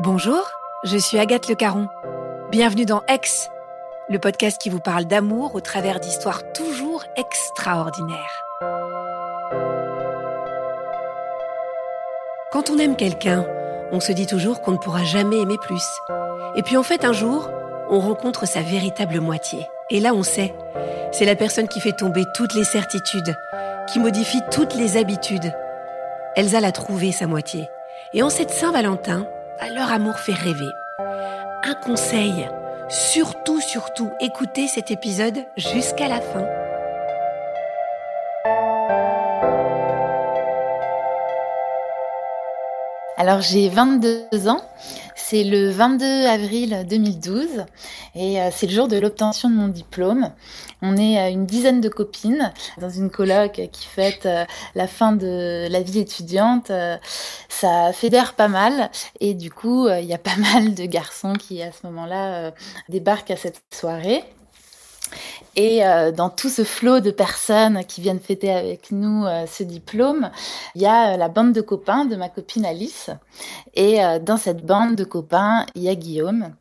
Bonjour, 0.00 0.48
je 0.84 0.96
suis 0.96 1.18
Agathe 1.18 1.48
Le 1.48 1.56
Caron. 1.56 1.88
Bienvenue 2.52 2.84
dans 2.84 3.02
Ex, 3.08 3.50
le 4.08 4.20
podcast 4.20 4.60
qui 4.60 4.70
vous 4.70 4.78
parle 4.78 5.06
d'amour 5.06 5.56
au 5.56 5.60
travers 5.60 5.98
d'histoires 5.98 6.52
toujours 6.52 7.02
extraordinaires. 7.16 8.44
Quand 12.52 12.70
on 12.70 12.78
aime 12.78 12.94
quelqu'un, 12.94 13.44
on 13.90 13.98
se 13.98 14.12
dit 14.12 14.28
toujours 14.28 14.60
qu'on 14.60 14.70
ne 14.70 14.76
pourra 14.76 15.02
jamais 15.02 15.40
aimer 15.40 15.58
plus. 15.60 15.84
Et 16.54 16.62
puis 16.62 16.76
en 16.76 16.84
fait, 16.84 17.04
un 17.04 17.12
jour, 17.12 17.50
on 17.90 17.98
rencontre 17.98 18.46
sa 18.46 18.62
véritable 18.62 19.18
moitié. 19.18 19.66
Et 19.90 19.98
là, 19.98 20.14
on 20.14 20.22
sait, 20.22 20.54
c'est 21.10 21.24
la 21.24 21.34
personne 21.34 21.66
qui 21.66 21.80
fait 21.80 21.90
tomber 21.90 22.22
toutes 22.34 22.54
les 22.54 22.62
certitudes, 22.62 23.36
qui 23.88 23.98
modifie 23.98 24.42
toutes 24.52 24.76
les 24.76 24.96
habitudes. 24.96 25.52
Elsa 26.36 26.60
l'a 26.60 26.70
trouvé, 26.70 27.10
sa 27.10 27.26
moitié. 27.26 27.68
Et 28.14 28.22
en 28.22 28.30
cette 28.30 28.50
Saint-Valentin, 28.50 29.26
leur 29.66 29.92
amour 29.92 30.18
fait 30.18 30.34
rêver. 30.34 30.70
Un 31.64 31.74
conseil, 31.74 32.48
surtout, 32.88 33.60
surtout, 33.60 34.10
écoutez 34.20 34.68
cet 34.68 34.90
épisode 34.90 35.44
jusqu'à 35.56 36.08
la 36.08 36.20
fin. 36.20 36.46
Alors 43.20 43.40
j'ai 43.40 43.68
22 43.68 44.46
ans, 44.46 44.62
c'est 45.16 45.42
le 45.42 45.70
22 45.70 46.26
avril 46.26 46.86
2012 46.88 47.64
et 48.14 48.40
euh, 48.40 48.50
c'est 48.52 48.68
le 48.68 48.72
jour 48.72 48.86
de 48.86 48.96
l'obtention 48.96 49.50
de 49.50 49.56
mon 49.56 49.66
diplôme. 49.66 50.30
On 50.82 50.96
est 50.96 51.18
euh, 51.18 51.28
une 51.28 51.44
dizaine 51.44 51.80
de 51.80 51.88
copines 51.88 52.52
dans 52.80 52.90
une 52.90 53.10
colloque 53.10 53.60
qui 53.72 53.88
fête 53.88 54.24
euh, 54.26 54.44
la 54.76 54.86
fin 54.86 55.10
de 55.10 55.66
la 55.68 55.80
vie 55.80 55.98
étudiante. 55.98 56.70
Ça 57.48 57.92
fédère 57.92 58.34
pas 58.34 58.46
mal 58.46 58.88
et 59.18 59.34
du 59.34 59.50
coup 59.50 59.88
il 59.88 60.04
y 60.04 60.14
a 60.14 60.18
pas 60.18 60.36
mal 60.54 60.74
de 60.74 60.84
garçons 60.84 61.32
qui 61.32 61.60
à 61.60 61.72
ce 61.72 61.88
moment-là 61.88 62.52
débarquent 62.88 63.32
à 63.32 63.36
cette 63.36 63.60
soirée. 63.74 64.22
Et 65.58 65.84
euh, 65.84 66.12
dans 66.12 66.30
tout 66.30 66.48
ce 66.48 66.62
flot 66.62 67.00
de 67.00 67.10
personnes 67.10 67.84
qui 67.84 68.00
viennent 68.00 68.20
fêter 68.20 68.52
avec 68.52 68.92
nous 68.92 69.26
euh, 69.26 69.44
ce 69.46 69.64
diplôme, 69.64 70.30
il 70.76 70.82
y 70.82 70.86
a 70.86 71.14
euh, 71.14 71.16
la 71.16 71.28
bande 71.28 71.52
de 71.52 71.60
copains 71.60 72.04
de 72.04 72.14
ma 72.14 72.28
copine 72.28 72.64
Alice. 72.64 73.10
Et 73.74 73.98
dans 74.22 74.36
cette 74.36 74.66
bande 74.66 74.96
de 74.96 75.04
copains, 75.04 75.64
il 75.76 75.82
y 75.82 75.88
a 75.88 75.94
Guillaume. 75.94 76.52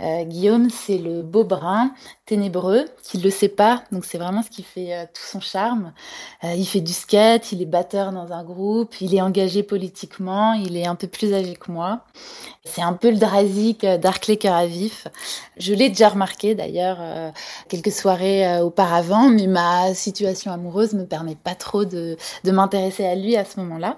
Guillaume, 0.00 0.70
c'est 0.70 0.96
le 0.96 1.20
beau 1.20 1.44
brun 1.44 1.92
ténébreux 2.24 2.86
qui 3.02 3.18
le 3.18 3.48
pas. 3.48 3.84
Donc 3.92 4.06
c'est 4.06 4.16
vraiment 4.16 4.42
ce 4.42 4.48
qui 4.48 4.62
fait 4.62 5.06
tout 5.12 5.22
son 5.22 5.40
charme. 5.40 5.92
il 6.42 6.64
fait 6.64 6.80
du 6.80 6.94
skate, 6.94 7.52
il 7.52 7.60
est 7.60 7.66
batteur 7.66 8.12
dans 8.12 8.32
un 8.32 8.42
groupe, 8.42 8.98
il 9.02 9.14
est 9.14 9.20
engagé 9.20 9.62
politiquement, 9.62 10.54
il 10.54 10.78
est 10.78 10.86
un 10.86 10.94
peu 10.94 11.08
plus 11.08 11.34
âgé 11.34 11.54
que 11.56 11.70
moi. 11.70 12.06
C'est 12.64 12.80
un 12.80 12.94
peu 12.94 13.10
le 13.10 13.18
drasique 13.18 13.84
d'Arclay 13.84 14.38
Cœur 14.38 14.54
à 14.54 14.64
Vif. 14.64 15.08
Je 15.58 15.74
l'ai 15.74 15.90
déjà 15.90 16.08
remarqué 16.08 16.54
d'ailleurs 16.54 17.32
quelques 17.68 17.91
soirées 17.92 18.46
euh, 18.46 18.64
auparavant, 18.64 19.28
mais 19.28 19.46
ma 19.46 19.94
situation 19.94 20.50
amoureuse 20.52 20.94
me 20.94 21.06
permet 21.06 21.36
pas 21.36 21.54
trop 21.54 21.84
de, 21.84 22.16
de 22.44 22.50
m'intéresser 22.50 23.06
à 23.06 23.14
lui 23.14 23.36
à 23.36 23.44
ce 23.44 23.60
moment-là. 23.60 23.96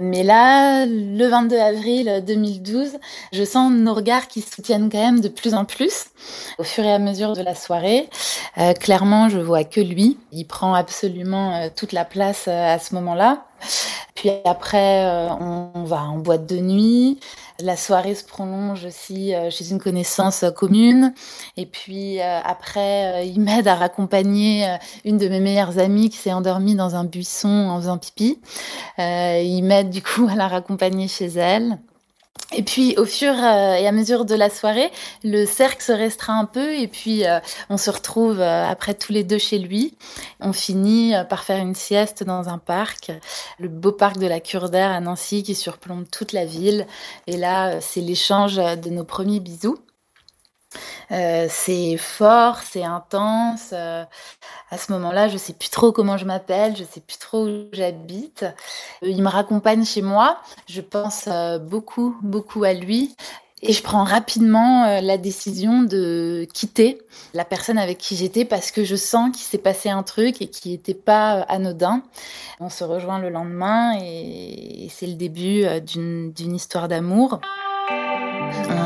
Mais 0.00 0.24
là, 0.24 0.86
le 0.86 1.24
22 1.28 1.56
avril 1.56 2.24
2012, 2.26 2.98
je 3.32 3.44
sens 3.44 3.72
nos 3.72 3.94
regards 3.94 4.26
qui 4.26 4.40
soutiennent 4.40 4.90
quand 4.90 4.98
même 4.98 5.20
de 5.20 5.28
plus 5.28 5.54
en 5.54 5.64
plus 5.64 6.06
au 6.58 6.64
fur 6.64 6.84
et 6.84 6.92
à 6.92 6.98
mesure 6.98 7.34
de 7.34 7.42
la 7.42 7.54
soirée. 7.54 8.08
Euh, 8.58 8.72
clairement, 8.72 9.28
je 9.28 9.38
vois 9.38 9.62
que 9.62 9.80
lui. 9.80 10.18
Il 10.32 10.46
prend 10.46 10.74
absolument 10.74 11.54
euh, 11.54 11.68
toute 11.74 11.92
la 11.92 12.04
place 12.04 12.48
à 12.48 12.80
ce 12.80 12.94
moment-là. 12.96 13.44
Puis 14.16 14.30
après, 14.44 15.06
on 15.40 15.84
va 15.84 16.02
en 16.02 16.18
boîte 16.18 16.46
de 16.46 16.58
nuit. 16.58 17.20
La 17.62 17.76
soirée 17.76 18.16
se 18.16 18.24
prolonge 18.24 18.84
aussi 18.84 19.34
euh, 19.34 19.48
chez 19.48 19.70
une 19.70 19.78
connaissance 19.78 20.42
euh, 20.42 20.50
commune. 20.50 21.14
Et 21.56 21.66
puis 21.66 22.20
euh, 22.20 22.40
après, 22.42 23.28
il 23.28 23.40
m'aide 23.40 23.68
à 23.68 23.76
raccompagner 23.76 24.66
une 25.04 25.16
de 25.16 25.28
mes 25.28 25.38
meilleures 25.38 25.78
amies 25.78 26.10
qui 26.10 26.16
s'est 26.16 26.32
endormie 26.32 26.74
dans 26.74 26.96
un 26.96 27.04
buisson 27.04 27.48
en 27.48 27.80
faisant 27.80 27.98
pipi. 27.98 28.40
il 28.98 29.62
m'aide 29.62 29.90
du 29.90 30.02
coup 30.02 30.28
à 30.30 30.34
la 30.34 30.48
raccompagner 30.48 31.06
chez 31.06 31.26
elle. 31.26 31.78
Et 32.54 32.62
puis 32.62 32.94
au 32.98 33.06
fur 33.06 33.32
et 33.32 33.86
à 33.86 33.92
mesure 33.92 34.26
de 34.26 34.34
la 34.34 34.50
soirée, 34.50 34.90
le 35.24 35.46
cercle 35.46 35.82
se 35.82 35.92
restreint 35.92 36.38
un 36.38 36.44
peu 36.44 36.74
et 36.74 36.86
puis 36.86 37.22
on 37.70 37.78
se 37.78 37.90
retrouve 37.90 38.42
après 38.42 38.92
tous 38.92 39.10
les 39.12 39.24
deux 39.24 39.38
chez 39.38 39.58
lui. 39.58 39.96
On 40.38 40.52
finit 40.52 41.14
par 41.30 41.44
faire 41.44 41.56
une 41.56 41.74
sieste 41.74 42.24
dans 42.24 42.50
un 42.50 42.58
parc, 42.58 43.10
le 43.58 43.68
beau 43.68 43.92
parc 43.92 44.18
de 44.18 44.26
la 44.26 44.40
Cure 44.40 44.68
d'Air 44.68 44.90
à 44.90 45.00
Nancy 45.00 45.42
qui 45.42 45.54
surplombe 45.54 46.04
toute 46.10 46.32
la 46.32 46.44
ville. 46.44 46.86
Et 47.26 47.38
là, 47.38 47.80
c'est 47.80 48.02
l'échange 48.02 48.56
de 48.56 48.90
nos 48.90 49.04
premiers 49.04 49.40
bisous. 49.40 49.78
Euh, 51.10 51.46
c'est 51.50 51.96
fort, 51.96 52.58
c'est 52.58 52.84
intense. 52.84 53.70
Euh, 53.72 54.04
à 54.70 54.78
ce 54.78 54.92
moment-là, 54.92 55.28
je 55.28 55.36
sais 55.36 55.52
plus 55.52 55.68
trop 55.68 55.92
comment 55.92 56.16
je 56.16 56.24
m'appelle, 56.24 56.76
je 56.76 56.84
sais 56.84 57.00
plus 57.00 57.18
trop 57.18 57.46
où 57.46 57.66
j'habite. 57.72 58.44
Euh, 58.44 59.08
il 59.08 59.22
me 59.22 59.28
raccompagne 59.28 59.84
chez 59.84 60.02
moi. 60.02 60.38
Je 60.68 60.80
pense 60.80 61.28
beaucoup, 61.62 62.16
beaucoup 62.22 62.64
à 62.64 62.72
lui. 62.72 63.14
Et 63.64 63.72
je 63.72 63.80
prends 63.80 64.02
rapidement 64.02 65.00
la 65.00 65.18
décision 65.18 65.84
de 65.84 66.48
quitter 66.52 67.00
la 67.32 67.44
personne 67.44 67.78
avec 67.78 67.96
qui 67.98 68.16
j'étais 68.16 68.44
parce 68.44 68.72
que 68.72 68.82
je 68.82 68.96
sens 68.96 69.30
qu'il 69.30 69.44
s'est 69.46 69.56
passé 69.56 69.88
un 69.88 70.02
truc 70.02 70.42
et 70.42 70.48
qui 70.48 70.70
n'était 70.70 70.94
pas 70.94 71.42
anodin. 71.42 72.02
On 72.58 72.68
se 72.68 72.82
rejoint 72.82 73.20
le 73.20 73.28
lendemain 73.28 73.96
et 74.02 74.88
c'est 74.90 75.06
le 75.06 75.14
début 75.14 75.64
d'une 75.80 76.54
histoire 76.56 76.88
d'amour. 76.88 77.38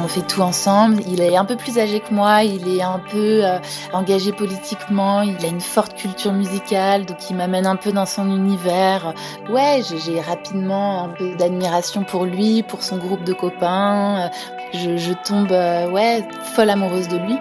On 0.05 0.09
fait 0.09 0.27
tout 0.27 0.41
ensemble. 0.41 1.03
Il 1.09 1.21
est 1.21 1.37
un 1.37 1.45
peu 1.45 1.57
plus 1.57 1.79
âgé 1.79 2.01
que 2.01 2.13
moi, 2.15 2.45
il 2.45 2.69
est 2.69 2.83
un 2.83 3.01
peu 3.11 3.45
euh, 3.45 3.59
engagé 3.93 4.33
politiquement, 4.33 5.23
il 5.23 5.45
a 5.45 5.49
une 5.49 5.61
forte 5.61 5.95
culture 5.95 6.33
musicale, 6.33 7.07
donc 7.07 7.19
il 7.29 7.37
m'amène 7.37 7.67
un 7.67 7.77
peu 7.77 7.93
dans 7.93 8.07
son 8.07 8.27
univers. 8.31 9.15
Ouais, 9.51 9.83
j'ai 9.83 10.21
rapidement 10.21 11.05
un 11.05 11.09
peu 11.09 11.35
d'admiration 11.37 12.05
pour 12.05 12.25
lui, 12.25 12.63
pour 12.63 12.83
son 12.83 12.99
groupe 12.99 13.25
de 13.25 13.33
copains. 13.33 14.31
Je, 14.73 14.97
je 14.97 15.13
tombe, 15.27 15.53
euh, 15.53 15.91
ouais, 15.91 16.27
folle 16.55 16.71
amoureuse 16.71 17.09
de 17.09 17.17
lui. 17.17 17.37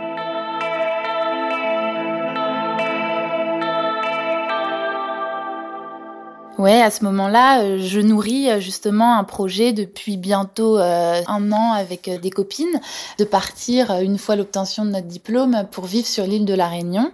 Ouais, 6.58 6.82
à 6.82 6.90
ce 6.90 7.04
moment-là, 7.04 7.64
euh, 7.64 7.80
je 7.82 8.00
nourris 8.00 8.50
euh, 8.50 8.62
justement 8.62 9.18
un 9.18 9.26
projet 9.26 9.74
depuis 9.74 10.16
bientôt 10.16 10.80
euh, 10.80 11.22
un 11.28 11.52
an 11.52 11.74
avec 11.74 12.10
des 12.10 12.30
copines 12.30 12.80
de 13.20 13.26
partir 13.26 13.92
une 14.00 14.18
fois 14.18 14.38
l'obtention 14.38 14.86
de 14.86 14.92
notre 14.92 15.08
diplôme 15.08 15.66
pour 15.72 15.84
vivre 15.84 16.08
sur 16.08 16.26
l'île 16.26 16.46
de 16.46 16.54
la 16.54 16.70
Réunion. 16.70 17.12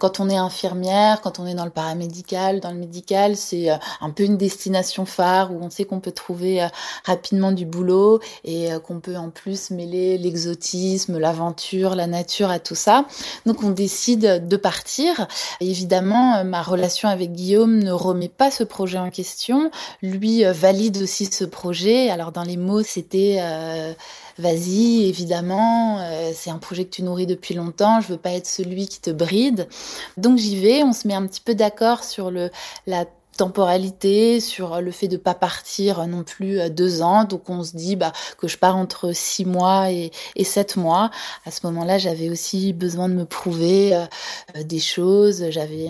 Quand 0.00 0.18
on 0.18 0.28
est 0.28 0.36
infirmière, 0.36 1.20
quand 1.20 1.38
on 1.38 1.46
est 1.46 1.54
dans 1.54 1.64
le 1.64 1.70
paramédical, 1.70 2.58
dans 2.58 2.72
le 2.72 2.76
médical, 2.76 3.36
c'est 3.36 3.68
un 3.70 4.10
peu 4.10 4.24
une 4.24 4.36
destination 4.36 5.04
phare 5.06 5.52
où 5.52 5.60
on 5.62 5.70
sait 5.70 5.84
qu'on 5.84 6.00
peut 6.00 6.10
trouver 6.10 6.66
rapidement 7.04 7.52
du 7.52 7.66
boulot 7.66 8.18
et 8.44 8.70
qu'on 8.84 8.98
peut 8.98 9.16
en 9.16 9.30
plus 9.30 9.70
mêler 9.70 10.18
l'exotisme, 10.18 11.18
l'aventure, 11.18 11.94
la 11.94 12.08
nature 12.08 12.50
à 12.50 12.58
tout 12.58 12.74
ça. 12.74 13.04
Donc 13.46 13.62
on 13.62 13.70
décide 13.70 14.48
de 14.48 14.56
partir. 14.56 15.28
évidemment, 15.60 16.42
ma 16.44 16.62
relation 16.62 17.08
avec 17.08 17.32
Guillaume 17.32 17.78
ne 17.78 17.92
remet 17.92 18.28
pas 18.28 18.50
ce 18.50 18.64
projet 18.72 18.98
en 18.98 19.10
question. 19.10 19.70
Lui 20.00 20.44
euh, 20.44 20.52
valide 20.52 20.96
aussi 21.02 21.26
ce 21.26 21.44
projet. 21.44 22.08
Alors 22.08 22.32
dans 22.32 22.42
les 22.42 22.56
mots, 22.56 22.82
c'était 22.82 23.36
euh, 23.40 23.92
vas-y, 24.38 25.04
évidemment, 25.04 26.00
euh, 26.00 26.30
c'est 26.34 26.50
un 26.50 26.58
projet 26.58 26.86
que 26.86 26.90
tu 26.90 27.02
nourris 27.02 27.26
depuis 27.26 27.54
longtemps, 27.54 28.00
je 28.00 28.08
veux 28.08 28.16
pas 28.16 28.30
être 28.30 28.46
celui 28.46 28.88
qui 28.88 29.00
te 29.00 29.10
bride. 29.10 29.68
Donc 30.16 30.38
j'y 30.38 30.56
vais, 30.56 30.82
on 30.82 30.94
se 30.94 31.06
met 31.06 31.14
un 31.14 31.26
petit 31.26 31.42
peu 31.42 31.54
d'accord 31.54 32.02
sur 32.02 32.30
le 32.30 32.50
la 32.86 33.04
temporalité, 33.36 34.40
sur 34.40 34.80
le 34.80 34.90
fait 34.90 35.08
de 35.08 35.16
pas 35.16 35.34
partir 35.34 36.06
non 36.06 36.22
plus 36.22 36.70
deux 36.70 37.02
ans. 37.02 37.24
Donc 37.24 37.48
on 37.50 37.62
se 37.62 37.76
dit 37.76 37.96
bah, 37.96 38.12
que 38.38 38.48
je 38.48 38.58
pars 38.58 38.76
entre 38.76 39.12
six 39.12 39.44
mois 39.44 39.90
et, 39.90 40.10
sept 40.44 40.76
mois. 40.76 41.10
À 41.46 41.50
ce 41.50 41.66
moment-là, 41.66 41.98
j'avais 41.98 42.28
aussi 42.28 42.72
besoin 42.72 43.08
de 43.08 43.14
me 43.14 43.24
prouver 43.24 43.94
euh, 43.94 44.62
des 44.64 44.80
choses. 44.80 45.44
J'avais 45.50 45.88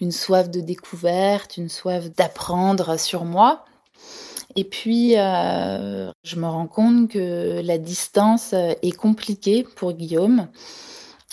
une 0.00 0.12
soif 0.12 0.50
de 0.50 0.60
découverte, 0.60 1.56
une 1.56 1.68
soif 1.68 2.10
d'apprendre 2.16 2.98
sur 2.98 3.24
moi. 3.24 3.64
Et 4.56 4.64
puis, 4.64 5.16
euh, 5.16 6.10
je 6.24 6.36
me 6.36 6.46
rends 6.46 6.66
compte 6.66 7.10
que 7.10 7.60
la 7.62 7.78
distance 7.78 8.52
est 8.52 8.96
compliquée 8.96 9.64
pour 9.76 9.92
Guillaume. 9.92 10.48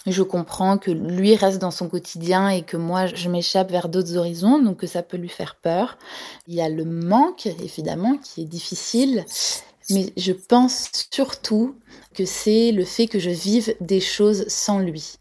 Je 0.07 0.23
comprends 0.23 0.77
que 0.77 0.89
lui 0.89 1.35
reste 1.35 1.59
dans 1.59 1.71
son 1.71 1.89
quotidien 1.89 2.47
et 2.47 2.61
que 2.61 2.77
moi, 2.77 3.07
je 3.07 3.29
m'échappe 3.29 3.69
vers 3.69 3.89
d'autres 3.89 4.15
horizons, 4.15 4.57
donc 4.57 4.77
que 4.77 4.87
ça 4.87 5.03
peut 5.03 5.17
lui 5.17 5.29
faire 5.29 5.55
peur. 5.55 5.97
Il 6.47 6.55
y 6.55 6.61
a 6.61 6.69
le 6.69 6.85
manque, 6.85 7.45
évidemment, 7.45 8.17
qui 8.17 8.43
est 8.43 8.45
difficile, 8.45 9.25
mais 9.89 10.13
je 10.15 10.31
pense 10.31 10.89
surtout 11.11 11.75
que 12.13 12.23
c'est 12.23 12.71
le 12.71 12.85
fait 12.85 13.07
que 13.07 13.19
je 13.19 13.29
vive 13.29 13.75
des 13.81 13.99
choses 13.99 14.47
sans 14.47 14.79
lui 14.79 15.17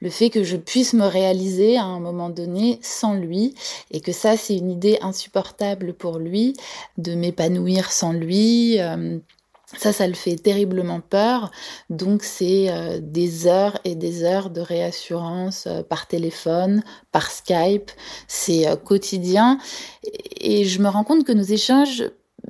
le 0.00 0.10
fait 0.10 0.30
que 0.30 0.42
je 0.42 0.56
puisse 0.56 0.94
me 0.94 1.06
réaliser 1.06 1.76
à 1.76 1.84
un 1.84 2.00
moment 2.00 2.30
donné 2.30 2.78
sans 2.82 3.14
lui 3.14 3.54
et 3.90 4.00
que 4.00 4.12
ça 4.12 4.36
c'est 4.36 4.56
une 4.56 4.70
idée 4.70 4.98
insupportable 5.02 5.92
pour 5.94 6.18
lui 6.18 6.54
de 6.98 7.14
m'épanouir 7.14 7.90
sans 7.92 8.12
lui 8.12 8.80
euh, 8.80 9.18
ça, 9.66 9.92
ça 9.92 10.06
le 10.06 10.14
fait 10.14 10.36
terriblement 10.36 11.00
peur. 11.00 11.50
Donc, 11.90 12.22
c'est 12.22 12.70
euh, 12.70 13.00
des 13.02 13.48
heures 13.48 13.78
et 13.84 13.96
des 13.96 14.22
heures 14.22 14.50
de 14.50 14.60
réassurance 14.60 15.66
euh, 15.66 15.82
par 15.82 16.06
téléphone, 16.06 16.84
par 17.10 17.30
Skype. 17.30 17.90
C'est 18.28 18.68
euh, 18.68 18.76
quotidien. 18.76 19.58
Et, 20.40 20.64
je 20.64 20.80
me 20.80 20.88
rends 20.88 21.02
compte 21.02 21.24
que 21.24 21.32
nos 21.32 21.42
échanges, 21.42 22.04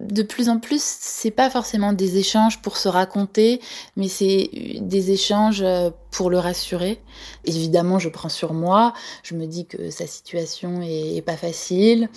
de 0.09 0.23
plus 0.23 0.49
en 0.49 0.59
plus, 0.59 0.83
c'est 0.83 1.31
pas 1.31 1.51
forcément 1.51 1.93
des 1.93 2.19
échanges 2.19 2.61
pour 2.63 2.77
se 2.77 2.89
raconter, 2.89 3.61
mais 3.97 4.09
c'est 4.09 4.51
des 4.81 5.11
échanges 5.11 5.65
pour 6.11 6.31
le 6.31 6.39
rassurer. 6.39 7.01
Évidemment, 7.45 7.99
je 7.99 8.09
prends 8.09 8.29
sur 8.29 8.55
moi. 8.55 8.95
Je 9.23 9.35
me 9.35 9.47
dis 9.47 9.67
que 9.67 9.91
sa 9.91 10.07
situation 10.07 10.81
est 10.83 11.23
pas 11.25 11.37
facile. 11.37 12.09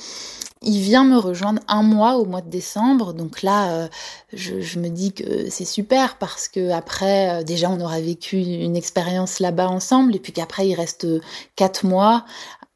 Il 0.61 0.79
vient 0.79 1.05
me 1.05 1.17
rejoindre 1.17 1.61
un 1.69 1.83
mois 1.83 2.17
au 2.17 2.25
mois 2.25 2.41
de 2.41 2.49
décembre, 2.49 3.13
donc 3.13 3.43
là, 3.43 3.71
euh, 3.71 3.87
je, 4.33 4.79
me 4.79 4.89
dis 4.89 5.13
que 5.13 5.49
c'est 5.49 5.63
super 5.63 6.17
parce 6.17 6.49
que 6.49 6.71
après, 6.71 7.29
euh, 7.29 7.43
déjà, 7.43 7.69
on 7.69 7.79
aura 7.79 8.01
vécu 8.01 8.37
une 8.37 8.75
expérience 8.75 9.39
là-bas 9.39 9.69
ensemble, 9.69 10.17
et 10.17 10.19
puis 10.19 10.33
qu'après, 10.33 10.67
il 10.67 10.75
reste 10.75 11.07
quatre 11.55 11.85
mois 11.85 12.25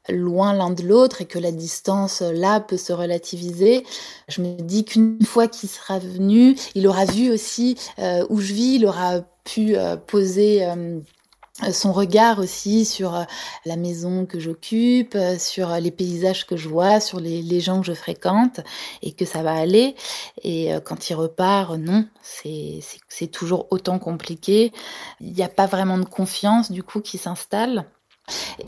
loin 0.08 0.52
l'un 0.52 0.70
de 0.70 0.82
l'autre 0.82 1.22
et 1.22 1.26
que 1.26 1.38
la 1.38 1.52
distance 1.52 2.20
là 2.20 2.60
peut 2.60 2.76
se 2.76 2.92
relativiser. 2.92 3.84
Je 4.28 4.42
me 4.42 4.60
dis 4.60 4.84
qu'une 4.84 5.24
fois 5.24 5.48
qu'il 5.48 5.68
sera 5.68 5.98
venu, 5.98 6.56
il 6.74 6.86
aura 6.86 7.04
vu 7.04 7.30
aussi 7.30 7.76
euh, 7.98 8.26
où 8.28 8.40
je 8.40 8.52
vis, 8.52 8.76
il 8.76 8.86
aura 8.86 9.20
pu 9.44 9.76
poser 10.06 10.66
son 11.72 11.92
regard 11.92 12.40
aussi 12.40 12.84
sur 12.84 13.14
euh, 13.14 13.24
la 13.64 13.76
maison 13.76 14.26
que 14.26 14.40
j'occupe, 14.40 15.14
euh, 15.14 15.38
sur 15.38 15.68
les 15.76 15.90
paysages 15.90 16.46
que 16.46 16.56
je 16.56 16.68
vois, 16.68 17.00
sur 17.00 17.20
les, 17.20 17.60
gens 17.60 17.80
que 17.80 17.86
je 17.86 17.92
fréquente, 17.92 18.60
et 19.02 19.12
que 19.12 19.24
ça 19.24 19.42
va 19.42 19.54
aller. 19.54 19.94
Et 20.42 20.74
euh, 20.74 20.80
quand 20.80 21.10
il 21.10 21.14
repart, 21.14 21.76
non, 21.76 22.06
c'est 22.22 23.26
toujours 23.30 23.68
autant 23.70 23.98
compliqué. 23.98 24.72
Il 25.20 25.32
n'y 25.32 25.42
a 25.42 25.48
pas 25.48 25.66
vraiment 25.66 25.98
de 25.98 26.04
confiance 26.04 26.72
du 26.72 26.82
coup 26.82 27.00
qui 27.00 27.18
s'installe. 27.18 27.86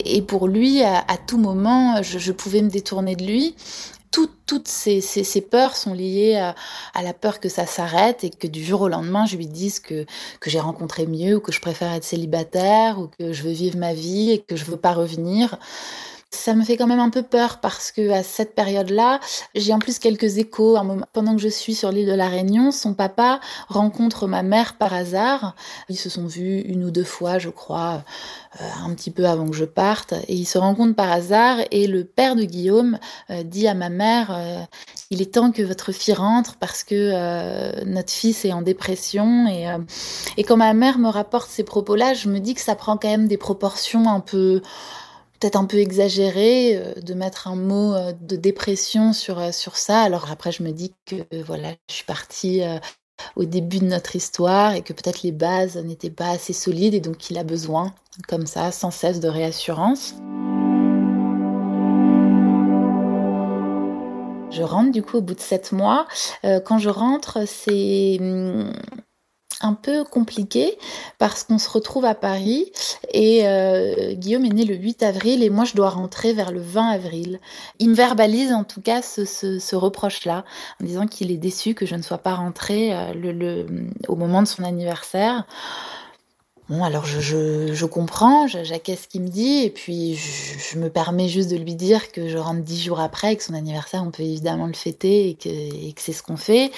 Et 0.05 0.21
pour 0.21 0.47
lui, 0.47 0.83
à, 0.83 1.03
tout 1.27 1.37
moment, 1.37 2.01
je, 2.01 2.31
pouvais 2.31 2.61
me 2.61 2.69
détourner 2.69 3.15
de 3.15 3.25
lui 3.25 3.55
toutes 4.47 4.67
ces, 4.67 5.41
peurs 5.41 5.75
sont 5.75 5.93
liées 5.93 6.35
à, 6.35 7.01
la 7.03 7.13
peur 7.13 7.39
que 7.39 7.49
ça 7.49 7.65
s'arrête 7.65 8.23
et 8.23 8.29
que 8.29 8.47
du 8.47 8.63
jour 8.63 8.81
au 8.81 8.87
lendemain, 8.87 9.25
je 9.25 9.35
lui 9.35 9.45
dise 9.45 9.79
que, 9.79 10.05
que 10.39 10.49
j'ai 10.49 10.59
rencontré 10.59 11.05
mieux 11.05 11.35
ou 11.35 11.39
que 11.39 11.51
je 11.51 11.59
préfère 11.59 11.91
être 11.93 12.03
célibataire 12.03 12.99
ou 12.99 13.07
que 13.19 13.33
je 13.33 13.43
veux 13.43 13.51
vivre 13.51 13.77
ma 13.77 13.93
vie 13.93 14.31
et 14.31 14.39
que 14.39 14.55
je 14.55 14.65
veux 14.65 14.77
pas 14.77 14.93
revenir. 14.93 15.59
Ça 16.31 16.55
me 16.55 16.63
fait 16.65 16.75
quand 16.75 16.87
même 16.87 16.99
un 16.99 17.09
peu 17.09 17.23
peur 17.23 17.61
parce 17.61 17.89
que 17.89 18.11
à 18.11 18.21
cette 18.21 18.53
période-là, 18.53 19.21
j'ai 19.55 19.71
en 19.71 19.79
plus 19.79 19.97
quelques 19.97 20.37
échos. 20.37 20.77
Pendant 21.13 21.35
que 21.37 21.41
je 21.41 21.47
suis 21.47 21.73
sur 21.73 21.89
l'île 21.89 22.07
de 22.07 22.13
la 22.13 22.27
Réunion, 22.27 22.71
son 22.71 22.93
papa 22.93 23.39
rencontre 23.69 24.27
ma 24.27 24.43
mère 24.43 24.75
par 24.75 24.93
hasard. 24.93 25.55
Ils 25.87 25.97
se 25.97 26.09
sont 26.09 26.27
vus 26.27 26.59
une 26.59 26.83
ou 26.83 26.91
deux 26.91 27.05
fois, 27.05 27.39
je 27.39 27.47
crois, 27.47 28.03
euh, 28.59 28.65
un 28.85 28.93
petit 28.93 29.09
peu 29.09 29.25
avant 29.25 29.47
que 29.47 29.55
je 29.55 29.63
parte, 29.63 30.13
et 30.27 30.35
ils 30.35 30.45
se 30.45 30.57
rencontrent 30.57 30.95
par 30.95 31.09
hasard. 31.09 31.59
Et 31.71 31.87
le 31.87 32.03
père 32.03 32.35
de 32.35 32.43
Guillaume 32.43 32.99
euh, 33.29 33.43
dit 33.43 33.65
à 33.69 33.73
ma 33.73 33.89
mère 33.89 34.27
euh, 34.31 34.59
"Il 35.09 35.21
est 35.21 35.33
temps 35.33 35.53
que 35.53 35.61
votre 35.61 35.93
fille 35.93 36.13
rentre 36.13 36.57
parce 36.57 36.83
que 36.83 37.85
notre 37.85 38.11
fils 38.11 38.43
est 38.43 38.51
en 38.51 38.61
dépression." 38.61 39.47
Et, 39.47 39.65
et 40.35 40.43
quand 40.43 40.57
ma 40.57 40.73
mère 40.73 40.99
me 40.99 41.07
rapporte 41.07 41.49
ces 41.49 41.63
propos-là, 41.63 42.13
je 42.13 42.27
me 42.27 42.39
dis 42.39 42.53
que 42.53 42.61
ça 42.61 42.75
prend 42.75 42.97
quand 42.97 43.07
même 43.07 43.29
des 43.29 43.37
proportions 43.37 44.09
un 44.09 44.19
peu 44.19 44.61
peut-être 45.39 45.55
un 45.55 45.65
peu 45.65 45.77
exagéré 45.77 46.75
euh, 46.75 46.93
de 47.01 47.13
mettre 47.13 47.47
un 47.47 47.55
mot 47.55 47.93
euh, 47.93 48.13
de 48.21 48.35
dépression 48.35 49.13
sur, 49.13 49.39
euh, 49.39 49.51
sur 49.51 49.77
ça. 49.77 50.01
Alors 50.01 50.31
après, 50.31 50.51
je 50.51 50.63
me 50.63 50.71
dis 50.71 50.93
que 51.05 51.15
voilà, 51.43 51.73
je 51.89 51.95
suis 51.95 52.05
partie 52.05 52.61
au 53.35 53.45
début 53.45 53.79
de 53.79 53.85
notre 53.85 54.15
histoire 54.15 54.73
et 54.73 54.81
que 54.81 54.93
peut-être 54.93 55.23
les 55.23 55.31
bases 55.31 55.77
n'étaient 55.77 56.09
pas 56.09 56.29
assez 56.29 56.53
solides 56.53 56.93
et 56.93 56.99
donc 56.99 57.17
qu'il 57.17 57.37
a 57.37 57.43
besoin, 57.43 57.93
comme 58.27 58.45
ça, 58.45 58.71
sans 58.71 58.91
cesse 58.91 59.19
de 59.19 59.27
réassurance. 59.27 60.15
Je 64.49 64.63
rentre 64.63 64.91
du 64.91 65.03
coup 65.03 65.17
au 65.17 65.21
bout 65.21 65.35
de 65.35 65.39
sept 65.39 65.71
mois. 65.71 66.07
quand 66.43 66.79
je 66.79 66.89
rentre, 66.89 67.47
c'est 67.47 68.17
hum, 68.19 68.71
un 69.61 69.73
peu 69.73 70.03
compliqué 70.03 70.77
parce 71.17 71.43
qu'on 71.43 71.57
se 71.57 71.69
retrouve 71.69 72.05
à 72.05 72.15
Paris 72.15 72.71
et 73.11 73.47
euh, 73.47 74.13
Guillaume 74.13 74.45
est 74.45 74.53
né 74.53 74.65
le 74.65 74.75
8 74.75 75.03
avril 75.03 75.43
et 75.43 75.49
moi 75.49 75.65
je 75.65 75.73
dois 75.73 75.89
rentrer 75.89 76.33
vers 76.33 76.51
le 76.51 76.59
20 76.59 76.89
avril. 76.89 77.39
Il 77.79 77.89
me 77.89 77.95
verbalise 77.95 78.53
en 78.53 78.63
tout 78.63 78.81
cas 78.81 79.01
ce, 79.01 79.75
reproche-là 79.75 80.45
en 80.81 80.85
disant 80.85 81.07
qu'il 81.07 81.31
est 81.31 81.37
déçu 81.37 81.73
que 81.73 81.85
je 81.85 81.95
ne 81.95 82.01
sois 82.01 82.17
pas 82.17 82.35
rentrée 82.35 82.93
euh, 82.93 83.13
le, 83.13 83.65
au 84.07 84.15
moment 84.15 84.41
de 84.41 84.47
son 84.47 84.63
anniversaire. 84.63 85.45
Bon, 86.69 86.83
alors 86.83 87.05
je, 87.05 87.85
comprends, 87.85 88.45
j'acquiesce 88.47 89.03
ce 89.03 89.07
qu'il 89.07 89.21
me 89.21 89.29
dit, 89.29 89.63
et 89.63 89.69
puis 89.69 90.15
je, 90.15 90.77
me 90.77 90.89
permets 90.89 91.29
juste 91.29 91.49
de 91.49 91.55
lui 91.55 91.75
dire 91.75 92.11
que 92.11 92.27
je 92.27 92.37
rentre 92.37 92.61
dix 92.61 92.83
jours 92.83 92.99
après, 92.99 93.31
et 93.31 93.35
que 93.37 93.43
son 93.43 93.53
anniversaire, 93.53 94.03
on 94.05 94.11
peut 94.11 94.23
évidemment 94.23 94.67
le 94.67 94.73
fêter, 94.73 95.29
et 95.29 95.35
que, 95.35 96.01
c'est 96.01 96.11
ce 96.11 96.21
qu'on 96.21 96.35
fait. 96.35 96.71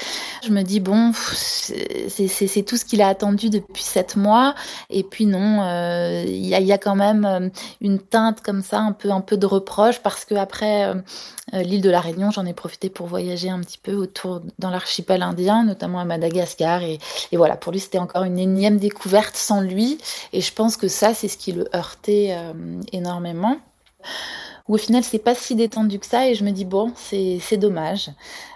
Je 0.46 0.52
me 0.52 0.62
dis, 0.62 0.80
bon, 0.80 1.12
c'est 1.16 2.64
tout 2.64 2.78
ce 2.78 2.86
qu'il 2.86 3.02
a 3.02 3.08
attendu 3.08 3.50
depuis 3.50 3.82
sept 3.82 4.16
mois, 4.16 4.54
et 4.92 5.02
puis 5.02 5.26
non, 5.26 5.64
euh, 5.64 6.24
il 6.28 6.46
y, 6.46 6.54
a, 6.54 6.60
y, 6.60 6.72
a, 6.72 6.78
quand 6.78 6.96
même 6.96 7.26
euh, 7.26 7.50
une 7.82 7.98
teinte 7.98 8.42
comme 8.42 8.62
ça, 8.62 8.82
un 8.82 8.92
peu, 8.92 9.10
un 9.10 9.22
peu 9.22 9.38
de 9.38 9.48
reproche, 9.48 10.02
parce 10.02 10.24
que 10.24 10.36
après 10.36 10.86
euh, 10.86 11.64
l'île 11.64 11.82
de 11.82 11.90
la 11.90 12.00
Réunion, 12.00 12.30
j'en 12.30 12.46
ai 12.46 12.54
profité 12.54 12.92
pour 12.92 13.08
voyager 13.08 13.50
un 13.50 13.60
petit 13.62 13.80
peu 13.80 13.96
autour 13.96 14.42
dans 14.60 14.70
l'archipel 14.70 15.24
indien, 15.24 15.64
notamment 15.64 16.00
à 16.00 16.06
Madagascar, 16.06 16.84
et, 16.84 17.00
et 17.31 17.38
voilà, 17.38 17.58
pour 17.58 17.72
lui, 17.72 17.80
c'était 17.80 17.98
encore 17.98 18.24
une 18.24 18.38
énième 18.38 18.78
découverte 18.78 19.36
sans 19.36 19.62
lui 19.62 19.79
et 20.33 20.42
je 20.42 20.54
pense 20.54 20.78
que 20.78 20.88
ça, 20.88 21.14
c'est 21.14 21.28
ce 21.28 21.38
qui 21.38 21.52
le 21.52 21.68
heurtait 21.76 22.30
euh, 22.31 22.54
énormément. 22.92 23.57
Ou 24.68 24.76
au 24.76 24.78
final, 24.78 25.04
c'est 25.04 25.19
pas 25.19 25.36
si 25.36 25.56
détendu 25.56 26.00
que 26.00 26.06
ça. 26.06 26.28
Et 26.28 26.36
je 26.36 26.44
me 26.44 26.52
dis, 26.52 26.66
bon, 26.66 26.94
c'est 26.95 27.57
dommage. 27.57 28.12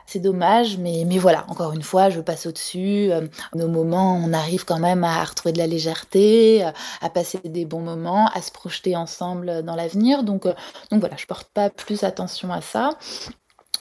C'est 0.06 0.20
dommage, 0.20 0.78
mais, 0.78 1.06
mais 1.08 1.18
voilà, 1.18 1.46
encore 1.48 1.74
une 1.74 1.82
fois, 1.82 2.10
je 2.10 2.22
passe 2.22 2.46
au-dessus. 2.46 3.12
Euh, 3.12 3.22
nos 3.56 3.68
moments, 3.68 4.16
on 4.24 4.32
arrive 4.32 4.64
quand 4.64 4.80
même 4.80 5.04
à 5.04 5.24
retrouver 5.24 5.54
de 5.54 5.58
la 5.58 5.66
légèreté, 5.66 6.64
à 7.02 7.10
passer 7.10 7.40
des 7.44 7.66
bons 7.66 7.82
moments, 7.82 8.28
à 8.28 8.42
se 8.42 8.52
projeter 8.52 8.96
ensemble 8.96 9.64
dans 9.64 9.76
l'avenir. 9.76 10.24
Donc, 10.24 10.46
euh, 10.46 10.54
donc 10.92 11.00
voilà, 11.00 11.16
je 11.18 11.26
porte 11.26 11.48
pas 11.52 11.70
plus 11.70 12.04
attention 12.04 12.52
à 12.52 12.62
ça. 12.62 12.92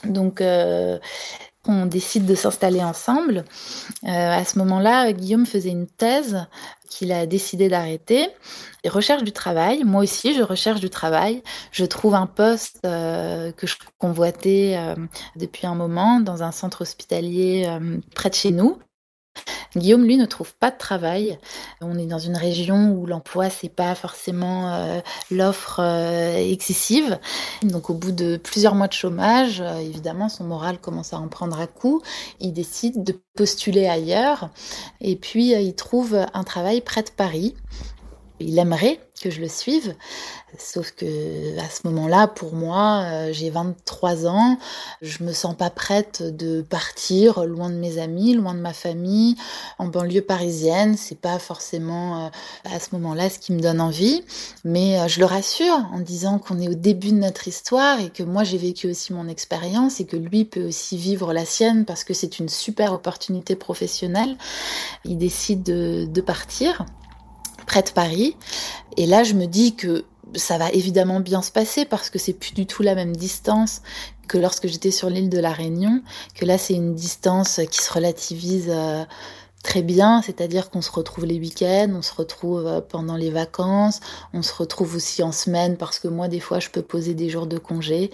Donc, 0.05 0.43
on 1.67 1.87
décide 1.87 2.27
de 2.27 2.35
s'installer 2.35 2.83
ensemble. 2.83 3.45
Euh, 4.05 4.09
à 4.09 4.45
ce 4.45 4.59
moment-là, 4.59 5.13
Guillaume 5.13 5.47
faisait 5.47 5.71
une 5.71 5.87
thèse 5.87 6.45
qu'il 6.89 7.13
a 7.13 7.27
décidé 7.27 7.69
d'arrêter. 7.69 8.29
Recherche 8.85 9.23
du 9.23 9.33
travail. 9.33 9.85
Moi 9.85 10.03
aussi, 10.03 10.35
je 10.35 10.43
recherche 10.43 10.81
du 10.81 10.91
travail. 10.91 11.43
Je 11.71 11.85
trouve 11.85 12.15
un 12.15 12.27
poste 12.27 12.81
euh, 12.85 13.53
que 13.53 13.67
je 13.67 13.77
convoitais 13.99 14.75
euh, 14.77 14.95
depuis 15.37 15.67
un 15.67 15.75
moment 15.75 16.21
dans 16.21 16.43
un 16.43 16.53
centre 16.53 16.83
hospitalier 16.83 17.69
près 18.15 18.29
de 18.29 18.35
chez 18.35 18.51
nous. 18.51 18.79
Guillaume, 19.77 20.05
lui, 20.05 20.17
ne 20.17 20.27
trouve 20.27 20.55
pas 20.55 20.71
de 20.71 20.77
travail. 20.77 21.39
On 21.81 21.99
est 21.99 22.07
dans 22.07 22.19
une 22.19 22.37
région 22.37 22.93
où 22.93 23.07
l'emploi, 23.07 23.49
c'est 23.49 23.71
pas 23.71 23.95
forcément 23.95 24.73
euh, 24.75 25.01
l'offre 25.31 25.81
euh, 25.81 26.37
excessive. 26.37 27.19
Donc, 27.63 27.89
au 27.89 27.95
bout 27.95 28.13
de 28.13 28.37
plusieurs 28.37 28.75
mois 28.75 28.89
de 28.89 28.93
chômage, 28.93 29.61
euh, 29.61 29.79
évidemment, 29.79 30.29
son 30.29 30.45
moral 30.45 30.79
commence 30.79 31.15
à 31.15 31.19
en 31.19 31.29
prendre 31.29 31.59
à 31.59 31.67
coup. 31.67 32.03
Il 32.41 32.53
décide 32.53 33.03
de 33.03 33.19
postuler 33.35 33.87
ailleurs. 33.87 34.51
Et 35.01 35.17
puis, 35.17 35.53
il 35.53 35.75
trouve 35.75 36.27
un 36.35 36.45
travail 36.45 36.83
près 36.83 37.03
de 37.03 37.11
Paris 37.11 37.55
il 38.43 38.59
aimerait 38.59 39.01
que 39.23 39.31
je 39.31 39.41
le 39.41 39.49
suive. 39.49 39.95
Sauf 40.59 40.91
que 40.91 41.59
à 41.59 41.69
ce 41.71 41.87
moment-là, 41.89 42.27
pour 42.27 42.55
moi, 42.55 43.05
euh, 43.05 43.33
j'ai 43.33 43.49
23 43.49 44.27
ans, 44.27 44.59
je 45.01 45.23
me 45.23 45.33
sens 45.33 45.57
pas 45.57 45.71
prête 45.71 46.23
de 46.23 46.61
partir 46.61 47.47
loin 47.47 47.71
de 47.71 47.77
mes 47.77 47.99
amis, 47.99 48.35
loin 48.35 48.53
de 48.53 48.61
ma 48.61 48.75
famille, 48.75 49.37
en 49.79 49.87
banlieue 49.87 50.21
parisienne. 50.21 50.97
C'est 50.99 51.19
pas 51.19 51.39
forcément 51.39 52.27
euh, 52.27 52.29
à 52.65 52.81
ce 52.81 52.89
moment-là 52.93 53.31
ce 53.31 53.39
qui 53.39 53.53
me 53.53 53.61
donne 53.61 53.81
envie, 53.81 54.25
mais 54.65 54.99
euh, 54.99 55.09
je 55.09 55.21
le 55.21 55.27
rassure 55.27 55.87
en 55.93 56.01
disant 56.01 56.39
qu'on 56.39 56.61
est 56.61 56.69
au 56.69 56.75
début 56.75 57.13
de 57.13 57.19
notre 57.19 57.49
histoire 57.49 58.01
et 58.01 58.11
que 58.11 58.23
moi 58.23 58.45
j'ai 58.45 58.59
vécu 58.59 58.91
aussi 58.91 59.15
mon 59.15 59.29
expérience 59.29 60.01
et 60.01 60.05
que 60.05 60.17
lui 60.17 60.45
peut 60.45 60.67
aussi 60.67 60.99
vivre 60.99 61.33
la 61.33 61.47
sienne 61.47 61.87
parce 61.87 62.05
que 62.05 62.13
c'est 62.13 62.41
une 62.41 62.49
super 62.49 62.93
opportunité 62.93 63.57
professionnelle. 63.57 64.37
Il 65.05 65.17
décide 65.17 65.63
de, 65.63 66.07
de 66.07 66.21
partir 66.21 66.85
près 67.73 67.83
de 67.83 67.91
Paris. 67.91 68.37
Et 68.99 69.07
là, 69.07 69.25
je 69.25 69.33
me 69.33 69.47
dis 69.47 69.75
que 69.75 70.05
ça 70.35 70.59
va 70.59 70.71
évidemment 70.73 71.21
bien 71.21 71.41
se 71.41 71.51
passer 71.51 71.87
parce 71.87 72.11
que 72.11 72.19
c'est 72.19 72.35
plus 72.35 72.53
du 72.53 72.67
tout 72.67 72.83
la 72.83 72.95
même 72.95 73.17
distance 73.17 73.81
que 74.29 74.37
lorsque 74.37 74.67
j'étais 74.67 74.91
sur 74.91 75.09
l'île 75.09 75.31
de 75.31 75.39
la 75.39 75.53
Réunion, 75.53 76.03
que 76.35 76.45
là 76.45 76.59
c'est 76.59 76.75
une 76.75 76.95
distance 76.95 77.61
qui 77.71 77.83
se 77.83 77.91
relativise 77.91 78.69
euh, 78.69 79.05
très 79.63 79.81
bien, 79.81 80.21
c'est-à-dire 80.21 80.69
qu'on 80.69 80.83
se 80.83 80.91
retrouve 80.91 81.25
les 81.25 81.39
week-ends, 81.39 81.93
on 81.95 82.03
se 82.03 82.15
retrouve 82.15 82.67
euh, 82.67 82.81
pendant 82.83 83.17
les 83.17 83.31
vacances, 83.31 84.01
on 84.35 84.43
se 84.43 84.55
retrouve 84.55 84.95
aussi 84.95 85.23
en 85.23 85.33
semaine 85.33 85.79
parce 85.79 85.99
que 85.99 86.09
moi 86.09 86.29
des 86.29 86.41
fois 86.41 86.61
je 86.61 86.69
peux 86.69 86.83
poser 86.83 87.15
des 87.15 87.31
jours 87.31 87.47
de 87.47 87.57
congé. 87.57 88.11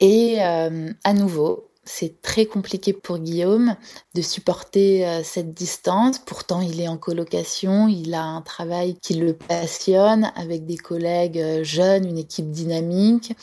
Et 0.00 0.38
euh, 0.40 0.90
à 1.04 1.12
nouveau, 1.12 1.68
c'est 1.84 2.22
très 2.22 2.46
compliqué 2.46 2.92
pour 2.92 3.18
Guillaume 3.18 3.74
de 4.14 4.22
supporter 4.22 5.06
euh, 5.06 5.22
cette 5.24 5.52
distance. 5.52 6.18
Pourtant, 6.18 6.60
il 6.60 6.80
est 6.80 6.86
en 6.86 6.96
colocation, 6.96 7.88
il 7.88 8.14
a 8.14 8.22
un 8.22 8.40
travail 8.40 8.96
qui 9.02 9.14
le 9.14 9.34
passionne 9.34 10.30
avec 10.36 10.64
des 10.64 10.76
collègues 10.76 11.38
euh, 11.38 11.64
jeunes, 11.64 12.06
une 12.06 12.18
équipe 12.18 12.50
dynamique. 12.50 13.34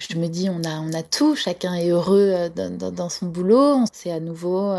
Je 0.00 0.16
me 0.16 0.26
dis, 0.26 0.48
on 0.50 0.64
a, 0.64 0.80
on 0.80 0.92
a 0.94 1.04
tout, 1.04 1.36
chacun 1.36 1.74
est 1.74 1.90
heureux 1.90 2.32
euh, 2.34 2.48
dans, 2.48 3.08
son 3.08 3.26
boulot. 3.26 3.84
C'est 3.92 4.10
à 4.10 4.18
nouveau 4.18 4.74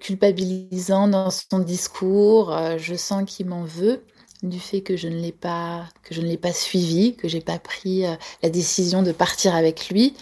culpabilisant 0.00 1.08
dans 1.08 1.30
son 1.30 1.58
discours. 1.58 2.56
je 2.78 2.94
sens 2.94 3.24
qu'il 3.26 3.46
m'en 3.46 3.64
veut 3.64 4.02
du 4.42 4.58
fait 4.58 4.80
que 4.80 4.96
je 4.96 5.06
ne 5.06 5.16
l'ai 5.16 5.30
pas 5.32 5.84
que 6.02 6.14
je 6.14 6.20
ne 6.20 6.26
l'ai 6.26 6.38
pas 6.38 6.52
suivi, 6.52 7.14
que 7.14 7.28
j'ai 7.28 7.42
pas 7.42 7.58
pris 7.58 8.04
la 8.42 8.48
décision 8.48 9.02
de 9.02 9.12
partir 9.12 9.54
avec 9.54 9.88
lui 9.88 10.14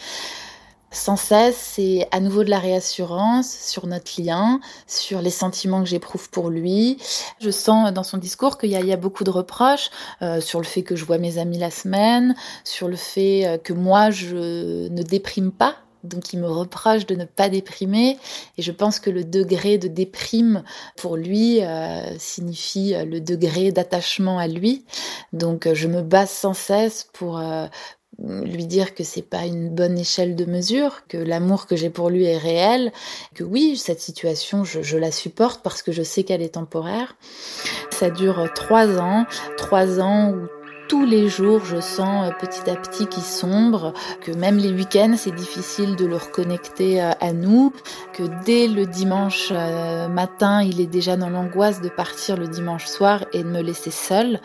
sans 0.92 1.16
cesse, 1.16 1.56
c'est 1.56 2.09
à 2.11 2.20
nouveau 2.20 2.42
de 2.42 2.50
la 2.50 2.59
réassurance 2.59 3.50
sur 3.50 3.87
notre 3.87 4.20
lien, 4.20 4.61
sur 4.87 5.23
les 5.23 5.30
sentiments 5.30 5.82
que 5.82 5.88
j'éprouve 5.88 6.28
pour 6.30 6.50
lui. 6.50 6.99
Je 7.40 7.50
sens 7.50 7.92
dans 7.92 8.02
son 8.02 8.18
discours 8.18 8.59
qu'il 8.59 8.70
y, 8.70 8.92
a 8.92 8.97
beaucoup 8.97 9.23
de 9.23 9.30
reproches 9.30 9.90
euh, 10.23 10.40
sur 10.40 10.59
le 10.59 10.66
fait 10.66 10.82
que 10.82 10.97
je 10.97 11.04
vois 11.04 11.18
mes 11.18 11.38
amis 11.38 11.59
la 11.59 11.70
semaine, 11.70 12.35
sur 12.64 12.88
le 12.88 12.97
fait 12.97 13.47
euh, 13.47 13.59
que 13.59 13.73
moi 13.73 14.11
je 14.11 14.88
ne 14.88 15.02
déprime 15.02 15.52
pas. 15.52 15.76
Donc 16.02 16.32
il 16.32 16.40
me 16.40 16.49
reproche 16.49 17.04
de 17.04 17.14
ne 17.14 17.26
pas 17.26 17.50
déprimer 17.50 18.16
et 18.56 18.62
je 18.62 18.73
pense 18.73 19.00
que 19.00 19.11
le 19.11 19.23
degré 19.23 19.76
de 19.76 19.87
déprime 19.87 20.62
pour 20.97 21.16
lui 21.16 21.62
euh, 21.62 22.18
signifie 22.18 22.94
le 23.04 23.20
degré 23.20 23.70
d'attachement 23.70 24.38
à 24.38 24.49
lui. 24.49 24.87
Donc 25.35 25.68
je 25.73 25.88
me 25.88 26.00
base 26.00 26.30
sans 26.30 26.54
cesse 26.54 27.06
pour 27.12 27.38
lui 28.22 28.66
dire 28.66 28.94
que 28.94 29.04
c'est 29.04 29.22
pas 29.22 29.46
une 29.46 29.70
bonne 29.70 29.98
échelle 29.98 30.36
de 30.36 30.44
mesure, 30.44 31.02
que 31.08 31.16
l'amour 31.16 31.66
que 31.66 31.76
j'ai 31.76 31.90
pour 31.90 32.10
lui 32.10 32.24
est 32.24 32.38
réel, 32.38 32.92
que 33.34 33.44
oui, 33.44 33.76
cette 33.76 34.00
situation, 34.00 34.64
je, 34.64 34.82
je 34.82 34.98
la 34.98 35.10
supporte 35.10 35.62
parce 35.62 35.82
que 35.82 35.92
je 35.92 36.02
sais 36.02 36.22
qu'elle 36.22 36.42
est 36.42 36.54
temporaire. 36.54 37.16
Ça 37.90 38.10
dure 38.10 38.50
trois 38.54 38.98
ans, 38.98 39.26
trois 39.56 40.00
ans 40.00 40.32
où 40.32 40.48
tous 40.90 41.06
les 41.06 41.28
jours, 41.28 41.64
je 41.64 41.80
sens 41.80 42.26
euh, 42.26 42.32
petit 42.32 42.68
à 42.68 42.75
petit 42.75 43.06
qu'il 43.06 43.23
sombre, 43.23 43.92
que 44.23 44.32
même 44.32 44.56
les 44.56 44.73
week-ends, 44.73 45.14
c'est 45.16 45.32
difficile 45.32 45.94
de 45.94 46.04
le 46.04 46.16
reconnecter 46.16 47.00
euh, 47.00 47.12
à 47.20 47.32
nous, 47.32 47.73
que 48.12 48.25
dès 48.44 48.66
le 48.66 48.87
dimanche 48.87 49.50
euh, 49.52 50.09
matin, 50.09 50.62
il 50.64 50.80
est 50.80 50.88
déjà 50.88 51.16
dans 51.16 51.28
l'angoisse 51.28 51.80
de 51.80 51.88
partir 51.88 52.37
le 52.37 52.49
dimanche 52.49 52.87
soir 52.87 53.25
et 53.32 53.44
de 53.44 53.49
me 53.49 53.62
laisser 53.62 53.92
seule. 53.92 54.40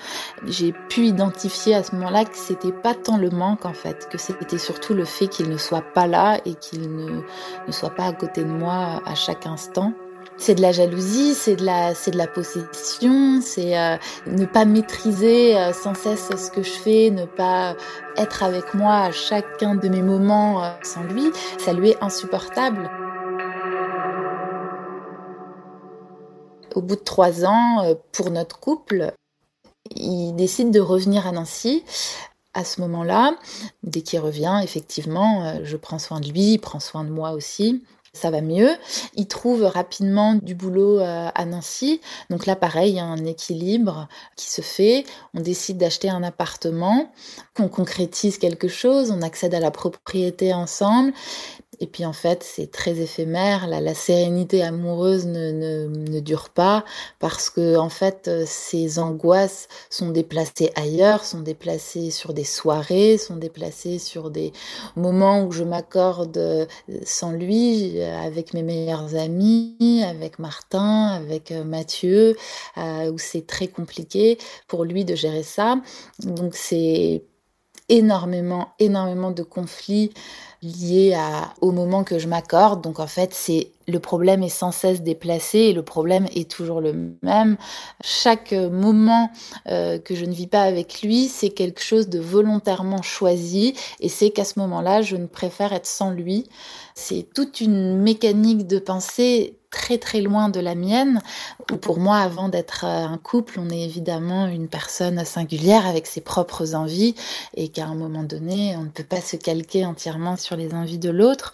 J'ai 0.45 0.71
pu 0.71 1.07
identifier 1.07 1.73
à 1.73 1.81
ce 1.81 1.95
moment-là 1.95 2.25
que 2.25 2.37
c'était 2.37 2.71
pas 2.71 2.93
tant 2.93 3.17
le 3.17 3.31
manque 3.31 3.65
en 3.65 3.73
fait, 3.73 4.07
que 4.11 4.19
c'était 4.19 4.59
surtout 4.59 4.93
le 4.93 5.05
fait 5.05 5.27
qu'il 5.27 5.49
ne 5.49 5.57
soit 5.57 5.81
pas 5.81 6.05
là 6.05 6.37
et 6.45 6.53
qu'il 6.53 6.95
ne, 6.95 7.21
ne 7.65 7.71
soit 7.71 7.89
pas 7.89 8.05
à 8.05 8.13
côté 8.13 8.43
de 8.43 8.51
moi 8.51 9.01
à 9.03 9.15
chaque 9.15 9.47
instant. 9.47 9.93
C'est 10.37 10.55
de 10.55 10.61
la 10.61 10.73
jalousie, 10.73 11.33
c'est 11.33 11.55
de 11.55 11.65
la, 11.65 11.95
c'est 11.95 12.11
de 12.11 12.17
la 12.17 12.27
possession, 12.27 13.39
c'est 13.41 13.77
euh, 13.77 13.95
ne 14.27 14.45
pas 14.45 14.65
maîtriser 14.65 15.57
euh, 15.57 15.71
sans 15.71 15.93
cesse 15.93 16.29
ce 16.35 16.51
que 16.51 16.61
je 16.61 16.71
fais, 16.71 17.09
ne 17.09 17.25
pas 17.25 17.75
être 18.17 18.43
avec 18.43 18.73
moi 18.73 18.95
à 18.95 19.11
chacun 19.11 19.75
de 19.75 19.87
mes 19.87 20.01
moments 20.01 20.63
euh, 20.63 20.71
sans 20.83 21.03
lui. 21.03 21.31
Ça 21.57 21.71
lui 21.71 21.91
est 21.91 22.03
insupportable. 22.03 22.89
Au 26.75 26.81
bout 26.81 26.97
de 26.97 27.01
trois 27.01 27.45
ans, 27.45 27.95
pour 28.11 28.29
notre 28.29 28.59
couple, 28.59 29.13
il 29.91 30.33
décide 30.33 30.71
de 30.71 30.81
revenir 30.81 31.25
à 31.25 31.31
Nancy 31.31 31.85
à 32.53 32.65
ce 32.65 32.81
moment-là, 32.81 33.35
dès 33.83 34.01
qu'il 34.01 34.19
revient, 34.19 34.59
effectivement, 34.63 35.59
je 35.63 35.77
prends 35.77 35.99
soin 35.99 36.19
de 36.19 36.27
lui, 36.27 36.53
il 36.53 36.57
prend 36.57 36.81
soin 36.81 37.05
de 37.05 37.09
moi 37.09 37.31
aussi 37.31 37.83
ça 38.15 38.31
va 38.31 38.41
mieux. 38.41 38.71
Il 39.15 39.27
trouve 39.27 39.63
rapidement 39.63 40.35
du 40.35 40.55
boulot 40.55 40.99
euh, 40.99 41.29
à 41.33 41.45
Nancy. 41.45 42.01
Donc 42.29 42.45
là, 42.45 42.55
pareil, 42.55 42.91
il 42.91 42.95
y 42.95 42.99
a 42.99 43.05
un 43.05 43.25
équilibre 43.25 44.07
qui 44.35 44.49
se 44.49 44.61
fait. 44.61 45.05
On 45.33 45.41
décide 45.41 45.77
d'acheter 45.77 46.09
un 46.09 46.23
appartement, 46.23 47.11
qu'on 47.55 47.67
concrétise 47.67 48.37
quelque 48.37 48.67
chose, 48.67 49.11
on 49.11 49.21
accède 49.21 49.53
à 49.53 49.59
la 49.59 49.71
propriété 49.71 50.53
ensemble. 50.53 51.13
Et 51.79 51.87
puis 51.87 52.05
en 52.05 52.13
fait, 52.13 52.43
c'est 52.43 52.71
très 52.71 52.99
éphémère. 52.99 53.67
La, 53.67 53.93
sérénité 53.93 54.63
amoureuse 54.63 55.25
ne, 55.25 55.51
ne, 55.51 55.87
ne, 55.87 56.19
dure 56.19 56.49
pas 56.49 56.83
parce 57.19 57.49
que 57.49 57.77
en 57.77 57.89
fait, 57.89 58.27
euh, 58.27 58.43
ces 58.45 58.99
angoisses 58.99 59.67
sont 59.89 60.09
déplacées 60.09 60.71
ailleurs, 60.75 61.23
sont 61.23 61.41
déplacées 61.41 62.11
sur 62.11 62.33
des 62.33 62.43
soirées, 62.43 63.17
sont 63.17 63.37
déplacées 63.37 63.99
sur 63.99 64.29
des 64.29 64.51
moments 64.95 65.43
où 65.43 65.51
je 65.51 65.63
m'accorde 65.63 66.37
euh, 66.37 66.65
sans 67.03 67.31
lui, 67.31 67.99
euh, 67.99 68.17
avec 68.19 68.53
mes 68.53 68.63
meilleurs 68.63 69.15
amis, 69.15 70.03
avec 70.05 70.39
Martin, 70.39 71.07
avec 71.07 71.51
Mathieu, 71.51 72.35
où 72.77 73.17
c'est 73.17 73.45
très 73.47 73.67
compliqué 73.67 74.37
pour 74.67 74.83
lui 74.83 75.05
de 75.05 75.15
gérer 75.15 75.43
ça. 75.43 75.77
Donc 76.19 76.55
c'est 76.55 77.23
énormément, 77.89 78.69
énormément 78.79 79.31
de 79.31 79.43
conflits 79.43 80.11
liés 80.61 81.13
à, 81.13 81.53
au 81.61 81.71
moment 81.71 82.03
que 82.03 82.19
je 82.19 82.27
m'accorde. 82.27 82.81
Donc 82.81 82.99
en 82.99 83.07
fait, 83.07 83.33
c'est 83.33 83.71
le 83.87 83.99
problème 83.99 84.41
est 84.41 84.49
sans 84.49 84.71
cesse 84.71 85.01
déplacé 85.01 85.59
et 85.59 85.73
le 85.73 85.83
problème 85.83 86.27
est 86.35 86.49
toujours 86.49 86.81
le 86.81 87.15
même. 87.21 87.57
Chaque 88.03 88.51
moment 88.51 89.29
euh, 89.67 89.99
que 89.99 90.15
je 90.15 90.25
ne 90.25 90.33
vis 90.33 90.47
pas 90.47 90.63
avec 90.63 91.01
lui, 91.01 91.27
c'est 91.27 91.49
quelque 91.49 91.81
chose 91.81 92.09
de 92.09 92.19
volontairement 92.19 93.03
choisi 93.03 93.75
et 93.99 94.09
c'est 94.09 94.31
qu'à 94.31 94.45
ce 94.45 94.59
moment-là, 94.59 95.01
je 95.01 95.15
ne 95.15 95.27
préfère 95.27 95.73
être 95.73 95.85
sans 95.85 96.09
lui. 96.09 96.49
C'est 96.95 97.27
toute 97.33 97.61
une 97.61 97.97
mécanique 98.01 98.65
de 98.65 98.79
pensée 98.79 99.57
très 99.75 99.97
très 99.97 100.21
loin 100.21 100.47
de 100.47 100.61
la 100.61 100.73
mienne, 100.73 101.21
où 101.69 101.75
pour 101.75 101.99
moi, 101.99 102.19
avant 102.19 102.47
d'être 102.47 102.85
euh, 102.85 103.05
un 103.05 103.17
couple, 103.17 103.59
on 103.59 103.69
est 103.69 103.81
évidemment 103.81 104.47
une 104.47 104.69
personne 104.69 105.23
singulière 105.25 105.85
avec 105.85 106.07
ses 106.07 106.21
propres 106.21 106.75
envies, 106.75 107.13
et 107.55 107.67
qu'à 107.67 107.85
un 107.85 107.95
moment 107.95 108.23
donné, 108.23 108.75
on 108.77 108.83
ne 108.83 108.89
peut 108.89 109.03
pas 109.03 109.19
se 109.19 109.35
calquer 109.35 109.85
entièrement 109.85 110.37
sur 110.37 110.54
les 110.55 110.73
envies 110.73 110.99
de 110.99 111.09
l'autre. 111.09 111.53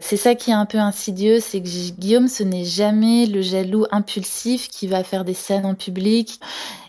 C'est 0.00 0.16
ça 0.16 0.34
qui 0.34 0.50
est 0.50 0.54
un 0.54 0.66
peu 0.66 0.78
insidieux, 0.78 1.40
c'est 1.40 1.60
que 1.60 1.90
Guillaume, 1.98 2.28
ce 2.28 2.42
n'est 2.42 2.64
jamais 2.64 3.26
le 3.26 3.40
jaloux 3.40 3.86
impulsif 3.90 4.68
qui 4.68 4.86
va 4.86 5.04
faire 5.04 5.24
des 5.24 5.34
scènes 5.34 5.66
en 5.66 5.74
public 5.74 6.40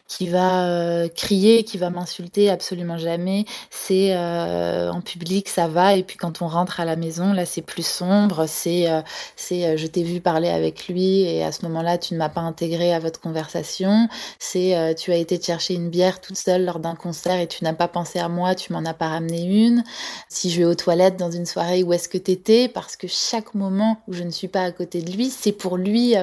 qui 0.07 0.27
va 0.27 0.65
euh, 0.67 1.07
crier, 1.07 1.63
qui 1.63 1.77
va 1.77 1.89
m'insulter, 1.89 2.49
absolument 2.49 2.97
jamais. 2.97 3.45
C'est 3.69 4.15
euh, 4.15 4.91
en 4.91 5.01
public, 5.01 5.49
ça 5.49 5.67
va, 5.67 5.95
et 5.95 6.03
puis 6.03 6.17
quand 6.17 6.41
on 6.41 6.47
rentre 6.47 6.79
à 6.79 6.85
la 6.85 6.95
maison, 6.95 7.33
là, 7.33 7.45
c'est 7.45 7.61
plus 7.61 7.85
sombre. 7.85 8.45
C'est, 8.47 8.89
euh, 8.89 9.01
c'est, 9.35 9.77
je 9.77 9.87
t'ai 9.87 10.03
vu 10.03 10.21
parler 10.21 10.49
avec 10.49 10.87
lui, 10.87 11.21
et 11.21 11.43
à 11.43 11.51
ce 11.51 11.65
moment-là, 11.65 11.97
tu 11.97 12.13
ne 12.13 12.19
m'as 12.19 12.29
pas 12.29 12.41
intégré 12.41 12.93
à 12.93 12.99
votre 12.99 13.19
conversation. 13.19 14.07
C'est, 14.39 14.95
tu 14.97 15.11
as 15.11 15.17
été 15.17 15.41
chercher 15.41 15.73
une 15.75 15.89
bière 15.89 16.21
toute 16.21 16.37
seule 16.37 16.65
lors 16.65 16.79
d'un 16.79 16.95
concert 16.95 17.39
et 17.39 17.47
tu 17.47 17.63
n'as 17.63 17.73
pas 17.73 17.87
pensé 17.87 18.19
à 18.19 18.29
moi, 18.29 18.55
tu 18.55 18.73
m'en 18.73 18.85
as 18.85 18.93
pas 18.93 19.09
ramené 19.09 19.43
une. 19.43 19.83
Si 20.29 20.49
je 20.51 20.59
vais 20.59 20.65
aux 20.65 20.75
toilettes 20.75 21.17
dans 21.17 21.31
une 21.31 21.45
soirée, 21.45 21.83
où 21.83 21.93
est-ce 21.93 22.09
que 22.09 22.17
t'étais? 22.17 22.67
Parce 22.67 22.95
que 22.95 23.07
chaque 23.07 23.55
moment 23.55 23.97
où 24.07 24.13
je 24.13 24.23
ne 24.23 24.31
suis 24.31 24.47
pas 24.47 24.63
à 24.63 24.71
côté 24.71 25.01
de 25.01 25.11
lui, 25.11 25.29
c'est 25.29 25.51
pour 25.51 25.77
lui 25.77 26.15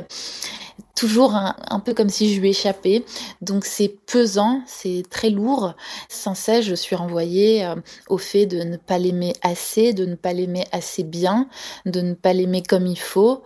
toujours 1.01 1.35
un, 1.35 1.81
peu 1.81 1.95
comme 1.95 2.11
si 2.11 2.35
je 2.35 2.41
lui 2.43 2.51
échappais. 2.51 3.05
Donc 3.41 3.65
c'est 3.65 3.89
pesant, 3.89 4.61
c'est 4.67 5.03
très 5.09 5.31
lourd. 5.31 5.75
Sans 6.11 6.35
cesse, 6.35 6.67
je 6.67 6.75
suis 6.75 6.95
renvoyée 6.95 7.65
euh, 7.65 7.75
au 8.11 8.19
fait 8.19 8.45
de 8.45 8.63
ne 8.63 8.77
pas 8.77 8.99
l'aimer 8.99 9.33
assez, 9.41 9.95
de 9.95 10.05
ne 10.05 10.15
pas 10.15 10.35
l'aimer 10.35 10.67
assez 10.73 11.03
bien, 11.03 11.49
de 11.87 12.03
ne 12.03 12.13
pas 12.13 12.35
l'aimer 12.35 12.63
comme 12.63 12.87
il 12.87 12.99
faut. 12.99 13.43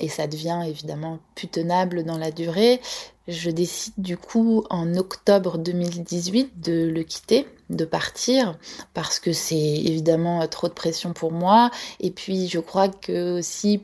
Et 0.00 0.08
ça 0.08 0.26
devient 0.26 0.64
évidemment 0.66 1.20
plus 1.36 1.46
tenable 1.46 2.02
dans 2.02 2.18
la 2.18 2.32
durée. 2.32 2.80
Je 3.28 3.50
décide 3.50 3.94
du 3.98 4.16
coup 4.16 4.64
en 4.68 4.96
octobre 4.96 5.58
2018 5.58 6.60
de 6.60 6.90
le 6.92 7.02
quitter, 7.04 7.46
de 7.70 7.84
partir, 7.84 8.58
parce 8.94 9.20
que 9.20 9.32
c'est 9.32 9.54
évidemment 9.54 10.44
trop 10.48 10.66
de 10.66 10.72
pression 10.72 11.12
pour 11.12 11.30
moi. 11.30 11.70
Et 12.00 12.10
puis 12.10 12.48
je 12.48 12.58
crois 12.58 12.88
que 12.88 13.38
aussi 13.38 13.82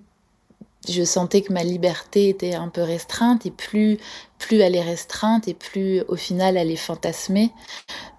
je 0.88 1.04
sentais 1.04 1.42
que 1.42 1.52
ma 1.52 1.62
liberté 1.62 2.28
était 2.28 2.54
un 2.54 2.68
peu 2.68 2.82
restreinte 2.82 3.46
et 3.46 3.50
plus 3.50 3.98
plus 4.38 4.58
elle 4.58 4.74
est 4.74 4.82
restreinte 4.82 5.46
et 5.46 5.54
plus 5.54 6.02
au 6.08 6.16
final 6.16 6.56
elle 6.56 6.70
est 6.70 6.76
fantasmée. 6.76 7.50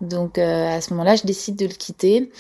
Donc 0.01 0.38
euh, 0.38 0.77
à 0.77 0.82
ce 0.82 0.91
moment-là, 0.91 1.15
je 1.15 1.24
décide 1.24 1.55
de 1.58 1.65
le 1.65 1.74
quitter. 1.74 2.32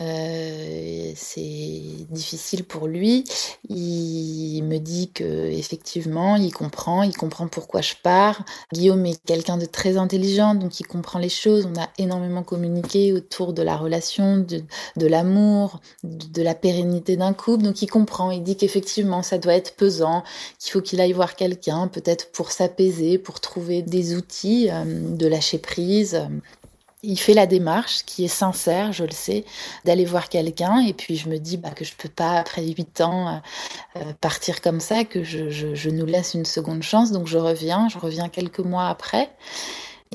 Euh, 0.00 1.12
c'est 1.14 2.06
difficile 2.10 2.64
pour 2.64 2.86
lui. 2.86 3.24
Il 3.68 4.62
me 4.62 4.78
dit 4.78 5.10
que 5.12 5.50
effectivement, 5.50 6.36
il 6.36 6.52
comprend, 6.52 7.02
il 7.02 7.14
comprend 7.16 7.46
pourquoi 7.46 7.82
je 7.82 7.94
pars. 8.02 8.42
Guillaume 8.72 9.04
est 9.04 9.22
quelqu'un 9.24 9.58
de 9.58 9.66
très 9.66 9.98
intelligent, 9.98 10.54
donc 10.54 10.80
il 10.80 10.86
comprend 10.86 11.18
les 11.18 11.28
choses. 11.28 11.68
On 11.70 11.78
a 11.78 11.88
énormément 11.98 12.42
communiqué 12.42 13.12
autour 13.12 13.52
de 13.52 13.62
la 13.62 13.76
relation, 13.76 14.38
de, 14.38 15.06
l'amour, 15.06 15.80
de, 16.04 16.26
de, 16.26 16.42
la 16.42 16.54
pérennité 16.54 17.16
d'un 17.16 17.34
couple. 17.34 17.64
Donc 17.64 17.82
il 17.82 17.88
comprend. 17.88 18.30
Il 18.30 18.42
dit 18.42 18.56
qu'effectivement, 18.56 19.22
ça 19.22 19.36
doit 19.38 19.54
être 19.54 19.76
pesant, 19.76 20.24
qu'il 20.58 20.72
faut 20.72 20.80
qu'il 20.80 21.00
aille 21.00 21.12
voir 21.12 21.36
quelqu'un, 21.36 21.88
peut-être 21.88 22.32
pour 22.32 22.50
s'apaiser, 22.50 23.18
pour 23.18 23.40
trouver 23.40 23.82
des 23.82 24.14
outils 24.14 24.70
euh, 24.70 24.84
de 25.16 25.26
lâcher 25.26 25.58
prise. 25.58 26.22
Il 27.04 27.18
fait 27.18 27.34
la 27.34 27.46
démarche 27.46 28.04
qui 28.06 28.24
est 28.24 28.28
sincère, 28.28 28.92
je 28.92 29.04
le 29.04 29.10
sais, 29.10 29.44
d'aller 29.84 30.04
voir 30.04 30.28
quelqu'un 30.28 30.78
et 30.80 30.92
puis 30.92 31.16
je 31.16 31.28
me 31.28 31.38
dis 31.38 31.56
bah, 31.56 31.70
que 31.70 31.84
je 31.84 31.94
peux 31.94 32.08
pas 32.08 32.38
après 32.38 32.64
huit 32.64 33.00
ans 33.00 33.28
euh, 33.28 33.38
euh, 33.96 34.12
partir 34.20 34.60
comme 34.60 34.78
ça, 34.78 35.04
que 35.04 35.24
je, 35.24 35.50
je, 35.50 35.74
je 35.74 35.90
nous 35.90 36.06
laisse 36.06 36.34
une 36.34 36.44
seconde 36.44 36.82
chance. 36.82 37.10
Donc 37.10 37.26
je 37.26 37.38
reviens, 37.38 37.88
je 37.88 37.98
reviens 37.98 38.28
quelques 38.28 38.60
mois 38.60 38.88
après 38.88 39.30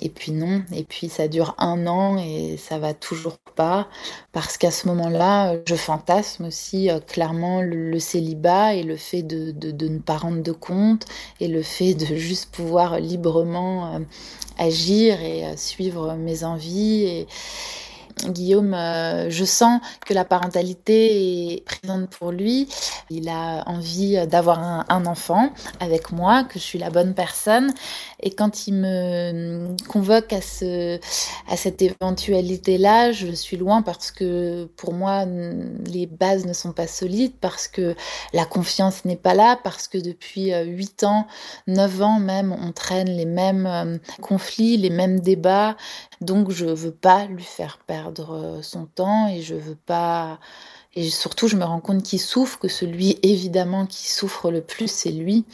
et 0.02 0.10
puis 0.10 0.32
non, 0.32 0.64
et 0.74 0.84
puis 0.84 1.10
ça 1.10 1.28
dure 1.28 1.56
un 1.58 1.88
an 1.88 2.18
et 2.18 2.58
ça 2.58 2.80
va 2.80 2.94
toujours 2.94 3.38
pas, 3.56 3.88
parce 4.32 4.58
qu'à 4.58 4.72
ce 4.72 4.88
moment-là, 4.88 5.56
je 5.68 5.76
fantasme 5.76 6.46
aussi 6.46 6.90
euh, 6.90 7.00
clairement 7.00 7.62
le, 7.62 8.00
célibat 8.00 8.76
et 8.76 8.84
le 8.84 8.96
fait 8.96 9.24
de, 9.24 9.52
de, 9.52 9.88
ne 9.88 10.00
pas 10.00 10.18
rendre 10.18 10.44
de 10.44 10.52
compte 10.52 11.06
et 11.40 11.48
le 11.48 11.62
fait 11.64 11.94
de 11.94 12.06
juste 12.16 12.52
pouvoir 12.52 13.00
librement 13.00 13.96
euh, 13.96 14.00
agir 14.58 15.22
et 15.22 15.46
euh, 15.46 15.58
suivre 15.58 16.14
mes 16.16 16.44
envies. 16.44 17.04
Et, 17.04 17.28
Guillaume, 18.26 18.74
euh, 18.74 19.30
je 19.30 19.46
sens 19.46 19.82
que 20.06 20.14
la 20.14 20.26
parentalité 20.26 21.54
est 21.54 21.66
présente 21.66 22.10
pour 22.10 22.32
lui. 22.32 22.68
Il 23.10 23.30
a 23.30 23.64
envie 23.68 24.26
d'avoir 24.28 24.60
un, 24.90 25.06
enfant 25.06 25.52
avec 25.80 26.12
moi, 26.12 26.44
que 26.44 26.60
je 26.60 26.64
suis 26.64 26.80
la 26.80 26.90
bonne 26.90 27.14
personne. 27.14 27.74
Et 28.22 28.32
quand 28.32 28.68
il 28.68 28.74
me 28.74 29.76
convoque 29.88 30.34
à, 30.34 30.40
à 31.48 31.58
cette 31.58 31.82
éventualité-là, 31.82 33.12
je 33.12 33.28
suis 33.28 33.58
loin 33.58 33.82
parce 33.82 34.12
que 34.12 34.66
pour 34.76 34.94
moi, 34.94 35.26
les 35.86 36.08
bases 36.08 36.46
ne 36.46 36.54
sont 36.54 36.72
pas 36.72 36.88
solides, 36.88 37.34
parce 37.40 37.68
que 37.68 37.96
la 38.34 38.46
confiance 38.46 39.06
n'est 39.06 39.16
pas 39.16 39.34
là, 39.34 39.60
parce 39.64 39.88
que 39.88 39.98
depuis 39.98 40.54
8 40.54 41.04
euh, 41.04 41.08
ans, 41.08 41.28
9 41.68 42.02
ans 42.02 42.20
même, 42.20 42.56
on 42.60 42.72
traîne 42.72 43.10
les 43.10 43.26
mêmes 43.26 43.66
euh, 43.66 43.98
conflits, 44.22 44.78
les 44.78 44.90
mêmes 44.90 45.20
débats. 45.20 45.76
Donc 46.22 46.50
je 46.52 46.66
veux 46.66 46.92
pas 46.92 47.26
lui 47.26 47.44
faire 47.44 47.78
perdre 47.86 48.34
euh, 48.34 48.62
son 48.62 48.86
temps 48.86 49.28
et 49.28 49.42
je 49.42 49.56
veux 49.56 49.76
pas 49.76 50.40
et 50.96 51.12
surtout 51.12 51.48
je 51.48 51.56
me 51.56 51.64
rends 51.64 51.80
compte 51.80 52.02
qu'il 52.02 52.20
souffre, 52.20 52.58
que 52.58 52.68
celui 52.68 53.20
évidemment 53.22 53.86
qui 53.86 54.10
souffre 54.10 54.50
le 54.50 54.62
plus 54.62 54.90
c'est 54.90 55.12
lui 55.12 55.46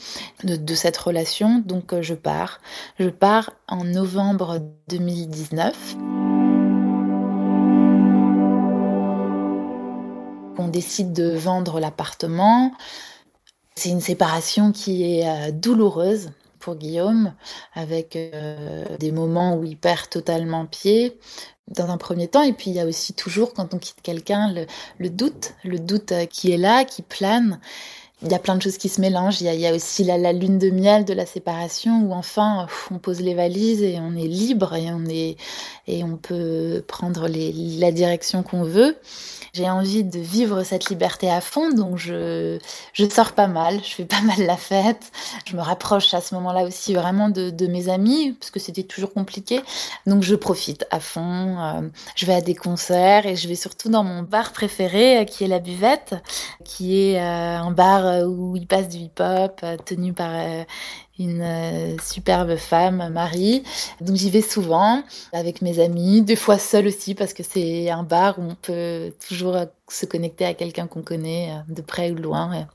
de, 0.45 0.55
de, 0.55 0.73
cette 0.73 0.95
relation. 0.95 1.59
Donc 1.59 1.91
euh, 1.91 2.01
je 2.01 2.13
pars. 2.13 2.61
Je 2.97 3.09
pars 3.09 3.51
en 3.67 3.83
novembre 3.83 4.61
2019. 4.87 5.97
On 10.57 10.67
décide 10.69 11.11
de 11.11 11.35
vendre 11.35 11.81
l'appartement. 11.81 12.71
C'est 13.75 13.89
une 13.89 14.01
séparation 14.01 14.71
qui 14.71 15.03
est 15.03 15.27
euh, 15.27 15.51
douloureuse 15.51 16.29
pour 16.63 16.75
Guillaume, 16.75 17.33
avec 17.73 18.15
euh, 18.15 18.85
des 18.97 19.11
moments 19.11 19.57
où 19.57 19.65
il 19.65 19.75
perd 19.75 20.09
totalement 20.09 20.65
pied 20.65 21.19
dans 21.67 21.89
un 21.89 21.97
premier 21.97 22.29
temps. 22.29 22.41
Et 22.41 22.53
puis 22.53 22.71
il 22.71 22.75
y 22.75 22.79
a 22.79 22.85
aussi 22.85 23.13
toujours, 23.13 23.53
quand 23.53 23.73
on 23.73 23.79
quitte 23.79 24.01
quelqu'un, 24.01 24.53
le, 24.97 25.09
doute, 25.09 25.55
le 25.65 25.77
doute 25.77 26.13
euh, 26.13 26.25
qui 26.25 26.51
est 26.51 26.57
là, 26.57 26.85
qui 26.85 27.01
plane. 27.01 27.59
Il 28.23 28.31
y 28.31 28.35
a 28.35 28.39
plein 28.39 28.55
de 28.55 28.61
choses 28.61 28.77
qui 28.77 28.89
se 28.89 29.01
mélangent. 29.01 29.41
Il 29.41 29.53
y 29.53 29.67
a, 29.67 29.73
aussi 29.73 30.03
la, 30.03 30.31
lune 30.31 30.57
de 30.57 30.69
miel 30.69 31.03
de 31.05 31.13
la 31.13 31.25
séparation 31.25 32.03
où 32.03 32.13
enfin 32.13 32.67
on 32.91 32.97
pose 32.97 33.19
les 33.19 33.33
valises 33.33 33.83
et 33.83 33.99
on 33.99 34.15
est 34.15 34.27
libre 34.27 34.73
et 34.75 34.89
on 34.91 35.05
est 35.05 35.35
et 35.87 36.03
on 36.03 36.15
peut 36.15 36.83
prendre 36.87 37.27
la 37.27 37.91
direction 37.91 38.43
qu'on 38.43 38.63
veut. 38.63 38.95
J'ai 39.53 39.69
envie 39.69 40.03
de 40.03 40.17
vivre 40.17 40.63
cette 40.63 40.89
liberté 40.89 41.29
à 41.29 41.39
fond, 41.39 41.69
donc 41.69 41.97
je, 41.97 42.57
je 42.91 43.07
sors 43.07 43.33
pas 43.33 43.45
mal, 43.45 43.81
je 43.83 43.93
fais 43.93 44.05
pas 44.05 44.21
mal 44.21 44.39
la 44.47 44.57
fête. 44.57 45.11
Je 45.45 45.55
me 45.55 45.61
rapproche 45.61 46.11
à 46.15 46.21
ce 46.21 46.33
moment-là 46.33 46.63
aussi 46.63 46.95
vraiment 46.95 47.29
de, 47.29 47.51
de 47.51 47.67
mes 47.67 47.87
amis, 47.87 48.31
parce 48.31 48.49
que 48.49 48.59
c'était 48.59 48.81
toujours 48.81 49.13
compliqué. 49.13 49.61
Donc 50.07 50.23
je 50.23 50.33
profite 50.33 50.87
à 50.89 50.99
fond. 50.99 51.59
Euh, 51.59 51.81
je 52.15 52.25
vais 52.25 52.33
à 52.33 52.41
des 52.41 52.55
concerts 52.55 53.27
et 53.27 53.35
je 53.35 53.47
vais 53.47 53.53
surtout 53.53 53.89
dans 53.89 54.03
mon 54.03 54.23
bar 54.23 54.53
préféré, 54.53 55.19
euh, 55.19 55.23
qui 55.23 55.43
est 55.43 55.47
la 55.47 55.59
Buvette, 55.59 56.15
qui 56.65 57.11
est 57.11 57.21
euh, 57.21 57.59
un 57.59 57.71
bar 57.71 58.12
où 58.21 58.55
il 58.55 58.67
passe 58.67 58.89
du 58.89 58.97
hip-hop, 58.97 59.63
tenu 59.85 60.13
par 60.13 60.31
une 61.19 61.41
euh, 61.41 61.97
superbe 62.01 62.55
femme, 62.55 63.09
Marie. 63.09 63.63
Donc 64.01 64.15
j'y 64.15 64.29
vais 64.29 64.41
souvent 64.41 65.03
avec 65.31 65.61
mes 65.61 65.79
amis, 65.79 66.21
des 66.21 66.35
fois 66.35 66.57
seule 66.57 66.87
aussi 66.87 67.13
parce 67.13 67.33
que 67.33 67.43
c'est 67.43 67.89
un 67.89 68.03
bar 68.03 68.39
où 68.39 68.43
on 68.43 68.55
peut 68.55 69.13
toujours 69.27 69.57
se 69.87 70.05
connecter 70.05 70.45
à 70.45 70.53
quelqu'un 70.53 70.87
qu'on 70.87 71.03
connaît 71.03 71.51
euh, 71.51 71.73
de 71.73 71.81
près 71.81 72.11
ou 72.11 72.15
de 72.15 72.21
loin. 72.21 72.67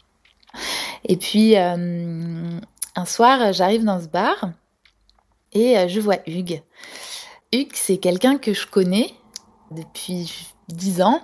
Et 1.04 1.16
puis 1.16 1.56
euh, 1.56 2.60
un 2.94 3.04
soir, 3.04 3.52
j'arrive 3.52 3.84
dans 3.84 4.00
ce 4.00 4.06
bar 4.06 4.50
et 5.52 5.88
je 5.88 6.00
vois 6.00 6.18
Hugues. 6.26 6.62
Hugues, 7.52 7.74
c'est 7.74 7.96
quelqu'un 7.96 8.38
que 8.38 8.52
je 8.52 8.66
connais 8.66 9.14
depuis 9.70 10.52
dix 10.68 11.02
ans 11.02 11.22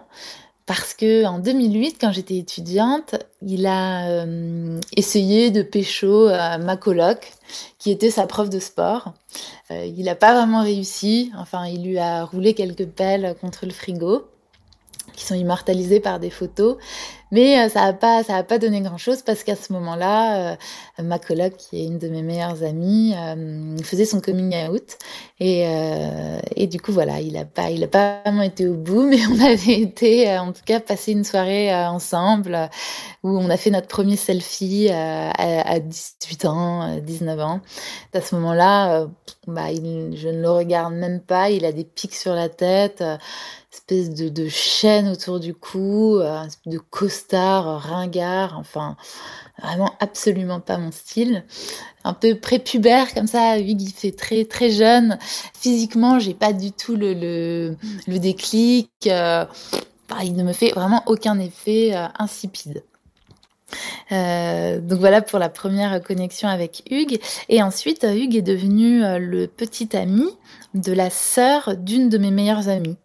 parce 0.67 0.95
que 0.95 1.27
en 1.27 1.39
2008, 1.39 1.99
quand 2.01 2.13
j'étais 2.13 2.39
étudiante, 2.39 3.17
il 3.43 3.67
a 3.67 4.09
euh, 4.09 4.81
essayé 4.97 5.51
de 5.51 5.63
pécho 5.63 6.29
à 6.29 6.57
ma 6.57 6.77
coloc, 6.77 7.33
qui 7.79 7.91
était 7.91 8.11
sa 8.11 8.27
prof 8.27 8.49
de 8.49 8.59
sport. 8.59 9.13
Euh, 9.71 9.85
il 9.85 10.05
n'a 10.05 10.15
pas 10.15 10.35
vraiment 10.35 10.63
réussi. 10.63 11.31
Enfin, 11.37 11.67
il 11.67 11.85
lui 11.85 11.99
a 11.99 12.25
roulé 12.25 12.55
quelques 12.55 12.87
pelles 12.87 13.37
contre 13.43 13.67
le 13.67 13.73
frigo, 13.73 14.25
qui 15.13 15.25
sont 15.27 15.35
immortalisées 15.35 16.01
par 16.01 16.19
des 16.19 16.31
photos. 16.31 16.77
Mais 17.35 17.59
euh, 17.59 17.69
ça 17.69 17.81
n'a 17.87 17.93
pas, 17.93 18.23
pas 18.23 18.59
donné 18.59 18.81
grand-chose 18.81 19.23
parce 19.23 19.43
qu'à 19.43 19.57
ce 19.57 19.73
moment-là, 19.73 20.53
euh, 20.53 20.57
ma 21.03 21.19
coloc, 21.19 21.57
qui 21.57 21.81
est 21.81 21.85
une 21.85 21.99
de 21.99 22.09
mes 22.09 22.23
meilleures 22.23 22.63
amies, 22.63 23.13
euh, 23.17 23.77
faisait 23.83 24.05
son 24.05 24.21
coming 24.21 24.55
out. 24.69 24.97
Et, 25.41 25.67
et 26.55 26.69
du 26.69 26.81
coup, 26.81 26.93
voilà, 26.93 27.21
il 27.21 27.33
n'a 27.33 27.45
pas, 27.45 27.65
a 27.65 27.87
pas 27.89 28.21
vraiment 28.25 28.43
été 28.43 28.69
au 28.69 28.75
bout, 28.75 29.03
mais 29.09 29.19
on 29.27 29.41
avait 29.41 29.81
été, 29.81 30.39
en 30.39 30.53
tout 30.53 30.63
cas, 30.65 30.79
passer 30.79 31.11
une 31.11 31.25
soirée 31.25 31.75
ensemble 31.75 32.71
où 33.25 33.31
on 33.31 33.51
a 33.51 33.57
fait 33.57 33.71
notre 33.71 33.89
premier 33.89 34.17
selfie 34.17 34.89
à, 34.91 35.33
à 35.33 35.81
18 35.81 36.45
ans, 36.45 37.01
19 37.01 37.41
ans. 37.41 37.61
À 38.13 38.21
ce 38.21 38.37
moment-là, 38.37 39.09
bah, 39.49 39.75
je 39.75 40.29
ne 40.29 40.41
le 40.41 40.51
regarde 40.51 40.95
même 40.95 41.21
pas. 41.21 41.51
Il 41.51 41.65
a 41.65 41.73
des 41.73 41.85
pics 41.85 42.15
sur 42.15 42.35
la 42.35 42.49
tête 42.49 43.03
espèce 43.75 44.11
de, 44.11 44.29
de, 44.29 44.49
chaîne 44.49 45.09
autour 45.09 45.41
du 45.41 45.55
cou, 45.55 46.21
de 46.67 46.79
costume 46.79 47.15
star, 47.15 47.81
ringard, 47.81 48.59
enfin 48.59 48.97
vraiment 49.63 49.93
absolument 50.01 50.61
pas 50.61 50.79
mon 50.79 50.91
style. 50.91 51.45
Un 52.05 52.13
peu 52.13 52.35
prépubère 52.35 53.15
comme 53.15 53.27
ça, 53.27 53.59
Hugues 53.59 53.83
il 53.83 53.93
fait 53.93 54.13
très 54.13 54.45
très 54.45 54.71
jeune. 54.71 55.19
Physiquement, 55.59 56.19
j'ai 56.19 56.35
pas 56.35 56.53
du 56.53 56.73
tout 56.73 56.97
le, 56.97 57.15
le, 57.15 57.77
le 58.07 58.19
déclic. 58.19 58.91
Euh, 59.07 59.45
il 60.23 60.37
ne 60.37 60.43
me 60.43 60.53
fait 60.53 60.71
vraiment 60.73 61.03
aucun 61.07 61.39
effet 61.39 61.95
euh, 61.95 62.07
insipide. 62.19 62.85
Euh, 64.13 64.81
donc 64.81 65.01
voilà 65.01 65.23
pour 65.23 65.39
la 65.39 65.49
première 65.49 66.03
connexion 66.03 66.49
avec 66.49 66.83
Hugues. 66.91 67.19
Et 67.49 67.63
ensuite, 67.63 68.05
Hugues 68.05 68.37
est 68.37 68.43
devenu 68.43 69.01
le 69.19 69.47
petit 69.47 69.97
ami 69.97 70.27
de 70.75 70.93
la 70.93 71.11
sœur 71.11 71.77
d'une 71.77 72.09
de 72.09 72.19
mes 72.19 72.31
meilleures 72.31 72.69
amies. 72.69 72.97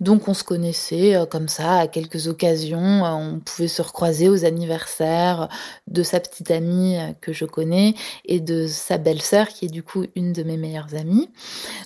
Donc 0.00 0.28
on 0.28 0.34
se 0.34 0.44
connaissait 0.44 1.16
comme 1.30 1.48
ça 1.48 1.80
à 1.80 1.86
quelques 1.88 2.28
occasions. 2.28 3.02
On 3.04 3.40
pouvait 3.40 3.68
se 3.68 3.82
recroiser 3.82 4.28
aux 4.28 4.44
anniversaires 4.44 5.48
de 5.88 6.02
sa 6.02 6.20
petite 6.20 6.50
amie 6.50 6.96
que 7.20 7.32
je 7.32 7.44
connais 7.44 7.94
et 8.24 8.40
de 8.40 8.66
sa 8.66 8.98
belle-sœur 8.98 9.48
qui 9.48 9.66
est 9.66 9.70
du 9.70 9.82
coup 9.82 10.04
une 10.14 10.32
de 10.32 10.42
mes 10.42 10.56
meilleures 10.56 10.94
amies. 10.94 11.30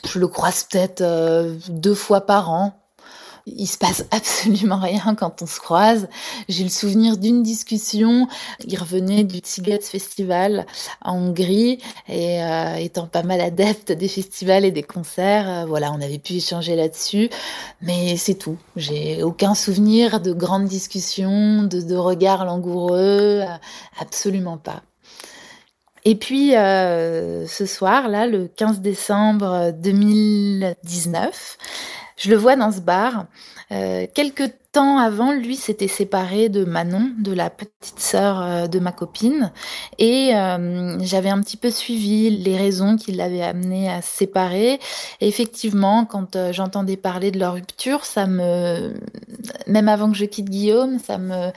Je 0.07 0.19
le 0.19 0.29
croise 0.29 0.65
peut-être 0.65 1.03
deux 1.71 1.95
fois 1.95 2.23
par 2.23 2.51
an 2.51 2.80
il 3.47 3.67
se 3.67 3.79
passe 3.79 4.05
absolument 4.11 4.79
rien 4.79 5.15
quand 5.15 5.43
on 5.43 5.47
se 5.47 5.61
croise. 5.61 6.09
J'ai 6.49 6.65
le 6.65 6.71
souvenir 6.71 7.17
d'une 7.17 7.43
discussion. 7.43 8.29
Il 8.67 8.79
revenait 8.79 9.25
du 9.25 9.41
Tigets 9.41 9.81
Festival 9.81 10.67
en 11.03 11.17
Hongrie 11.17 11.79
et 12.09 12.43
euh, 12.43 12.75
étant 12.77 13.07
pas 13.07 13.23
mal 13.23 13.41
adepte 13.41 13.93
des 13.93 14.09
festivals 14.09 14.65
et 14.65 14.71
des 14.71 14.83
concerts, 14.83 15.49
euh, 15.49 15.67
voilà, 15.67 15.93
on 15.93 16.01
avait 16.01 16.19
pu 16.19 16.35
échanger 16.35 16.77
là-dessus. 16.77 17.31
Mais 17.83 18.17
c'est 18.17 18.35
tout. 18.35 18.59
J'ai 18.77 19.23
aucun 19.23 19.55
souvenir 19.55 20.21
de 20.21 20.33
grandes 20.33 20.67
discussions, 20.67 21.63
de, 21.63 21.97
regards 21.97 22.45
langoureux, 22.45 23.43
euh, 23.43 23.47
absolument 23.99 24.59
pas. 24.59 24.83
Et 26.07 26.15
puis 26.15 26.53
ce 26.53 27.67
soir, 27.67 28.09
là, 28.09 28.27
le 28.27 28.49
15 28.49 28.81
décembre 28.81 29.71
2019, 29.73 31.59
je 32.21 32.31
le 32.31 32.37
vois 32.37 32.55
dans 32.55 32.71
ce 32.71 32.81
bar. 32.81 33.27
Euh, 33.73 34.07
quelques 34.13 34.53
temps 34.73 34.99
avant, 34.99 35.33
lui 35.33 35.57
s'était 35.57 35.89
séparé 35.89 36.49
de 36.49 36.65
Manon, 36.65 37.11
de 37.19 37.33
la 37.33 37.51
petite 37.51 37.99
sœur 37.99 38.43
euh, 38.43 38.67
de 38.67 38.79
ma 38.79 38.93
copine, 38.93 39.53
et 39.99 40.35
euh, 40.35 40.99
j'avais 41.01 41.31
un 41.31 41.41
petit 41.41 41.57
peu 41.57 41.71
suivi 41.71 42.31
les 42.31 42.57
raisons 42.57 42.97
qui 42.97 43.13
l'avaient 43.13 43.43
amené 43.43 43.91
à 43.91 44.03
se 44.03 44.19
séparer. 44.19 44.79
Effectivement, 45.21 46.05
quand 46.05 46.37
euh, 46.37 46.53
j'entendais 46.53 46.97
parler 46.97 47.31
de 47.31 47.39
leur 47.39 47.55
rupture, 47.55 48.05
ça 48.05 48.27
me, 48.27 48.95
même 49.67 49.89
avant 49.89 50.11
que 50.11 50.17
je 50.17 50.27
quitte 50.27 50.51
Guillaume, 50.51 50.99
ça 50.99 51.19
me 51.19 51.51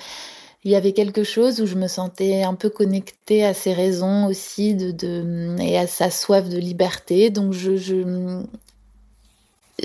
il 0.65 0.71
y 0.71 0.76
avait 0.78 0.93
quelque 0.93 1.26
chose 1.26 1.60
où 1.60 1.65
je 1.65 1.76
me 1.76 1.88
sentais 1.89 2.43
un 2.43 2.54
peu 2.54 2.69
connectée 2.69 3.43
à 3.43 3.54
ses 3.54 3.73
raisons 3.73 4.28
aussi 4.28 4.76
de, 4.76 5.58
et 5.60 5.78
à 5.78 5.88
sa 5.88 6.10
soif 6.10 6.47
de 6.47 6.58
liberté. 6.58 7.30
Donc 7.30 7.52
je 7.52 7.76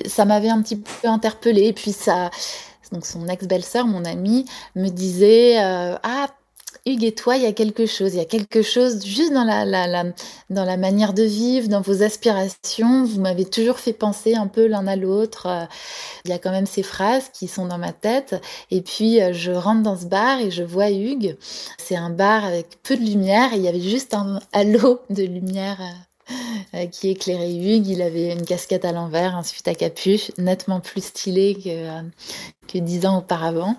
ça 0.06 0.24
m'avait 0.24 0.50
un 0.50 0.62
petit 0.62 0.76
peu 0.76 1.08
interpellée. 1.08 1.66
Et 1.66 1.72
puis 1.72 1.92
ça, 1.92 2.30
donc 2.92 3.06
son 3.06 3.26
ex-belle-sœur, 3.28 3.86
mon 3.86 4.04
amie, 4.04 4.44
me 4.74 4.88
disait 4.88 5.62
euh, 5.62 5.96
ah 6.02 6.28
Hugues 6.86 7.04
et 7.04 7.14
toi, 7.14 7.36
il 7.36 7.42
y 7.42 7.46
a 7.46 7.52
quelque 7.52 7.86
chose, 7.86 8.14
il 8.14 8.18
y 8.18 8.20
a 8.20 8.24
quelque 8.24 8.62
chose 8.62 9.04
juste 9.04 9.32
dans 9.32 9.44
la, 9.44 9.64
la, 9.64 10.04
dans 10.50 10.64
la 10.64 10.76
manière 10.76 11.12
de 11.12 11.22
vivre, 11.22 11.68
dans 11.68 11.80
vos 11.80 12.02
aspirations. 12.02 13.04
Vous 13.04 13.20
m'avez 13.20 13.44
toujours 13.44 13.78
fait 13.78 13.92
penser 13.92 14.34
un 14.34 14.46
peu 14.46 14.66
l'un 14.66 14.86
à 14.86 14.96
l'autre. 14.96 15.46
Euh, 15.46 15.64
il 16.24 16.30
y 16.30 16.34
a 16.34 16.38
quand 16.38 16.50
même 16.50 16.66
ces 16.66 16.82
phrases 16.82 17.30
qui 17.30 17.48
sont 17.48 17.66
dans 17.66 17.78
ma 17.78 17.92
tête. 17.92 18.40
Et 18.70 18.80
puis, 18.82 19.20
euh, 19.20 19.32
je 19.32 19.50
rentre 19.50 19.82
dans 19.82 19.96
ce 19.96 20.06
bar 20.06 20.40
et 20.40 20.50
je 20.50 20.62
vois 20.62 20.90
Hugues. 20.90 21.36
C'est 21.78 21.96
un 21.96 22.10
bar 22.10 22.44
avec 22.44 22.82
peu 22.82 22.96
de 22.96 23.02
lumière 23.02 23.50
il 23.54 23.62
y 23.62 23.68
avait 23.68 23.80
juste 23.80 24.14
un 24.14 24.40
halo 24.52 25.00
de 25.10 25.24
lumière 25.24 25.80
qui 26.90 27.10
éclairait 27.10 27.54
Hugues. 27.54 27.88
Il 27.88 28.02
avait 28.02 28.32
une 28.32 28.44
casquette 28.44 28.84
à 28.84 28.92
l'envers, 28.92 29.34
ensuite 29.34 29.66
à 29.68 29.74
capuche, 29.74 30.30
nettement 30.38 30.80
plus 30.80 31.04
stylé 31.04 31.54
que, 31.54 31.68
euh, 31.68 32.02
que 32.66 32.78
dix 32.78 33.06
ans 33.06 33.18
auparavant. 33.18 33.76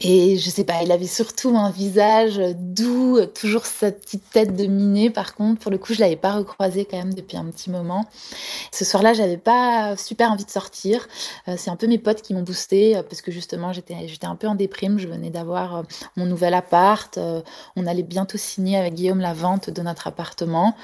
Et 0.00 0.36
je 0.36 0.50
sais 0.50 0.64
pas, 0.64 0.82
il 0.82 0.92
avait 0.92 1.06
surtout 1.06 1.56
un 1.56 1.70
visage 1.70 2.38
doux, 2.56 3.18
toujours 3.26 3.64
sa 3.64 3.92
petite 3.92 4.28
tête 4.30 4.54
de 4.54 4.66
miné. 4.66 5.08
Par 5.10 5.34
contre, 5.34 5.60
pour 5.60 5.70
le 5.70 5.78
coup, 5.78 5.94
je 5.94 6.00
l'avais 6.00 6.16
pas 6.16 6.32
recroisé 6.34 6.84
quand 6.84 6.98
même 6.98 7.14
depuis 7.14 7.36
un 7.36 7.46
petit 7.46 7.70
moment. 7.70 8.04
Ce 8.72 8.84
soir-là, 8.84 9.14
j'avais 9.14 9.38
pas 9.38 9.96
super 9.96 10.30
envie 10.30 10.44
de 10.44 10.50
sortir. 10.50 11.08
Euh, 11.48 11.54
c'est 11.56 11.70
un 11.70 11.76
peu 11.76 11.86
mes 11.86 11.98
potes 11.98 12.20
qui 12.20 12.34
m'ont 12.34 12.42
boosté 12.42 13.00
parce 13.08 13.22
que 13.22 13.30
justement, 13.30 13.72
j'étais 13.72 14.06
j'étais 14.06 14.26
un 14.26 14.36
peu 14.36 14.48
en 14.48 14.54
déprime. 14.54 14.98
Je 14.98 15.08
venais 15.08 15.30
d'avoir 15.30 15.84
mon 16.16 16.26
nouvel 16.26 16.54
appart. 16.54 17.18
On 17.76 17.86
allait 17.86 18.02
bientôt 18.02 18.38
signer 18.38 18.76
avec 18.76 18.94
Guillaume 18.94 19.20
la 19.20 19.32
vente 19.32 19.70
de 19.70 19.82
notre 19.82 20.06
appartement. 20.06 20.74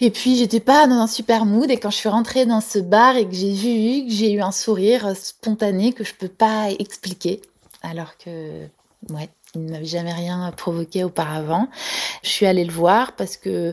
Et 0.00 0.10
puis 0.10 0.36
j'étais 0.36 0.60
pas 0.60 0.86
dans 0.86 0.96
un 0.96 1.06
super 1.06 1.44
mood 1.44 1.70
et 1.70 1.76
quand 1.76 1.90
je 1.90 1.96
suis 1.96 2.08
rentrée 2.08 2.46
dans 2.46 2.60
ce 2.60 2.78
bar 2.78 3.16
et 3.16 3.26
que 3.26 3.34
j'ai 3.34 3.52
vu 3.52 3.68
Hugues, 3.68 4.10
j'ai 4.10 4.32
eu 4.32 4.40
un 4.40 4.52
sourire 4.52 5.16
spontané 5.16 5.92
que 5.92 6.04
je 6.04 6.14
peux 6.14 6.28
pas 6.28 6.70
expliquer 6.78 7.40
alors 7.82 8.16
que 8.16 8.66
ouais, 9.10 9.28
il 9.54 9.66
n'avait 9.66 9.84
jamais 9.84 10.12
rien 10.12 10.52
provoqué 10.56 11.04
auparavant. 11.04 11.68
Je 12.22 12.28
suis 12.28 12.46
allée 12.46 12.64
le 12.64 12.72
voir 12.72 13.12
parce 13.12 13.36
que 13.36 13.72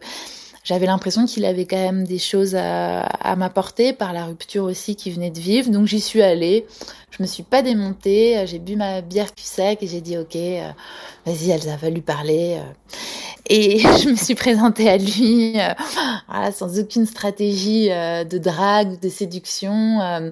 j'avais 0.66 0.88
l'impression 0.88 1.26
qu'il 1.26 1.46
avait 1.46 1.66
quand 1.66 1.78
même 1.78 2.06
des 2.06 2.18
choses 2.18 2.56
à, 2.56 3.36
m'apporter 3.38 3.94
par 3.94 4.14
la 4.14 4.26
rupture 4.26 4.64
aussi 4.64 4.96
qu'il 4.96 5.14
venait 5.14 5.30
de 5.30 5.40
vivre. 5.40 5.70
Donc 5.70 5.86
j'y 5.86 6.02
suis 6.02 6.24
allée. 6.24 6.66
Je 7.12 7.22
me 7.22 7.28
suis 7.28 7.44
pas 7.44 7.62
démontée. 7.62 8.44
J'ai 8.48 8.58
bu 8.58 8.76
ma 8.76 9.02
bière 9.02 9.32
puis 9.34 9.46
sec 9.46 9.84
et 9.84 9.88
j'ai 9.88 10.02
dit 10.02 10.18
ok, 10.18 10.36
euh, 10.36 10.72
vas-y 11.26 11.52
Elsa, 11.52 11.78
va 11.78 11.90
lui 11.92 12.02
parler. 12.02 12.58
Euh. 12.58 12.96
Et 13.48 13.78
je 14.04 14.10
me 14.10 14.16
suis 14.16 14.34
présentée 14.34 14.90
à 14.90 14.98
lui 14.98 15.54
euh, 15.60 16.52
sans 16.52 16.80
aucune 16.80 17.06
stratégie 17.06 17.90
de 17.90 18.38
drague 18.40 18.94
ou 18.94 18.98
de 18.98 19.10
séduction. 19.10 20.32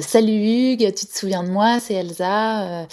Salut 0.00 0.72
Hugues, 0.72 0.94
tu 0.94 1.04
te 1.04 1.16
souviens 1.16 1.44
de 1.44 1.50
moi? 1.50 1.80
C'est 1.80 1.94
Elsa 1.94 2.86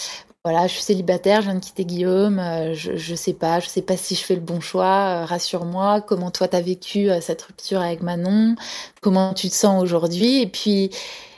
voilà, 0.46 0.68
je 0.68 0.74
suis 0.74 0.82
célibataire, 0.82 1.42
je 1.42 1.46
viens 1.46 1.56
de 1.56 1.64
quitter 1.64 1.86
Guillaume, 1.86 2.38
euh, 2.38 2.74
je, 2.74 2.98
je 2.98 3.16
sais 3.16 3.32
pas, 3.32 3.62
je 3.62 3.70
sais 3.70 3.82
pas 3.82 3.96
si 3.96 4.14
je 4.14 4.24
fais 4.26 4.36
le 4.36 4.42
bon 4.42 4.60
choix, 4.60 5.22
euh, 5.22 5.26
rassure-moi, 5.26 6.02
comment 6.02 6.32
toi 6.32 6.50
t'as 6.50 6.60
vécu 6.60 7.10
euh, 7.10 7.22
cette 7.22 7.44
rupture 7.44 7.80
avec 7.80 8.02
Manon, 8.02 8.56
comment 9.00 9.34
tu 9.34 9.48
te 9.48 9.54
sens 9.54 9.82
aujourd'hui, 9.82 10.42
et 10.42 10.48
puis 10.48 10.90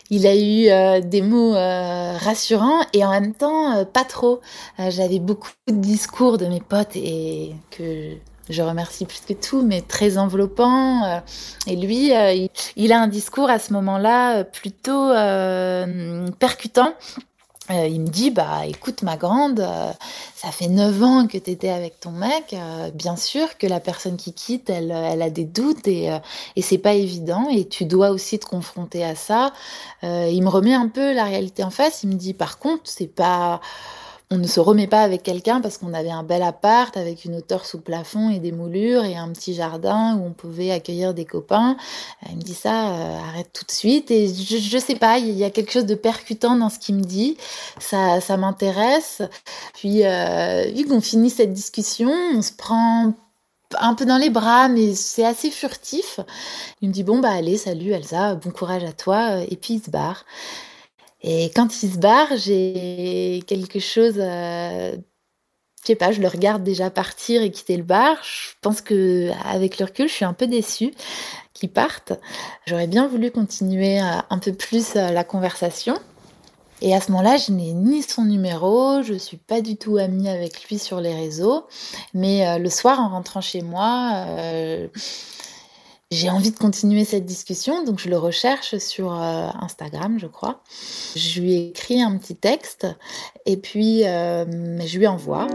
il 0.09 0.25
a 0.25 0.35
eu 0.35 1.01
des 1.01 1.21
mots 1.21 1.53
rassurants 1.53 2.81
et 2.93 3.03
en 3.03 3.09
même 3.09 3.33
temps 3.33 3.85
pas 3.85 4.03
trop. 4.03 4.39
J'avais 4.77 5.17
beaucoup 5.17 5.49
de 5.67 5.73
discours 5.73 6.37
de 6.37 6.45
mes 6.45 6.61
potes 6.61 6.95
et 6.95 7.55
que 7.71 8.11
je 8.47 8.61
remercie 8.61 9.05
plus 9.05 9.21
que 9.21 9.33
tout, 9.33 9.63
mais 9.63 9.81
très 9.81 10.19
enveloppant. 10.19 11.23
et 11.65 11.75
lui, 11.75 12.11
il, 12.11 12.49
il, 12.75 12.93
a 12.93 13.01
un 13.01 13.07
discours 13.07 13.49
à 13.49 13.57
ce 13.57 13.73
moment-là 13.73 14.43
plutôt 14.43 15.09
percutant 16.37 16.93
euh, 17.71 17.87
il 17.87 18.01
me 18.01 18.07
dit 18.07 18.29
bah 18.29 18.67
écoute 18.67 19.01
ma 19.01 19.17
grande, 19.17 19.59
euh, 19.59 19.91
ça 20.35 20.51
fait 20.51 20.67
neuf 20.67 21.01
ans 21.01 21.25
que 21.25 21.37
tu 21.37 21.49
étais 21.49 21.69
avec 21.69 21.99
ton 21.99 22.11
mec, 22.11 22.53
euh, 22.53 22.91
bien 22.91 23.15
sûr 23.15 23.57
que 23.57 23.65
la 23.65 23.79
personne 23.79 24.17
qui 24.17 24.33
quitte, 24.33 24.69
elle, 24.69 24.91
elle 24.91 25.23
a 25.23 25.31
des 25.31 25.45
doutes 25.45 25.87
et, 25.87 26.15
et 26.55 26.61
c'est 26.61 26.77
pas 26.77 26.93
évident 26.93 27.47
et 27.49 27.67
tu 27.67 27.85
dois 27.85 28.11
aussi 28.11 28.37
te 28.37 28.45
confronter 28.45 29.03
à 29.03 29.15
ça. 29.15 29.51
il 30.03 30.41
me 30.43 30.49
remet 30.49 30.75
un 30.75 30.89
peu 30.89 31.13
la 31.13 31.23
réalité 31.23 31.63
en 31.63 31.71
face, 31.71 32.03
il 32.03 32.09
me 32.09 32.15
dit 32.15 32.35
par 32.35 32.59
contre 32.59 32.83
c'est 32.85 33.07
pas 33.07 33.61
on 34.35 34.39
ne 34.39 34.47
se 34.47 34.59
remet 34.59 34.87
pas 34.87 35.01
avec 35.01 35.23
quelqu'un 35.23 35.61
parce 35.61 35.77
qu'on 35.77 35.93
avait 35.93 36.11
un 36.11 36.23
bel 36.23 36.43
appart 36.43 36.95
avec 36.97 37.23
une 37.23 37.35
hauteur 37.35 37.65
sous 37.65 37.79
plafond 37.79 38.29
et 38.29 38.39
des 38.39 38.51
moulures 38.51 39.05
et 39.05 39.15
un 39.15 39.29
petit 39.29 39.53
jardin 39.53 40.17
où 40.17 40.25
on 40.25 40.31
pouvait 40.31 40.71
accueillir 40.71 41.13
des 41.13 41.23
copains. 41.23 41.77
Il 42.29 42.35
me 42.35 42.41
dit 42.41 42.53
ça, 42.53 42.89
euh, 42.89 43.19
arrête 43.29 43.49
tout 43.53 43.63
de 43.63 43.71
suite. 43.71 44.11
Et 44.11 44.27
je, 44.27 44.57
je 44.57 44.77
sais 44.77 44.95
pas, 44.95 45.19
il 45.19 45.31
y 45.37 45.45
a 45.45 45.49
quelque 45.49 45.71
chose 45.71 45.85
de 45.85 45.95
percutant 45.95 46.55
dans 46.57 46.69
ce 46.69 46.79
qu'il 46.79 46.95
me 46.95 47.03
dit. 47.03 47.37
Ça, 47.79 48.19
ça 48.19 48.35
m'intéresse. 48.35 49.21
Puis, 49.73 50.05
euh, 50.05 50.65
vu 50.75 50.85
qu'on 50.85 51.01
finit 51.01 51.29
cette 51.29 51.53
discussion, 51.53 52.11
on 52.33 52.41
se 52.41 52.51
prend 52.51 53.13
un 53.79 53.93
peu 53.93 54.05
dans 54.05 54.17
les 54.17 54.29
bras, 54.29 54.67
mais 54.67 54.93
c'est 54.95 55.25
assez 55.25 55.49
furtif. 55.49 56.19
Il 56.81 56.89
me 56.89 56.93
dit 56.93 57.03
bon 57.03 57.19
bah 57.19 57.31
allez, 57.31 57.57
salut 57.57 57.91
Elsa, 57.91 58.35
bon 58.35 58.51
courage 58.51 58.83
à 58.83 58.91
toi, 58.91 59.41
et 59.49 59.55
puis 59.55 59.75
il 59.75 59.81
se 59.81 59.89
barre. 59.89 60.25
Et 61.27 61.51
quand 61.55 61.81
il 61.81 61.91
se 61.91 61.97
barre, 61.97 62.37
j'ai 62.37 63.43
quelque 63.47 63.79
chose. 63.79 64.13
Euh, 64.17 64.95
je 65.81 65.87
sais 65.87 65.95
pas, 65.95 66.11
je 66.11 66.21
le 66.21 66.27
regarde 66.27 66.63
déjà 66.63 66.91
partir 66.91 67.41
et 67.41 67.49
quitter 67.49 67.77
le 67.77 67.83
bar. 67.83 68.17
Je 68.23 68.53
pense 68.61 68.81
que 68.81 69.31
avec 69.43 69.79
le 69.79 69.85
recul, 69.85 70.07
je 70.07 70.13
suis 70.13 70.25
un 70.25 70.33
peu 70.33 70.45
déçue 70.45 70.93
qu'il 71.53 71.69
parte. 71.69 72.13
J'aurais 72.67 72.85
bien 72.85 73.07
voulu 73.07 73.31
continuer 73.31 73.99
euh, 73.99 74.19
un 74.29 74.37
peu 74.37 74.53
plus 74.53 74.95
euh, 74.95 75.09
la 75.09 75.23
conversation. 75.23 75.97
Et 76.81 76.93
à 76.93 77.01
ce 77.01 77.11
moment-là, 77.11 77.37
je 77.37 77.51
n'ai 77.51 77.73
ni 77.73 78.03
son 78.03 78.25
numéro, 78.25 79.01
je 79.01 79.15
suis 79.15 79.37
pas 79.37 79.61
du 79.61 79.77
tout 79.77 79.97
amie 79.97 80.29
avec 80.29 80.65
lui 80.65 80.77
sur 80.77 81.01
les 81.01 81.15
réseaux. 81.15 81.65
Mais 82.13 82.59
le 82.59 82.69
soir, 82.69 82.99
en 82.99 83.07
rentrant 83.07 83.39
chez 83.39 83.61
moi, 83.61 84.25
j'ai 86.15 86.29
envie 86.29 86.51
de 86.51 86.57
continuer 86.57 87.03
cette 87.03 87.25
discussion, 87.25 87.83
donc 87.83 87.99
je 87.99 88.09
le 88.09 88.17
recherche 88.17 88.77
sur 88.77 89.13
euh, 89.13 89.49
Instagram, 89.59 90.17
je 90.17 90.27
crois. 90.27 90.61
Je 91.15 91.41
lui 91.41 91.55
écris 91.55 92.01
un 92.01 92.17
petit 92.17 92.35
texte 92.35 92.87
et 93.45 93.57
puis 93.57 94.05
euh, 94.05 94.45
je 94.85 94.97
lui 94.97 95.07
envoie. 95.07 95.47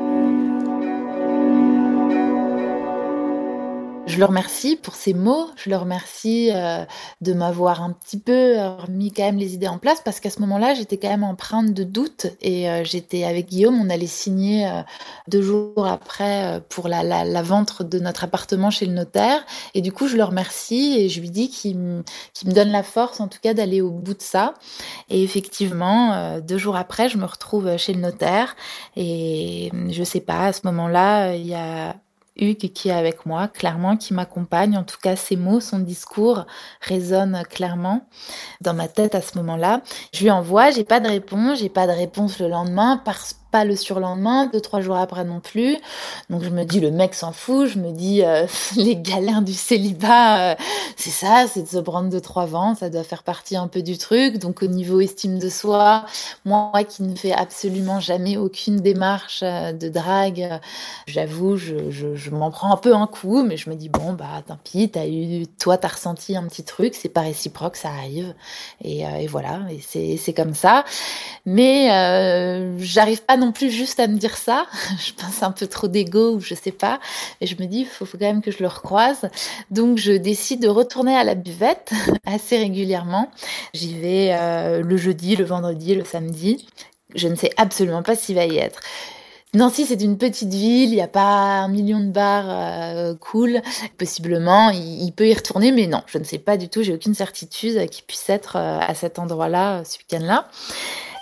Je 4.11 4.19
le 4.19 4.25
remercie 4.25 4.75
pour 4.75 4.97
ses 4.97 5.15
mots, 5.15 5.47
je 5.55 5.71
le 5.71 5.77
remercie 5.77 6.51
euh, 6.53 6.85
de 7.21 7.33
m'avoir 7.33 7.81
un 7.81 7.93
petit 7.93 8.19
peu 8.19 8.57
remis 8.59 9.13
quand 9.13 9.23
même 9.23 9.39
les 9.39 9.55
idées 9.55 9.69
en 9.69 9.79
place 9.79 10.01
parce 10.05 10.19
qu'à 10.19 10.31
ce 10.31 10.41
moment-là, 10.41 10.75
j'étais 10.75 10.97
quand 10.97 11.09
même 11.09 11.23
empreinte 11.23 11.73
de 11.73 11.85
doute 11.85 12.27
et 12.41 12.69
euh, 12.69 12.83
j'étais 12.83 13.23
avec 13.23 13.47
Guillaume, 13.47 13.81
on 13.81 13.89
allait 13.89 14.09
signer 14.09 14.67
euh, 14.67 14.83
deux 15.29 15.43
jours 15.43 15.87
après 15.87 16.61
pour 16.71 16.89
la, 16.89 17.43
vente 17.43 17.83
de 17.83 18.01
notre 18.01 18.25
appartement 18.25 18.71
chez 18.71 18.85
le 18.85 18.95
notaire 18.95 19.47
et 19.75 19.81
du 19.81 19.93
coup, 19.93 20.09
je 20.09 20.17
le 20.17 20.25
remercie 20.25 20.97
et 20.99 21.09
je 21.09 21.21
lui 21.21 21.31
dis 21.31 21.49
qu'il 21.49 21.79
me, 21.79 22.03
me 22.47 22.53
donne 22.53 22.71
la 22.71 22.83
force 22.83 23.21
en 23.21 23.29
tout 23.29 23.39
cas 23.41 23.55
d'aller 23.55 23.81
au 23.81 23.91
bout 23.91 24.15
de 24.15 24.23
ça. 24.23 24.55
Et 25.09 25.23
effectivement, 25.23 26.41
deux 26.41 26.59
jours 26.59 26.75
après, 26.75 27.09
je 27.09 27.17
me 27.17 27.27
retrouve 27.27 27.77
chez 27.77 27.95
le 27.95 28.01
notaire 28.01 28.57
et 28.97 29.71
je 29.91 30.03
sais 30.03 30.21
pas, 30.21 30.47
à 30.47 30.53
ce 30.53 30.63
moment-là, 30.65 31.37
il 31.37 31.47
y 31.47 31.55
a 31.55 31.95
Hugues 32.41 32.73
qui 32.73 32.89
est 32.89 32.93
avec 32.93 33.27
moi, 33.27 33.49
clairement, 33.49 33.97
qui 33.97 34.15
m'accompagne. 34.15 34.77
En 34.77 34.85
tout 34.85 34.99
cas, 35.03 35.17
ses 35.17 35.37
mots, 35.37 35.61
son 35.61 35.79
discours 35.79 36.47
résonnent 36.81 37.43
clairement 37.49 38.07
dans 38.61 38.75
ma 38.75 38.89
tête 38.89 39.15
à 39.15 39.23
ce 39.23 39.37
moment-là. 39.39 39.83
Je 40.13 40.23
lui 40.23 40.31
envoie, 40.31 40.71
j'ai 40.71 40.85
pas 40.85 41.01
de 41.01 41.09
réponse, 41.09 41.59
j'ai 41.59 41.69
pas 41.69 41.87
de 41.87 41.93
réponse 41.93 42.39
le 42.39 42.49
lendemain 42.49 43.01
parce 43.05 43.40
pas 43.51 43.65
le 43.65 43.77
surlendemain, 43.77 44.47
deux, 44.47 44.61
trois 44.61 44.81
jours 44.81 44.97
après 44.97 45.25
non 45.25 45.41
plus. 45.41 45.77
Donc 46.29 46.43
je 46.43 46.51
me 46.51 46.65
dis, 46.65 46.81
le 46.81 46.91
mec 46.91 47.15
s'en 47.15 47.33
fout, 47.33 47.67
je 47.67 47.79
me 47.79 47.91
dis, 47.91 48.23
euh, 48.23 48.47
les 48.77 48.97
galères 48.97 49.43
du 49.43 49.53
célibat, 49.53 50.53
euh, 50.53 50.55
c'est 50.97 51.11
ça, 51.11 51.47
c'est 51.53 51.63
de 51.63 51.69
se 51.69 51.79
prendre 51.79 52.09
deux, 52.09 52.21
trois 52.21 52.47
vents, 52.47 52.75
ça 52.75 52.91
doit 52.91 53.03
faire 53.03 53.23
partie 53.23 53.57
un 53.57 53.69
peu 53.69 53.83
du 53.83 53.99
truc. 53.99 54.39
Donc 54.39 54.63
au 54.63 54.67
niveau 54.67 55.01
estime 55.01 55.39
de 55.39 55.49
soi, 55.49 56.05
moi 56.45 56.71
qui 56.89 57.03
ne 57.03 57.15
fais 57.17 57.33
absolument 57.33 58.01
jamais 58.01 58.37
aucune 58.37 58.77
démarche 58.77 59.41
euh, 59.43 59.73
de 59.73 59.89
drague, 59.89 60.61
j'avoue, 61.07 61.57
je, 61.57 61.91
je, 61.91 62.15
je 62.15 62.31
m'en 62.31 62.51
prends 62.51 62.73
un 62.73 62.77
peu 62.77 62.95
un 62.95 63.07
coup, 63.07 63.43
mais 63.43 63.57
je 63.57 63.69
me 63.71 63.75
dis, 63.75 63.89
bon, 63.89 64.13
bah 64.13 64.43
tant 64.47 64.59
pis, 64.63 64.91
t'as 64.91 65.07
eu, 65.07 65.47
toi 65.59 65.77
t'as 65.77 65.89
ressenti 65.89 66.37
un 66.37 66.47
petit 66.47 66.65
truc, 66.65 66.95
c'est 66.95 67.09
pas 67.09 67.23
réciproque, 67.23 67.77
ça 67.77 67.89
arrive. 67.89 68.35
Et, 68.83 69.01
et 69.01 69.27
voilà, 69.27 69.61
et 69.91 70.17
c'est 70.17 70.33
comme 70.35 70.55
ça. 70.55 70.85
Mais 71.47 71.89
j'arrive 72.79 73.23
pas 73.23 73.37
non 73.41 73.53
plus 73.53 73.71
juste 73.71 73.99
à 73.99 74.07
me 74.07 74.17
dire 74.17 74.37
ça. 74.37 74.67
Je 74.99 75.13
pense 75.13 75.43
un 75.43 75.51
peu 75.51 75.67
trop 75.67 75.89
d'ego 75.89 76.35
ou 76.35 76.41
je 76.41 76.55
sais 76.55 76.73
pas. 76.73 77.01
Et 77.41 77.47
je 77.47 77.57
me 77.61 77.67
dis, 77.67 77.81
il 77.81 77.87
faut, 77.87 78.07
quand 78.07 78.21
même 78.21 78.43
que 78.43 78.51
je 78.51 78.59
le 78.61 78.69
recroise. 78.69 79.29
Donc, 79.71 79.99
je 79.99 80.13
décide 80.13 80.63
de 80.63 80.69
retourner 80.69 81.17
à 81.17 81.25
la 81.25 81.35
buvette 81.35 81.91
assez 82.27 82.59
régulièrement. 82.59 83.31
J'y 83.75 83.99
vais 83.99 84.31
euh, 84.33 84.83
le 84.83 84.97
jeudi, 84.97 85.37
le 85.37 85.45
vendredi, 85.45 85.95
le 85.95 86.05
samedi. 86.05 86.69
Je 87.15 87.27
ne 87.27 87.35
sais 87.35 87.51
absolument 87.57 88.03
pas 88.03 88.15
s'il 88.15 88.37
va 88.37 88.47
y 88.47 88.59
être. 88.59 88.81
Nancy, 89.53 89.85
c'est 89.85 90.01
une 90.01 90.17
petite 90.17 90.55
ville, 90.55 90.91
il 90.91 90.95
n'y 90.95 91.03
a 91.03 91.09
pas 91.09 91.59
un 91.63 91.67
million 91.67 91.99
de 91.99 92.13
bars 92.13 92.47
euh, 92.49 93.15
cool. 93.17 93.61
Possiblement, 93.99 94.71
il, 94.71 95.11
peut 95.11 95.27
y 95.27 95.35
retourner, 95.35 95.73
mais 95.73 95.89
non, 95.89 96.03
je 96.07 96.19
ne 96.19 96.25
sais 96.25 96.39
pas 96.39 96.57
du 96.57 96.69
tout, 96.69 96.85
j'ai 96.85 96.95
aucune 96.95 97.15
certitude 97.15 97.89
qu'il 97.91 98.05
puisse 98.05 98.31
être 98.31 98.55
euh, 98.55 98.79
à 98.79 98.95
cet 98.95 99.19
endroit-là, 99.19 99.83
ce 99.85 99.99
week-end-là. 99.99 100.47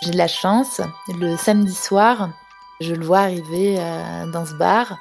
J'ai 0.01 0.11
de 0.11 0.17
la 0.17 0.27
chance. 0.27 0.81
Le 1.07 1.35
samedi 1.35 1.73
soir, 1.73 2.29
je 2.79 2.93
le 2.93 3.05
vois 3.05 3.19
arriver 3.19 3.77
euh, 3.79 4.25
dans 4.31 4.45
ce 4.45 4.53
bar. 4.53 4.97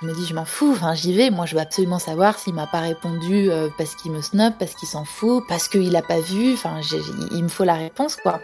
Je 0.00 0.06
me 0.06 0.14
dit, 0.14 0.26
je 0.26 0.34
m'en 0.34 0.44
fous, 0.44 0.76
j'y 0.94 1.14
vais. 1.14 1.30
Moi, 1.30 1.46
je 1.46 1.54
veux 1.54 1.60
absolument 1.60 1.98
savoir 1.98 2.38
s'il 2.38 2.54
m'a 2.54 2.66
pas 2.66 2.80
répondu 2.80 3.50
euh, 3.50 3.68
parce 3.78 3.94
qu'il 3.94 4.12
me 4.12 4.20
snob, 4.20 4.52
parce 4.58 4.74
qu'il 4.74 4.88
s'en 4.88 5.04
fout, 5.04 5.44
parce 5.48 5.68
qu'il 5.68 5.94
a 5.96 6.02
pas 6.02 6.20
vu. 6.20 6.54
Enfin, 6.54 6.80
il 7.30 7.42
me 7.44 7.48
faut 7.48 7.64
la 7.64 7.74
réponse, 7.74 8.16
quoi. 8.16 8.40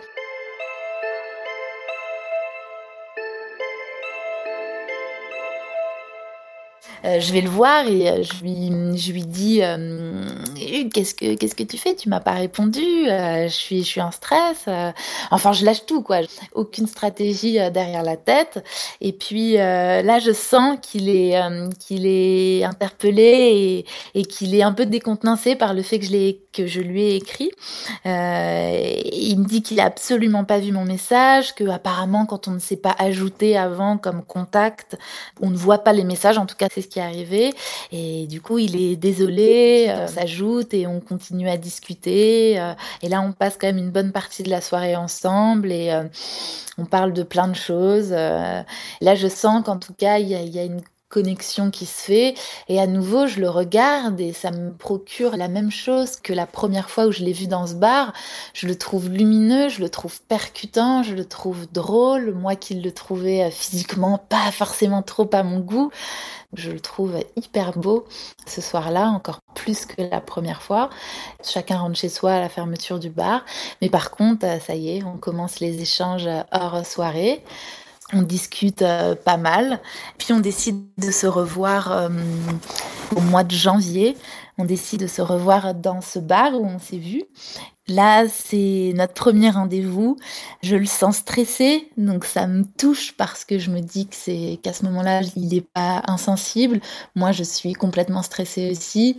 Euh, 7.05 7.21
je 7.21 7.33
vais 7.33 7.41
le 7.41 7.49
voir 7.49 7.87
et 7.87 8.11
euh, 8.11 8.23
je 8.23 8.43
lui, 8.43 8.99
je 8.99 9.13
lui 9.13 9.23
dis 9.23 9.61
euh, 9.63 10.25
qu'est-ce 10.93 11.15
que 11.15 11.35
qu'est-ce 11.35 11.55
que 11.55 11.63
tu 11.63 11.79
fais? 11.79 11.95
Tu 11.95 12.09
m'as 12.09 12.21
pas 12.21 12.33
répondu. 12.33 12.81
je 12.81 13.49
suis 13.49 13.83
je 13.83 13.89
suis 13.89 14.01
en 14.01 14.11
stress. 14.11 14.69
enfin, 15.31 15.53
je 15.53 15.65
lâche 15.65 15.87
tout 15.87 16.03
quoi. 16.03 16.19
Aucune 16.53 16.87
stratégie 16.87 17.55
derrière 17.73 18.03
la 18.03 18.17
tête. 18.17 18.65
Et 19.01 19.13
puis 19.13 19.55
là, 19.55 20.19
je 20.19 20.33
sens 20.33 20.79
qu'il 20.83 21.09
est 21.09 21.41
qu'il 21.79 22.07
est 22.07 22.65
interpellé 22.65 23.85
et, 24.15 24.21
et 24.21 24.25
qu'il 24.25 24.55
est 24.55 24.63
un 24.63 24.73
peu 24.73 24.87
décontenancé 24.87 25.57
par 25.57 25.75
le 25.75 25.83
fait 25.83 25.99
que 25.99 26.07
je 26.07 26.13
l'ai 26.13 26.43
que 26.53 26.67
je 26.67 26.81
lui 26.81 27.03
ai 27.03 27.17
écrit. 27.17 27.51
il 28.05 29.37
me 29.39 29.45
dit 29.45 29.63
qu'il 29.63 29.81
a 29.81 29.85
absolument 29.85 30.45
pas 30.45 30.59
vu 30.59 30.73
mon 30.73 30.85
message, 30.85 31.55
que 31.55 31.69
apparemment 31.69 32.27
quand 32.27 32.49
on 32.49 32.53
ne 32.53 32.59
s'est 32.59 32.77
pas 32.77 32.97
ajouté 32.99 33.57
avant 33.57 33.99
comme 33.99 34.25
contact, 34.25 34.99
on 35.41 35.51
ne 35.51 35.57
voit 35.57 35.79
pas 35.79 35.93
les 35.93 36.05
messages. 36.05 36.39
En 36.39 36.47
tout 36.47 36.57
cas, 36.57 36.69
c'est 36.73 36.88
qui 36.89 36.99
est 36.99 37.03
arrivé. 37.03 37.55
Et 37.93 38.27
du 38.27 38.41
coup, 38.41 38.59
il 38.59 38.81
est 38.81 38.97
désolé, 38.97 39.87
euh, 39.89 40.07
s'ajoute 40.07 40.75
et 40.75 40.87
on 40.87 41.01
continue 41.01 41.49
à 41.49 41.57
discuter. 41.57 42.59
Euh, 42.59 42.73
et 43.03 43.09
là, 43.09 43.21
on 43.21 43.33
passe 43.33 43.57
quand 43.59 43.67
même 43.67 43.79
une 43.79 43.91
bonne 43.91 44.13
partie 44.13 44.43
de 44.43 44.51
la 44.51 44.61
soirée 44.61 44.97
ensemble 44.97 45.73
et 45.73 45.93
euh, 45.93 46.05
on 46.79 46.85
parle 46.85 47.13
de 47.13 47.23
plein 47.23 47.49
de 47.49 47.57
choses. 47.57 48.11
là, 48.11 48.65
je 49.15 49.29
sens 49.29 49.65
qu'en 49.65 49.79
tout 49.79 49.95
cas, 49.95 50.19
il 50.19 50.29
y 50.29 50.35
a, 50.35 50.43
y 50.43 50.59
a 50.59 50.65
une 50.65 50.83
connexion 51.09 51.71
qui 51.71 51.87
se 51.87 52.01
fait 52.01 52.35
et 52.69 52.81
à 52.81 52.87
nouveau 52.87 53.27
je 53.27 53.41
le 53.41 53.49
regarde 53.49 54.21
et 54.21 54.33
ça 54.33 54.51
me 54.51 54.73
procure 54.73 55.37
la 55.37 55.49
même 55.49 55.71
chose 55.71 56.17
que 56.17 56.33
la 56.33 56.47
première 56.47 56.91
fois 56.91 57.07
où 57.07 57.13
je 57.13 57.25
l'ai 57.25 57.33
vu 57.33 57.47
dans 57.47 57.67
ce 57.67 57.75
bar 57.75 58.13
je 58.55 58.67
le 58.67 58.77
trouve 58.77 59.09
lumineux 59.09 59.69
je 59.69 59.81
le 59.81 59.89
trouve 59.89 60.21
percutant 60.23 61.03
je 61.03 61.15
le 61.15 61.25
trouve 61.25 61.67
drôle 61.73 62.35
moi 62.35 62.57
qui 62.57 62.75
le 62.75 62.93
trouvais 62.93 63.51
physiquement 63.51 64.19
pas 64.19 64.51
forcément 64.51 65.03
trop 65.03 65.29
à 65.33 65.43
mon 65.43 65.61
goût 65.61 65.91
je 66.55 66.71
le 66.71 66.81
trouve 66.81 67.17
hyper 67.37 67.73
beau 67.73 68.07
ce 68.47 68.61
soir-là, 68.63 69.09
encore 69.09 69.41
plus 69.55 69.85
que 69.85 70.01
la 70.01 70.21
première 70.21 70.63
fois. 70.63 70.89
Chacun 71.45 71.79
rentre 71.79 71.99
chez 71.99 72.09
soi 72.09 72.33
à 72.33 72.41
la 72.41 72.49
fermeture 72.49 72.99
du 72.99 73.11
bar. 73.11 73.45
Mais 73.83 73.91
par 73.91 74.11
contre, 74.11 74.47
euh, 74.47 74.59
ça 74.59 74.75
y 74.75 74.97
est, 74.97 75.05
on 75.05 75.19
commence 75.19 75.61
les 75.61 75.83
échanges 75.83 76.29
hors 76.53 76.87
soirée. 76.87 77.45
On 78.13 78.23
discute 78.23 78.83
euh, 78.83 79.15
pas 79.15 79.37
mal. 79.37 79.81
Puis 80.17 80.33
on 80.33 80.41
décide 80.41 80.87
de 80.97 81.11
se 81.11 81.27
revoir 81.27 81.93
euh, 81.93 82.09
au 83.15 83.21
mois 83.21 83.45
de 83.45 83.53
janvier. 83.53 84.17
On 84.57 84.65
décide 84.65 85.01
de 85.01 85.07
se 85.07 85.23
revoir 85.23 85.75
dans 85.75 86.01
ce 86.01 86.19
bar 86.19 86.55
où 86.55 86.65
on 86.65 86.79
s'est 86.79 86.99
vu. 86.99 87.25
Là, 87.87 88.27
c'est 88.29 88.93
notre 88.95 89.15
premier 89.15 89.49
rendez-vous. 89.49 90.17
Je 90.63 90.77
le 90.77 90.85
sens 90.85 91.19
stressé, 91.19 91.91
donc 91.97 92.27
ça 92.27 92.47
me 92.47 92.65
touche 92.77 93.15
parce 93.17 93.47
que 93.47 93.59
je 93.59 93.71
me 93.71 93.81
dis 93.81 94.07
que 94.07 94.15
c'est 94.15 94.59
qu'à 94.63 94.75
ce 94.75 94.85
moment-là, 94.85 95.23
il 95.37 95.49
n'est 95.49 95.63
pas 95.63 96.03
insensible. 96.07 96.81
Moi, 97.15 97.33
je 97.33 97.43
suis 97.43 97.73
complètement 97.73 98.23
stressée 98.23 98.71
aussi. 98.71 99.19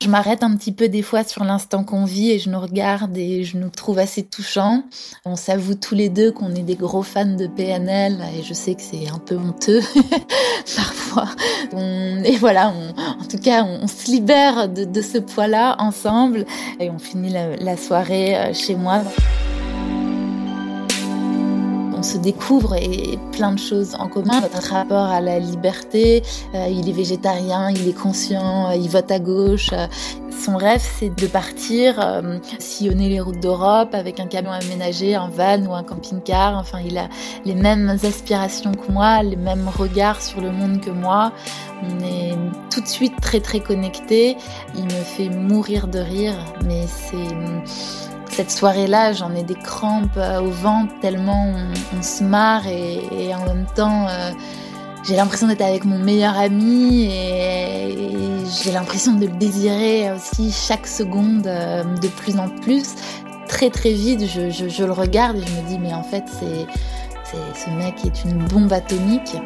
Je 0.00 0.08
m'arrête 0.08 0.42
un 0.42 0.56
petit 0.56 0.72
peu 0.72 0.88
des 0.88 1.02
fois 1.02 1.24
sur 1.24 1.44
l'instant 1.44 1.84
qu'on 1.84 2.04
vit 2.04 2.30
et 2.30 2.38
je 2.38 2.50
nous 2.50 2.60
regarde 2.60 3.16
et 3.16 3.44
je 3.44 3.56
nous 3.56 3.68
trouve 3.68 3.98
assez 3.98 4.22
touchants. 4.22 4.82
On 5.24 5.36
s'avoue 5.36 5.74
tous 5.74 5.94
les 5.94 6.08
deux 6.08 6.32
qu'on 6.32 6.54
est 6.54 6.62
des 6.62 6.74
gros 6.74 7.02
fans 7.02 7.36
de 7.36 7.46
PNL 7.46 8.18
et 8.36 8.42
je 8.42 8.52
sais 8.52 8.74
que 8.74 8.82
c'est 8.82 9.08
un 9.08 9.18
peu 9.18 9.36
honteux 9.36 9.80
parfois. 10.76 11.28
et 12.24 12.36
voilà, 12.36 12.72
en 13.20 13.24
tout 13.28 13.38
cas, 13.38 13.64
on, 13.64 13.86
se 13.86 14.10
libère 14.10 14.68
de, 14.68 15.02
ce 15.02 15.18
poids-là 15.18 15.76
ensemble 15.78 16.46
et 16.80 16.90
on 16.90 16.98
finit 16.98 17.32
la 17.32 17.76
soirée 17.76 18.36
euh, 18.36 18.54
chez 18.54 18.74
moi 18.74 19.02
on 22.02 22.04
se 22.04 22.18
découvre 22.18 22.74
et 22.74 23.16
plein 23.30 23.52
de 23.52 23.60
choses 23.60 23.94
en 23.96 24.08
commun. 24.08 24.40
Notre 24.40 24.72
rapport 24.72 25.06
à 25.06 25.20
la 25.20 25.38
liberté, 25.38 26.24
euh, 26.52 26.66
il 26.68 26.88
est 26.88 26.92
végétarien, 26.92 27.70
il 27.70 27.88
est 27.88 27.96
conscient, 27.96 28.70
euh, 28.70 28.74
il 28.74 28.88
vote 28.88 29.08
à 29.12 29.20
gauche. 29.20 29.70
Euh. 29.72 29.86
son 30.44 30.56
rêve, 30.56 30.82
c'est 30.98 31.14
de 31.14 31.26
partir 31.28 32.04
sillonner 32.58 33.08
les 33.08 33.20
routes 33.20 33.38
d'Europe 33.38 33.94
avec 33.94 34.18
un 34.18 34.26
camion 34.26 34.50
aménagé, 34.50 35.14
un 35.14 35.28
van 35.28 35.62
ou 35.64 35.74
un 35.74 35.84
camping-car. 35.84 36.58
Enfin, 36.58 36.80
il 36.84 36.98
a 36.98 37.08
les 37.44 37.54
mêmes 37.54 37.88
aspirations 38.02 38.72
que 38.72 38.90
moi, 38.90 39.22
les 39.22 39.36
mêmes 39.36 39.68
regards 39.68 40.20
sur 40.20 40.40
le 40.40 40.50
monde 40.50 40.80
que 40.80 40.90
moi. 40.90 41.30
On 41.84 42.00
est 42.00 42.34
tout 42.72 42.80
de 42.80 42.88
suite 42.88 43.14
très 43.20 43.38
très 43.38 43.60
connectés. 43.60 44.36
Il 44.74 44.86
me 44.86 45.04
fait 45.14 45.28
mourir 45.28 45.86
de 45.86 46.00
rire, 46.00 46.34
mais 46.64 46.84
c'est 46.88 48.11
cette 48.32 48.50
soirée-là, 48.50 49.12
j'en 49.12 49.34
ai 49.34 49.42
des 49.42 49.54
crampes 49.54 50.16
euh, 50.16 50.40
au 50.40 50.50
ventre 50.50 50.92
tellement 51.00 51.52
on, 51.96 52.02
se 52.02 52.24
marre 52.24 52.66
et, 52.66 53.34
en 53.34 53.44
même 53.44 53.66
temps, 53.74 54.06
euh, 54.08 54.30
j'ai 55.04 55.16
l'impression 55.16 55.46
d'être 55.48 55.62
avec 55.62 55.84
mon 55.84 55.98
meilleur 55.98 56.36
ami 56.36 57.04
et, 57.04 58.18
j'ai 58.64 58.72
l'impression 58.72 59.14
de 59.14 59.26
le 59.26 59.32
désirer 59.32 60.12
aussi 60.12 60.52
chaque 60.52 60.86
seconde 60.86 61.46
euh, 61.46 61.84
de 61.84 62.08
plus 62.08 62.38
en 62.38 62.48
plus. 62.48 62.94
Très 63.48 63.70
très 63.70 63.92
vite, 63.92 64.26
je, 64.26 64.84
le 64.84 64.92
regarde 64.92 65.36
et 65.36 65.42
je 65.46 65.52
me 65.60 65.68
dis 65.68 65.78
mais 65.78 65.94
en 65.94 66.02
fait 66.02 66.24
c'est, 66.26 66.66
ce 67.54 67.70
mec 67.70 67.94
est 68.04 68.24
une 68.24 68.44
bombe 68.48 68.72
atomique. 68.72 69.36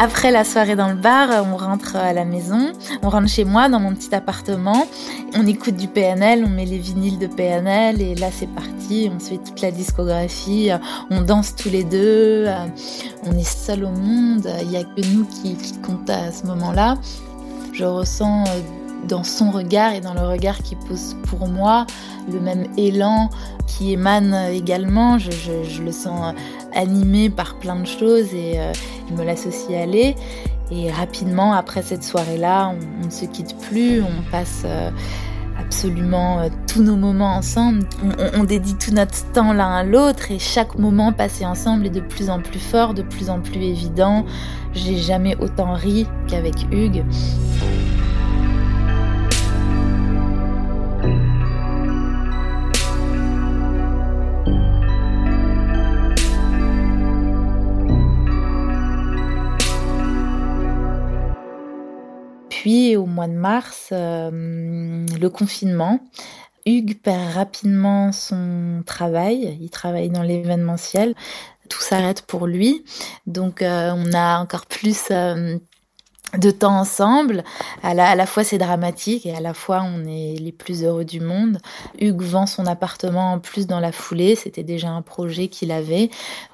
Après 0.00 0.30
la 0.30 0.44
soirée 0.44 0.76
dans 0.76 0.88
le 0.88 0.94
bar, 0.94 1.28
on 1.52 1.56
rentre 1.56 1.96
à 1.96 2.12
la 2.12 2.24
maison, 2.24 2.72
on 3.02 3.08
rentre 3.08 3.28
chez 3.28 3.44
moi 3.44 3.68
dans 3.68 3.80
mon 3.80 3.92
petit 3.94 4.14
appartement, 4.14 4.86
on 5.34 5.44
écoute 5.44 5.74
du 5.74 5.88
PNL, 5.88 6.44
on 6.46 6.48
met 6.48 6.66
les 6.66 6.78
vinyles 6.78 7.18
de 7.18 7.26
PNL 7.26 8.00
et 8.00 8.14
là 8.14 8.28
c'est 8.30 8.46
parti, 8.46 9.10
on 9.12 9.18
se 9.18 9.30
fait 9.30 9.38
toute 9.38 9.60
la 9.60 9.72
discographie, 9.72 10.70
on 11.10 11.22
danse 11.22 11.56
tous 11.56 11.68
les 11.68 11.82
deux, 11.82 12.46
on 13.24 13.36
est 13.36 13.42
seul 13.42 13.84
au 13.84 13.90
monde, 13.90 14.48
il 14.62 14.68
n'y 14.68 14.76
a 14.76 14.84
que 14.84 15.04
nous 15.12 15.24
qui, 15.24 15.56
qui 15.56 16.12
à 16.12 16.30
ce 16.30 16.46
moment-là. 16.46 16.96
Je 17.72 17.84
ressens 17.84 18.44
euh, 18.44 18.60
dans 19.08 19.24
son 19.24 19.50
regard 19.50 19.94
et 19.94 20.00
dans 20.00 20.14
le 20.14 20.20
regard 20.20 20.58
qu'il 20.58 20.78
pose 20.78 21.16
pour 21.24 21.48
moi 21.48 21.86
le 22.30 22.40
même 22.40 22.66
élan 22.76 23.30
qui 23.66 23.92
émane 23.92 24.34
également. 24.52 25.18
Je, 25.18 25.30
le 25.82 25.92
sens 25.92 26.34
animé 26.74 27.30
par 27.30 27.58
plein 27.58 27.76
de 27.76 27.86
choses 27.86 28.34
et 28.34 28.60
euh, 28.60 28.72
me 29.16 29.24
laisse 29.24 29.46
aussi 29.46 29.74
aller. 29.74 30.14
Et 30.70 30.90
rapidement, 30.90 31.52
après 31.54 31.82
cette 31.82 32.04
soirée-là, 32.04 32.74
on, 33.02 33.06
ne 33.06 33.10
se 33.10 33.24
quitte 33.24 33.56
plus, 33.58 34.02
on 34.02 34.30
passe 34.30 34.62
euh, 34.66 34.90
absolument 35.58 36.40
euh, 36.40 36.48
tous 36.66 36.82
nos 36.82 36.96
moments 36.96 37.36
ensemble. 37.36 37.86
On, 38.04 38.40
on, 38.40 38.44
dédie 38.44 38.76
tout 38.76 38.90
notre 38.90 39.24
temps 39.32 39.54
l'un 39.54 39.72
à 39.72 39.84
l'autre 39.84 40.30
et 40.30 40.38
chaque 40.38 40.78
moment 40.78 41.12
passé 41.12 41.46
ensemble 41.46 41.86
est 41.86 41.90
de 41.90 42.00
plus 42.00 42.28
en 42.28 42.40
plus 42.40 42.60
fort, 42.60 42.92
de 42.92 43.02
plus 43.02 43.30
en 43.30 43.40
plus 43.40 43.62
évident. 43.62 44.26
J'ai 44.74 44.98
jamais 44.98 45.36
autant 45.40 45.72
ri 45.72 46.06
qu'avec 46.28 46.66
Hugues. 46.70 47.04
Au 62.68 63.06
mois 63.06 63.28
de 63.28 63.32
mars, 63.32 63.88
euh, 63.92 64.30
le 64.30 65.28
confinement. 65.28 66.00
Hugues 66.66 66.98
perd 67.02 67.32
rapidement 67.32 68.12
son 68.12 68.82
travail. 68.84 69.56
Il 69.62 69.70
travaille 69.70 70.10
dans 70.10 70.22
l'événementiel. 70.22 71.14
Tout 71.70 71.80
s'arrête 71.80 72.22
pour 72.22 72.46
lui. 72.46 72.84
Donc 73.26 73.62
euh, 73.62 73.92
on 73.96 74.12
a 74.12 74.38
encore 74.38 74.66
plus 74.66 75.04
euh, 75.10 75.56
de 76.36 76.50
temps 76.50 76.78
ensemble. 76.78 77.42
À 77.82 77.94
la, 77.94 78.26
fois 78.26 78.44
c'est 78.44 78.58
dramatique 78.58 79.24
et 79.24 79.34
à 79.34 79.40
la 79.40 79.54
fois 79.54 79.82
on 79.82 80.04
est 80.04 80.36
les 80.38 80.52
plus 80.52 80.84
heureux 80.84 81.06
du 81.06 81.20
monde. 81.20 81.60
Hugues 81.98 82.20
vend 82.20 82.46
son 82.46 82.66
appartement 82.66 83.32
en 83.32 83.38
plus 83.38 83.66
dans 83.66 83.80
la 83.80 83.92
foulée. 83.92 84.34
C'était 84.34 84.62
déjà 84.62 84.90
un 84.90 85.00
projet 85.00 85.48
qu'il 85.48 85.72
avait. 85.72 86.10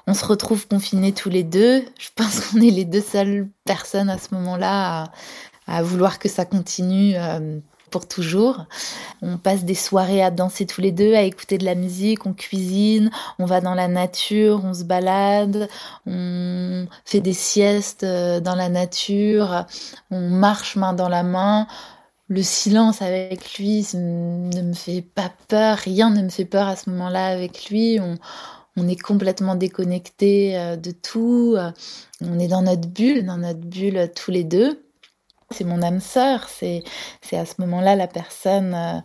On 0.07 0.13
se 0.13 0.23
retrouve 0.23 0.65
confinés 0.65 1.11
tous 1.11 1.29
les 1.29 1.43
deux. 1.43 1.83
Je 1.99 2.07
pense 2.15 2.39
qu'on 2.51 2.61
est 2.61 2.71
les 2.71 2.85
deux 2.85 3.01
seules 3.01 3.49
personnes 3.65 4.09
à 4.09 4.17
ce 4.17 4.33
moment-là 4.33 5.11
à 5.67 5.83
vouloir 5.83 6.19
que 6.19 6.29
ça 6.29 6.45
continue 6.45 7.13
euh, 7.15 7.59
pour 7.91 8.07
toujours. 8.07 8.65
On 9.21 9.37
passe 9.37 9.63
des 9.63 9.75
soirées 9.75 10.23
à 10.23 10.31
danser 10.31 10.65
tous 10.65 10.81
les 10.81 10.91
deux, 10.91 11.15
à 11.15 11.21
écouter 11.21 11.57
de 11.57 11.65
la 11.65 11.75
musique, 11.75 12.25
on 12.25 12.33
cuisine, 12.33 13.09
on 13.39 13.45
va 13.45 13.61
dans 13.61 13.73
la 13.73 13.87
nature, 13.87 14.61
on 14.63 14.73
se 14.73 14.83
balade, 14.83 15.69
on 16.05 16.87
fait 17.05 17.21
des 17.21 17.33
siestes 17.33 18.03
euh, 18.03 18.39
dans 18.39 18.55
la 18.55 18.69
nature, 18.69 19.65
on 20.11 20.29
marche 20.29 20.75
main 20.75 20.93
dans 20.93 21.09
la 21.09 21.23
main. 21.23 21.67
Le 22.27 22.41
silence 22.41 23.03
avec 23.03 23.57
lui 23.59 23.85
ne 23.93 24.61
me 24.61 24.73
fait 24.73 25.03
pas 25.03 25.31
peur, 25.47 25.77
rien 25.77 26.09
ne 26.09 26.23
me 26.23 26.29
fait 26.29 26.45
peur 26.45 26.67
à 26.67 26.75
ce 26.75 26.89
moment-là 26.89 27.27
avec 27.27 27.69
lui. 27.69 27.99
On, 27.99 28.87
est 28.89 28.99
complètement 29.01 29.55
déconnecté 29.55 30.57
euh, 30.57 30.75
de 30.75 30.91
tout. 30.91 31.55
On 32.21 32.39
est 32.39 32.47
dans 32.49 32.63
notre 32.63 32.89
bulle, 32.89 33.25
dans 33.25 33.37
notre 33.37 33.61
bulle 33.61 34.11
tous 34.13 34.31
les 34.31 34.43
deux 34.43 34.85
c'est 35.51 35.63
mon 35.63 35.81
âme 35.81 35.99
sœur, 35.99 36.49
c'est 36.49 36.83
à 37.31 37.45
ce 37.45 37.53
moment-là 37.59 37.95
la 37.95 38.07
personne 38.07 38.73
euh, 38.73 38.99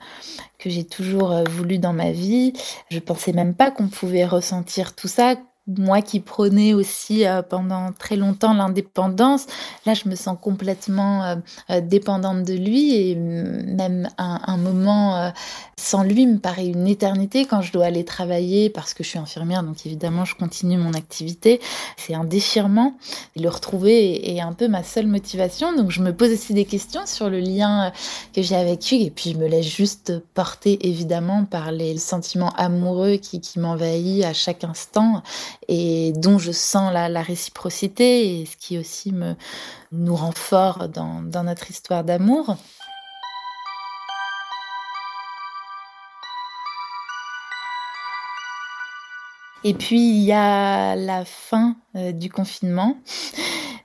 que 0.59 0.71
j'ai 0.71 0.87
toujours 0.87 1.33
euh, 1.33 1.45
voulu 1.45 1.79
dans 1.79 1.93
ma 1.93 2.13
vie. 2.13 2.53
Je 2.91 2.99
pensais 2.99 3.33
même 3.33 3.55
pas 3.55 3.71
qu'on 3.71 3.89
pouvait 3.89 4.25
ressentir 4.25 4.95
tout 4.95 5.09
ça, 5.09 5.37
moi 5.67 6.03
qui 6.03 6.21
prônais 6.21 6.75
aussi 6.75 7.27
euh, 7.27 7.43
pendant 7.43 7.93
très 7.93 8.17
longtemps 8.17 8.55
l'indépendance, 8.55 9.47
là 9.87 9.95
je 9.95 10.09
me 10.09 10.15
sens 10.15 10.37
complètement 10.41 11.25
euh, 11.25 11.37
euh, 11.71 11.81
dépendante 11.81 12.45
de 12.45 12.55
lui 12.55 12.95
et 12.95 13.15
même 13.15 14.09
un, 14.19 14.57
moment 14.57 15.33
sans 15.77 16.03
lui 16.03 16.27
me 16.27 16.39
paraît 16.39 16.67
une 16.67 16.87
éternité 16.87 17.45
quand 17.45 17.63
je 17.63 17.73
dois 17.73 17.87
aller 17.87 18.05
travailler 18.05 18.69
parce 18.69 18.95
que 18.95 19.03
je 19.03 19.11
suis 19.11 19.19
infirmière 19.19 19.63
donc 19.63 19.87
évidemment 19.87 20.25
je 20.25 20.35
continue 20.35 20.77
mon 20.77 20.93
activité. 20.93 21.61
C'est 21.97 22.15
un 22.15 22.25
déchirement. 22.25 22.95
le 23.37 23.49
retrouver 23.49 24.35
est, 24.35 24.41
un 24.41 24.53
peu 24.53 24.69
ma 24.69 24.83
seule 24.83 25.07
motivation 25.07 25.75
donc 25.77 25.91
je 25.91 26.03
me 26.03 26.15
pose 26.15 26.33
aussi 26.33 26.53
des 26.53 26.65
questions 26.65 27.07
sur 27.07 27.31
le 27.31 27.39
lien 27.39 27.93
que 28.35 28.43
j'ai 28.43 28.57
avec 28.57 28.91
lui 28.91 29.05
et 29.05 29.11
puis 29.11 29.33
je 29.33 29.39
me 29.39 29.47
laisse 29.47 29.67
juste 29.67 30.13
porter 30.35 30.87
évidemment 30.89 31.45
par 31.45 31.73
les 31.73 31.97
sentiments 31.99 32.53
amoureux 32.57 33.17
qui, 33.17 33.41
qui 33.41 33.59
m'envahissent 33.59 34.25
à 34.25 34.33
chaque 34.33 34.65
instant 34.65 35.23
et 35.69 36.13
dont 36.17 36.39
je 36.39 36.53
sens 36.53 36.93
la, 36.93 37.23
réciprocité 37.23 38.41
et 38.41 38.47
ce 38.47 38.57
qui 38.57 38.79
aussi 38.79 39.13
nous 39.93 40.17
rend 40.17 40.33
fort 40.33 40.89
dans, 40.89 41.23
notre 41.23 41.71
histoire 41.71 42.05
d'amour. 42.05 42.57
Et 49.63 49.75
puis 49.75 50.01
il 50.01 50.23
y 50.23 50.33
a 50.33 50.97
la 50.97 51.27
fin 51.27 51.77
euh, 51.95 52.13
du 52.13 52.31
confinement. 52.31 52.97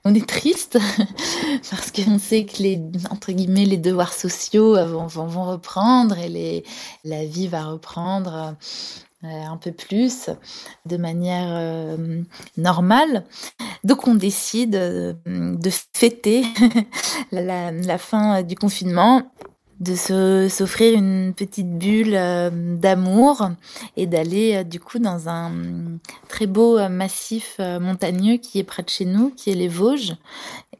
On 0.05 0.13
est 0.13 0.25
triste 0.25 0.77
parce 1.69 1.91
qu'on 1.91 2.19
sait 2.19 2.45
que 2.45 2.61
les 2.61 2.79
entre 3.09 3.31
guillemets 3.31 3.65
les 3.65 3.77
devoirs 3.77 4.13
sociaux 4.13 4.77
vont, 4.85 5.43
reprendre 5.43 6.17
et 6.17 6.63
la 7.03 7.25
vie 7.25 7.47
va 7.47 7.65
reprendre 7.65 8.55
un 9.25 9.57
peu 9.57 9.71
plus, 9.71 10.29
de 10.85 10.97
manière 10.97 11.47
euh, 11.49 12.21
normale. 12.57 13.25
Donc 13.83 14.07
on 14.07 14.15
décide 14.15 14.75
euh, 14.75 15.13
de 15.25 15.69
fêter 15.93 16.43
la, 17.31 17.97
fin 17.97 18.43
du 18.43 18.55
confinement 18.55 19.23
de 19.81 19.95
s'offrir 20.47 20.97
une 20.97 21.33
petite 21.33 21.77
bulle 21.77 22.17
d'amour 22.79 23.49
et 23.97 24.07
d'aller 24.07 24.63
du 24.63 24.79
coup 24.79 24.99
dans 24.99 25.27
un 25.27 25.51
très 26.29 26.47
beau 26.47 26.79
massif 26.87 27.59
montagneux 27.59 28.37
qui 28.37 28.59
est 28.59 28.63
près 28.63 28.83
de 28.83 28.89
chez 28.89 29.03
nous, 29.03 29.31
qui 29.31 29.51
est 29.51 29.55
les 29.55 29.67
Vosges, 29.67 30.15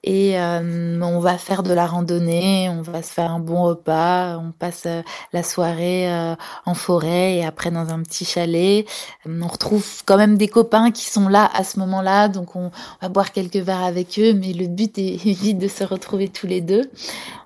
et 0.05 0.39
euh, 0.39 1.01
on 1.01 1.19
va 1.19 1.39
faire 1.39 1.63
de 1.63 1.73
la 1.73 1.87
randonnée, 1.87 2.69
on 2.69 2.83
va 2.83 3.01
se 3.01 3.11
faire 3.11 3.31
un 3.31 3.39
bon 3.39 3.63
repas, 3.63 4.37
on 4.37 4.51
passe 4.51 4.83
euh, 4.85 5.01
la 5.33 5.41
soirée 5.41 6.13
euh, 6.13 6.35
en 6.67 6.75
forêt 6.75 7.37
et 7.37 7.45
après 7.45 7.71
dans 7.71 7.89
un 7.89 8.03
petit 8.03 8.23
chalet. 8.23 8.85
On 9.25 9.47
retrouve 9.47 10.03
quand 10.05 10.17
même 10.17 10.37
des 10.37 10.47
copains 10.47 10.91
qui 10.91 11.05
sont 11.05 11.27
là 11.27 11.49
à 11.55 11.63
ce 11.63 11.79
moment-là, 11.79 12.27
donc 12.27 12.55
on 12.55 12.69
va 13.01 13.09
boire 13.09 13.31
quelques 13.31 13.55
verres 13.55 13.83
avec 13.83 14.19
eux, 14.19 14.33
mais 14.33 14.53
le 14.53 14.67
but 14.67 14.95
est 14.99 15.17
vite 15.25 15.57
de 15.57 15.67
se 15.67 15.83
retrouver 15.83 16.29
tous 16.29 16.45
les 16.45 16.61
deux. 16.61 16.83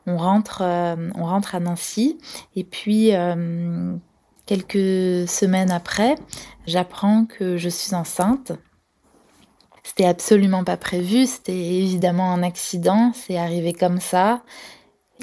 On 0.06 0.18
rentre, 0.18 0.62
on 0.62 1.24
rentre 1.24 1.56
à 1.56 1.60
Nancy 1.62 2.18
et 2.56 2.64
puis 2.66 3.12
quelques 4.46 5.30
semaines 5.30 5.72
après, 5.72 6.16
j'apprends 6.66 7.26
que 7.26 7.58
je 7.58 7.70
suis 7.70 7.96
enceinte. 7.96 8.52
C'était 9.90 10.06
absolument 10.06 10.64
pas 10.64 10.78
prévu, 10.78 11.26
c'était 11.26 11.52
évidemment 11.52 12.32
un 12.32 12.44
accident, 12.44 13.12
c'est 13.16 13.38
arrivé 13.38 13.74
comme 13.74 14.00
ça. 14.00 14.44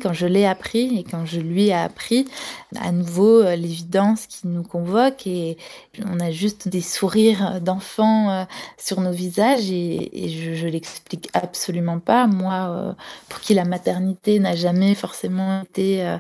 Quand 0.02 0.12
je 0.12 0.26
l'ai 0.26 0.44
appris 0.44 0.98
et 0.98 1.04
quand 1.04 1.24
je 1.24 1.38
lui 1.38 1.68
ai 1.68 1.72
appris, 1.72 2.26
à 2.74 2.90
nouveau 2.90 3.40
euh, 3.42 3.54
l'évidence 3.54 4.26
qui 4.26 4.48
nous 4.48 4.64
convoque 4.64 5.26
et 5.26 5.56
on 6.04 6.18
a 6.18 6.32
juste 6.32 6.66
des 6.68 6.80
sourires 6.80 7.60
d'enfants 7.62 8.28
euh, 8.28 8.44
sur 8.76 9.00
nos 9.00 9.12
visages 9.12 9.70
et, 9.70 10.28
je, 10.28 10.54
je 10.54 10.66
l'explique 10.66 11.30
absolument 11.32 12.00
pas. 12.00 12.26
Moi, 12.26 12.68
euh, 12.68 12.92
pour 13.28 13.40
qui 13.40 13.54
la 13.54 13.64
maternité 13.64 14.40
n'a 14.40 14.56
jamais 14.56 14.96
forcément 14.96 15.62
été 15.62 16.16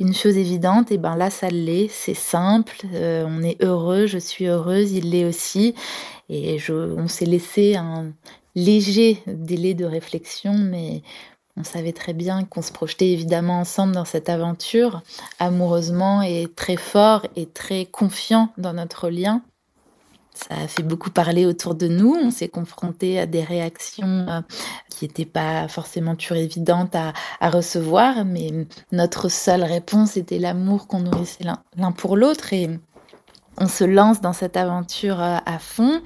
une 0.00 0.14
chose 0.14 0.38
évidente, 0.38 0.90
et 0.90 0.96
ben 0.96 1.16
là 1.16 1.28
ça 1.28 1.50
l'est, 1.50 1.88
c'est 1.88 2.14
simple, 2.14 2.78
on 2.94 3.42
est 3.42 3.62
heureux, 3.62 4.06
je 4.06 4.18
suis 4.18 4.46
heureuse, 4.46 4.92
il 4.92 5.10
l'est 5.10 5.26
aussi 5.26 5.74
et 6.30 6.58
je, 6.58 6.72
on 6.72 7.08
s'est 7.08 7.26
laissé 7.26 7.74
un 7.74 8.12
léger 8.54 9.22
délai 9.26 9.74
de 9.74 9.84
réflexion, 9.84 10.54
mais 10.54 11.02
on 11.56 11.64
savait 11.64 11.92
très 11.92 12.12
bien 12.12 12.44
qu'on 12.44 12.62
se 12.62 12.72
projetait 12.72 13.10
évidemment 13.10 13.58
ensemble 13.58 13.92
dans 13.92 14.04
cette 14.04 14.28
aventure, 14.28 15.02
amoureusement 15.40 16.22
et 16.22 16.46
très 16.54 16.76
fort 16.76 17.26
et 17.34 17.46
très 17.46 17.84
confiant 17.84 18.52
dans 18.56 18.72
notre 18.72 19.10
lien. 19.10 19.42
Ça 20.32 20.54
a 20.54 20.68
fait 20.68 20.84
beaucoup 20.84 21.10
parler 21.10 21.44
autour 21.44 21.74
de 21.74 21.88
nous. 21.88 22.14
On 22.14 22.30
s'est 22.30 22.48
confronté 22.48 23.18
à 23.18 23.26
des 23.26 23.42
réactions 23.42 24.26
euh, 24.28 24.40
qui 24.88 25.04
n'étaient 25.04 25.26
pas 25.26 25.66
forcément 25.68 26.14
toujours 26.14 26.38
évidentes 26.38 26.94
à, 26.94 27.12
à, 27.40 27.50
recevoir, 27.50 28.24
mais 28.24 28.66
notre 28.92 29.28
seule 29.28 29.64
réponse 29.64 30.16
était 30.16 30.38
l'amour 30.38 30.86
qu'on 30.86 31.00
nourrissait 31.00 31.44
l'un 31.44 31.92
pour 31.92 32.16
l'autre. 32.16 32.52
Et 32.52 32.70
on 33.60 33.68
se 33.68 33.84
lance 33.84 34.22
dans 34.22 34.32
cette 34.32 34.56
aventure 34.56 35.20
euh, 35.20 35.36
à 35.44 35.58
fond. 35.58 36.00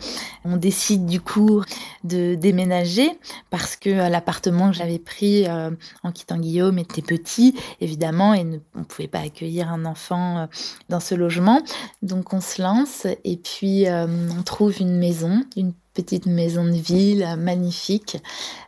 On 0.44 0.56
décide 0.56 1.06
du 1.06 1.20
coup 1.20 1.62
de 2.02 2.34
déménager 2.34 3.08
parce 3.48 3.76
que 3.76 3.90
euh, 3.90 4.08
l'appartement 4.08 4.70
que 4.70 4.76
j'avais 4.76 4.98
pris 4.98 5.46
euh, 5.46 5.70
en 6.02 6.10
quittant 6.10 6.36
Guillaume 6.36 6.78
était 6.78 7.00
petit, 7.00 7.54
évidemment, 7.80 8.34
et 8.34 8.44
on 8.74 8.80
ne 8.80 8.84
pouvait 8.84 9.08
pas 9.08 9.20
accueillir 9.20 9.70
un 9.70 9.84
enfant 9.84 10.48
dans 10.88 11.00
ce 11.00 11.14
logement. 11.14 11.62
Donc 12.02 12.32
on 12.32 12.40
se 12.40 12.60
lance 12.60 13.06
et 13.24 13.36
puis 13.36 13.86
on 13.88 14.42
trouve 14.42 14.80
une 14.80 14.98
maison, 14.98 15.44
une 15.56 15.72
petite 15.94 16.26
maison 16.26 16.64
de 16.64 16.72
ville 16.72 17.36
magnifique 17.38 18.18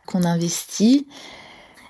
qu'on 0.05 0.23
investit. 0.23 1.07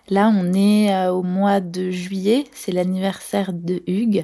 Là, 0.10 0.31
on 0.33 0.53
est 0.53 1.07
au 1.10 1.21
mois 1.21 1.60
de 1.60 1.91
juillet, 1.91 2.45
c'est 2.53 2.71
l'anniversaire 2.71 3.51
de 3.53 3.83
Hugues. 3.88 4.23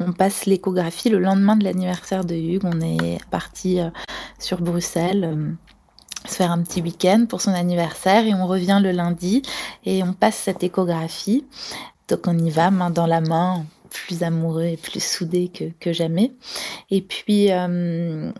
On 0.00 0.12
passe 0.12 0.46
l'échographie 0.46 1.08
le 1.08 1.20
lendemain 1.20 1.56
de 1.56 1.62
l'anniversaire 1.62 2.24
de 2.24 2.34
Hugues. 2.34 2.64
On 2.64 2.80
est 2.80 3.24
parti 3.30 3.80
euh, 3.80 3.90
sur 4.40 4.60
Bruxelles 4.60 5.24
euh, 5.24 5.52
se 6.28 6.34
faire 6.34 6.50
un 6.50 6.62
petit 6.62 6.82
week-end 6.82 7.26
pour 7.28 7.40
son 7.40 7.52
anniversaire 7.52 8.26
et 8.26 8.34
on 8.34 8.46
revient 8.46 8.80
le 8.82 8.90
lundi 8.90 9.42
et 9.84 10.02
on 10.02 10.12
passe 10.12 10.36
cette 10.36 10.64
échographie. 10.64 11.46
Donc 12.08 12.26
on 12.26 12.36
y 12.36 12.50
va 12.50 12.72
main 12.72 12.90
dans 12.90 13.06
la 13.06 13.20
main, 13.20 13.64
plus 13.90 14.24
amoureux 14.24 14.64
et 14.64 14.76
plus 14.76 15.02
soudés 15.02 15.50
que, 15.78 15.92
jamais. 15.92 16.32
Et 16.90 17.00
puis 17.00 17.52
euh, 17.52 18.32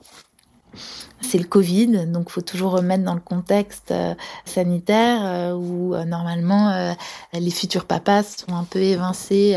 c'est 1.24 1.38
le 1.38 1.44
Covid, 1.44 2.06
donc 2.06 2.30
faut 2.30 2.42
toujours 2.42 2.72
remettre 2.72 3.04
dans 3.04 3.14
le 3.14 3.20
contexte 3.20 3.90
euh, 3.90 4.14
sanitaire 4.44 5.20
euh, 5.24 5.52
où 5.54 5.94
euh, 5.94 6.04
normalement 6.04 6.94
les 7.32 7.50
futurs 7.50 7.86
papas 7.86 8.22
sont 8.22 8.54
un 8.54 8.64
peu 8.64 8.80
évincés 8.80 9.56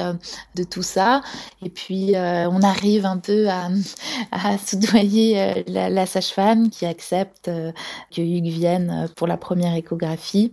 de 0.56 0.64
tout 0.64 0.82
ça. 0.82 1.22
Et 1.62 1.70
puis 1.70 2.14
on 2.16 2.62
arrive 2.62 3.06
un 3.06 3.18
peu 3.18 3.48
à, 3.50 3.70
soudoyer 4.66 5.64
la, 5.68 5.90
la 5.90 6.06
sage-femme 6.06 6.70
qui 6.70 6.86
accepte 6.86 7.46
que 7.46 8.22
Hugues 8.22 8.48
vienne 8.48 9.10
pour 9.16 9.28
la 9.28 9.38
première 9.38 9.76
échographie. 9.76 10.52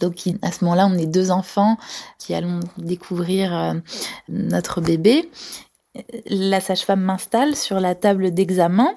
Donc 0.00 0.14
à 0.42 0.52
ce 0.52 0.64
moment-là, 0.64 0.86
on 0.86 0.96
est 0.96 1.06
deux 1.06 1.30
enfants 1.30 1.76
qui 2.18 2.34
allons 2.34 2.60
découvrir 2.78 3.74
notre 4.28 4.80
bébé 4.80 5.30
la 6.26 6.60
sage-femme 6.60 7.02
m'installe 7.02 7.54
sur 7.54 7.78
la 7.78 7.94
table 7.94 8.32
d'examen. 8.32 8.96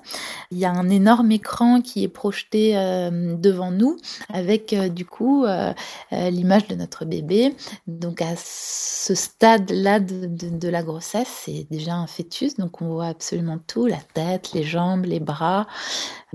Il 0.52 0.58
y 0.58 0.66
a 0.66 0.72
un 0.72 0.90
énorme 0.90 1.32
écran 1.32 1.82
qui 1.82 2.04
est 2.04 2.08
projeté 2.08 2.76
euh, 2.76 3.36
devant 3.36 3.70
nous 3.72 3.98
avec 4.34 4.74
euh, 4.74 4.90
du 4.90 5.06
coup 5.06 5.46
euh, 5.46 5.74
l'image 6.12 6.68
de 6.68 6.76
notre 6.76 7.06
bébé. 7.06 7.56
Donc 7.86 8.22
à 8.22 8.34
ce 8.36 9.14
stade-là 9.14 10.00
de, 10.00 10.68
la 10.68 10.84
grossesse, 10.84 11.44
c'est 11.46 11.68
déjà 11.70 11.94
un 11.94 12.08
fœtus, 12.08 12.56
donc 12.56 12.82
on 12.82 12.88
voit 12.88 13.08
absolument 13.08 13.60
tout, 13.68 13.86
la 13.86 14.00
tête, 14.14 14.52
les 14.54 14.64
jambes, 14.64 15.06
les 15.06 15.20
bras. 15.20 15.68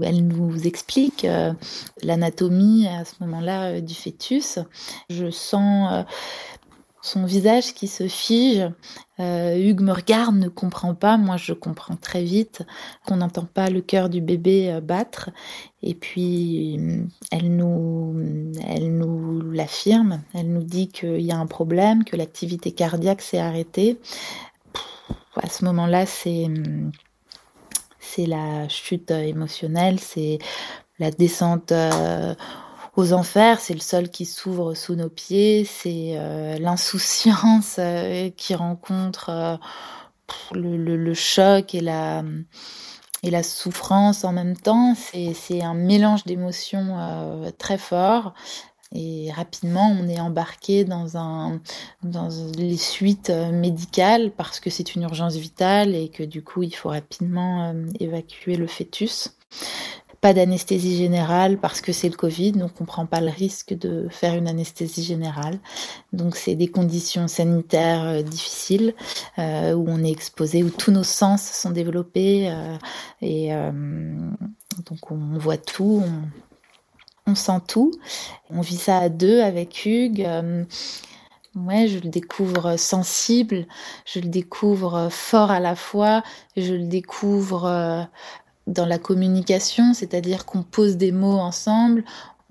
Elle 0.01 0.27
nous 0.27 0.67
explique 0.67 1.27
l'anatomie 2.03 2.89
à 2.89 3.05
ce 3.05 3.15
moment-là 3.21 3.81
du 3.81 3.95
fœtus. 3.95 4.59
Je 5.11 5.31
sens 5.31 6.05
son 7.03 7.25
visage 7.27 7.75
qui 7.75 7.89
se 7.89 8.07
fige. 8.07 8.71
Euh, 9.19 9.57
Hugues 9.57 9.81
me 9.81 9.93
regarde, 9.93 10.37
ne 10.37 10.49
comprend 10.49 10.95
pas. 10.95 11.17
Moi, 11.17 11.37
je 11.37 11.53
comprends 11.53 11.97
très 11.97 12.23
vite 12.23 12.63
qu'on 13.05 13.17
n'entend 13.17 13.45
pas 13.45 13.71
le 13.71 13.81
cœur 13.81 14.09
du 14.09 14.21
bébé 14.21 14.73
euh, 14.73 14.81
battre. 14.81 15.31
Et 15.83 15.95
puis, 15.95 16.81
elle 17.33 17.57
nous, 17.57 18.15
l'affirme. 19.53 20.23
Elle 20.33 20.53
nous 20.53 20.63
dit 20.63 20.89
qu'il 20.89 21.21
y 21.21 21.33
a 21.33 21.37
un 21.37 21.47
problème, 21.47 22.05
que 22.05 22.17
l'activité 22.17 22.71
cardiaque 22.71 23.21
s'est 23.21 23.41
arrêtée. 23.41 23.99
à 25.37 25.49
ce 25.49 25.65
moment-là, 25.65 26.07
c'est, 26.07 26.47
c'est 27.99 28.27
la 28.27 28.69
chute 28.69 29.11
émotionnelle, 29.11 29.99
c'est 29.99 30.39
la 31.01 31.11
descente. 31.11 31.73
Euh, 31.73 32.35
aux 32.95 33.13
enfers, 33.15 33.61
c'est 33.61 33.75
le 33.75 33.81
sol 33.81 34.11
qui 34.11 34.27
s'ouvre 34.27 34.75
sous 34.75 34.95
nos 34.95 35.09
pieds, 35.09 35.65
c'est 35.65 36.13
euh, 36.17 36.59
l'insouciance 36.59 37.77
euh, 37.79 38.29
qui 38.37 38.55
rencontre 38.55 39.31
euh, 39.31 39.57
le, 40.53 41.15
choc 41.15 41.75
et 41.75 41.81
la, 41.81 42.23
souffrance 43.43 44.25
en 44.25 44.33
même 44.33 44.57
temps. 44.57 44.95
C'est 44.95 45.63
un 45.63 45.75
mélange 45.75 46.25
d'émotions 46.25 47.53
très 47.59 47.79
fort. 47.79 48.35
Et 48.95 49.33
rapidement, 49.33 49.89
on 49.89 50.07
est 50.07 50.21
embarqué 50.21 50.85
dans 50.85 51.49
les 52.57 52.77
suites 52.77 53.31
médicales 53.31 54.31
parce 54.33 54.61
que 54.61 54.69
c'est 54.69 54.95
une 54.95 55.03
urgence 55.03 55.37
vitale 55.37 55.95
et 55.95 56.11
que 56.11 56.23
du 56.23 56.43
coup, 56.43 56.63
il 56.63 56.75
faut 56.75 56.91
rapidement 56.91 57.75
évacuer 58.01 58.57
le 58.57 58.67
fœtus. 58.67 59.31
Pas 60.23 60.35
d'anesthésie 60.35 60.97
générale 60.97 61.59
parce 61.59 61.81
que 61.81 61.91
c'est 61.91 62.09
le 62.09 62.15
Covid, 62.15 62.53
donc 62.53 62.81
on 62.81 62.85
prend 62.85 63.07
pas 63.07 63.21
le 63.21 63.29
risque 63.29 63.75
de 63.75 64.07
faire 64.09 64.35
une 64.35 64.47
anesthésie 64.47 65.03
générale. 65.03 65.59
Donc 66.13 66.37
c'est 66.37 66.55
des 66.55 66.69
conditions 66.69 67.27
sanitaires 67.27 68.05
euh, 68.05 68.23
difficiles 68.23 68.95
euh, 69.41 69.75
où 69.75 69.85
on 69.89 70.05
est 70.05 70.13
exposé, 70.13 70.63
où 70.63 70.71
tous 70.71 70.93
nos 70.93 71.03
sens 71.03 71.43
sont 71.43 71.71
développés 71.71 72.49
euh, 72.49 72.79
et 73.21 73.51
donc 74.87 75.11
on 75.11 75.39
voit 75.39 75.57
tout, 75.57 76.05
on, 77.27 77.35
sent 77.35 77.61
tout. 77.67 77.91
On 78.49 78.61
vit 78.61 78.77
ça 78.77 78.99
à 78.99 79.09
deux 79.09 79.41
avec 79.41 79.85
Hugues. 79.85 80.25
Ouais, 81.55 81.87
je 81.87 81.99
le 81.99 82.09
découvre 82.09 82.79
sensible, 82.79 83.67
je 84.07 84.21
le 84.21 84.29
découvre 84.29 85.09
fort 85.11 85.51
à 85.51 85.61
la 85.61 85.75
fois, 85.75 86.23
je 86.57 86.73
le 86.73 86.87
découvre 86.87 88.09
dans 88.67 88.87
la 88.87 88.99
communication, 88.99 89.95
c'est-à-dire 89.95 90.47
qu'on 90.47 90.63
pose 90.63 90.97
des 90.97 91.13
mots 91.13 91.39
ensemble, 91.39 92.05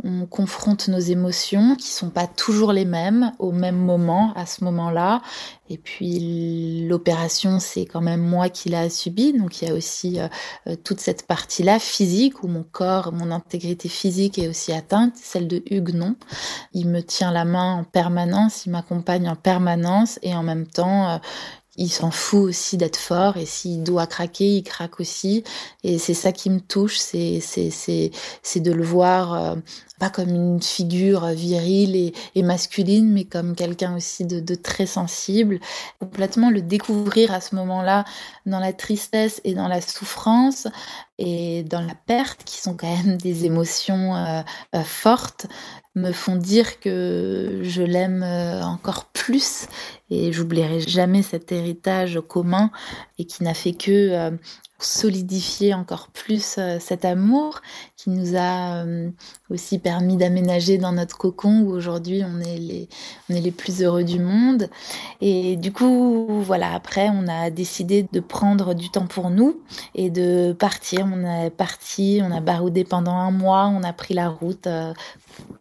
on 0.03 0.25
confronte 0.25 0.87
nos 0.87 0.99
émotions 0.99 1.75
qui 1.75 1.89
sont 1.89 2.09
pas 2.09 2.25
toujours 2.25 2.73
les 2.73 2.85
mêmes 2.85 3.31
au 3.39 3.51
même 3.51 3.77
moment, 3.77 4.33
à 4.35 4.45
ce 4.45 4.63
moment-là. 4.63 5.21
Et 5.69 5.77
puis 5.77 6.87
l'opération, 6.87 7.59
c'est 7.59 7.85
quand 7.85 8.01
même 8.01 8.21
moi 8.21 8.49
qui 8.49 8.69
l'a 8.69 8.89
subi, 8.89 9.31
donc 9.33 9.61
il 9.61 9.67
y 9.67 9.71
a 9.71 9.75
aussi 9.75 10.19
euh, 10.19 10.27
euh, 10.67 10.75
toute 10.75 10.99
cette 10.99 11.27
partie-là 11.27 11.79
physique 11.79 12.43
où 12.43 12.47
mon 12.47 12.63
corps, 12.63 13.13
mon 13.13 13.31
intégrité 13.31 13.89
physique 13.89 14.39
est 14.39 14.47
aussi 14.47 14.73
atteinte, 14.73 15.13
celle 15.15 15.47
de 15.47 15.61
Hugues 15.69 15.93
non. 15.93 16.15
Il 16.73 16.87
me 16.89 17.01
tient 17.01 17.31
la 17.31 17.45
main 17.45 17.75
en 17.75 17.83
permanence, 17.83 18.65
il 18.65 18.71
m'accompagne 18.71 19.29
en 19.29 19.35
permanence 19.35 20.19
et 20.23 20.35
en 20.35 20.43
même 20.43 20.67
temps, 20.67 21.09
euh, 21.09 21.17
il 21.81 21.89
s'en 21.89 22.11
fout 22.11 22.43
aussi 22.49 22.77
d'être 22.77 22.97
fort 22.97 23.37
et 23.37 23.45
s'il 23.45 23.81
doit 23.83 24.05
craquer, 24.05 24.57
il 24.57 24.63
craque 24.63 24.99
aussi. 24.99 25.43
Et 25.83 25.97
c'est 25.97 26.13
ça 26.13 26.31
qui 26.31 26.49
me 26.51 26.59
touche, 26.59 26.97
c'est 26.97 27.39
de 28.59 28.71
le 28.71 28.83
voir 28.83 29.33
euh, 29.33 29.55
pas 30.01 30.09
comme 30.09 30.29
une 30.29 30.63
figure 30.63 31.27
virile 31.27 32.11
et, 32.33 32.41
masculine, 32.41 33.11
mais 33.11 33.25
comme 33.25 33.53
quelqu'un 33.53 33.95
aussi 33.95 34.25
de, 34.25 34.55
très 34.55 34.87
sensible. 34.87 35.59
Complètement 35.99 36.49
le 36.49 36.63
découvrir 36.63 37.31
à 37.31 37.39
ce 37.39 37.53
moment-là 37.53 38.03
dans 38.47 38.57
la 38.57 38.73
tristesse 38.73 39.41
et 39.43 39.53
dans 39.53 39.67
la 39.67 39.79
souffrance 39.79 40.67
et 41.19 41.61
dans 41.61 41.81
la 41.81 41.93
perte, 41.93 42.43
qui 42.45 42.57
sont 42.57 42.75
quand 42.75 42.91
même 43.05 43.17
des 43.17 43.45
émotions 43.45 44.15
euh, 44.15 44.41
euh, 44.73 44.81
fortes 44.81 45.45
me 45.93 46.11
font 46.11 46.35
dire 46.35 46.79
que 46.79 47.59
je 47.61 47.83
l'aime 47.83 48.23
euh, 48.23 48.63
encore 48.63 49.05
plus 49.05 49.67
et 50.09 50.31
j'oublierai 50.33 50.79
jamais 50.79 51.21
cet 51.21 51.51
héritage 51.51 52.19
commun 52.27 52.71
et 53.19 53.25
qui 53.25 53.43
n'a 53.43 53.53
fait 53.53 53.73
que 53.73 54.31
solidifier 54.79 55.75
encore 55.75 56.07
plus 56.07 56.57
cet 56.79 57.05
amour 57.05 57.61
qui 58.01 58.09
nous 58.09 58.35
a 58.35 58.83
aussi 59.51 59.77
permis 59.77 60.17
d'aménager 60.17 60.77
dans 60.77 60.91
notre 60.91 61.17
cocon 61.17 61.61
où 61.61 61.69
aujourd'hui 61.69 62.23
on 62.25 62.39
est 62.39 62.57
les 62.57 62.89
on 63.29 63.35
est 63.35 63.41
les 63.41 63.51
plus 63.51 63.83
heureux 63.83 64.03
du 64.03 64.19
monde 64.19 64.69
et 65.19 65.55
du 65.55 65.71
coup 65.71 66.41
voilà 66.41 66.73
après 66.73 67.09
on 67.09 67.27
a 67.27 67.51
décidé 67.51 68.07
de 68.11 68.19
prendre 68.19 68.73
du 68.73 68.89
temps 68.89 69.05
pour 69.05 69.29
nous 69.29 69.61
et 69.93 70.09
de 70.09 70.53
partir 70.53 71.07
on 71.11 71.45
est 71.45 71.51
parti 71.51 72.21
on 72.23 72.31
a 72.31 72.39
baroudé 72.39 72.83
pendant 72.83 73.13
un 73.13 73.31
mois 73.31 73.67
on 73.67 73.83
a 73.83 73.93
pris 73.93 74.15
la 74.15 74.29
route 74.29 74.67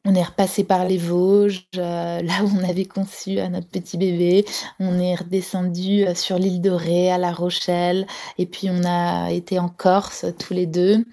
on 0.04 0.14
est 0.14 0.22
repassé 0.22 0.64
par 0.64 0.84
les 0.84 0.98
Vosges, 0.98 1.66
euh, 1.76 2.22
là 2.22 2.42
où 2.42 2.50
on 2.58 2.68
avait 2.68 2.86
conçu 2.86 3.38
à 3.38 3.48
notre 3.48 3.68
petit 3.68 3.96
bébé. 3.96 4.44
On 4.78 4.98
est 4.98 5.14
redescendu 5.14 6.06
euh, 6.06 6.14
sur 6.14 6.38
l'île 6.38 6.60
de 6.60 6.70
Ré, 6.70 7.10
à 7.10 7.18
La 7.18 7.32
Rochelle, 7.32 8.06
et 8.38 8.46
puis 8.46 8.68
on 8.70 8.84
a 8.84 9.30
été 9.30 9.58
en 9.58 9.68
Corse 9.68 10.26
tous 10.38 10.54
les 10.54 10.66
deux. 10.66 11.04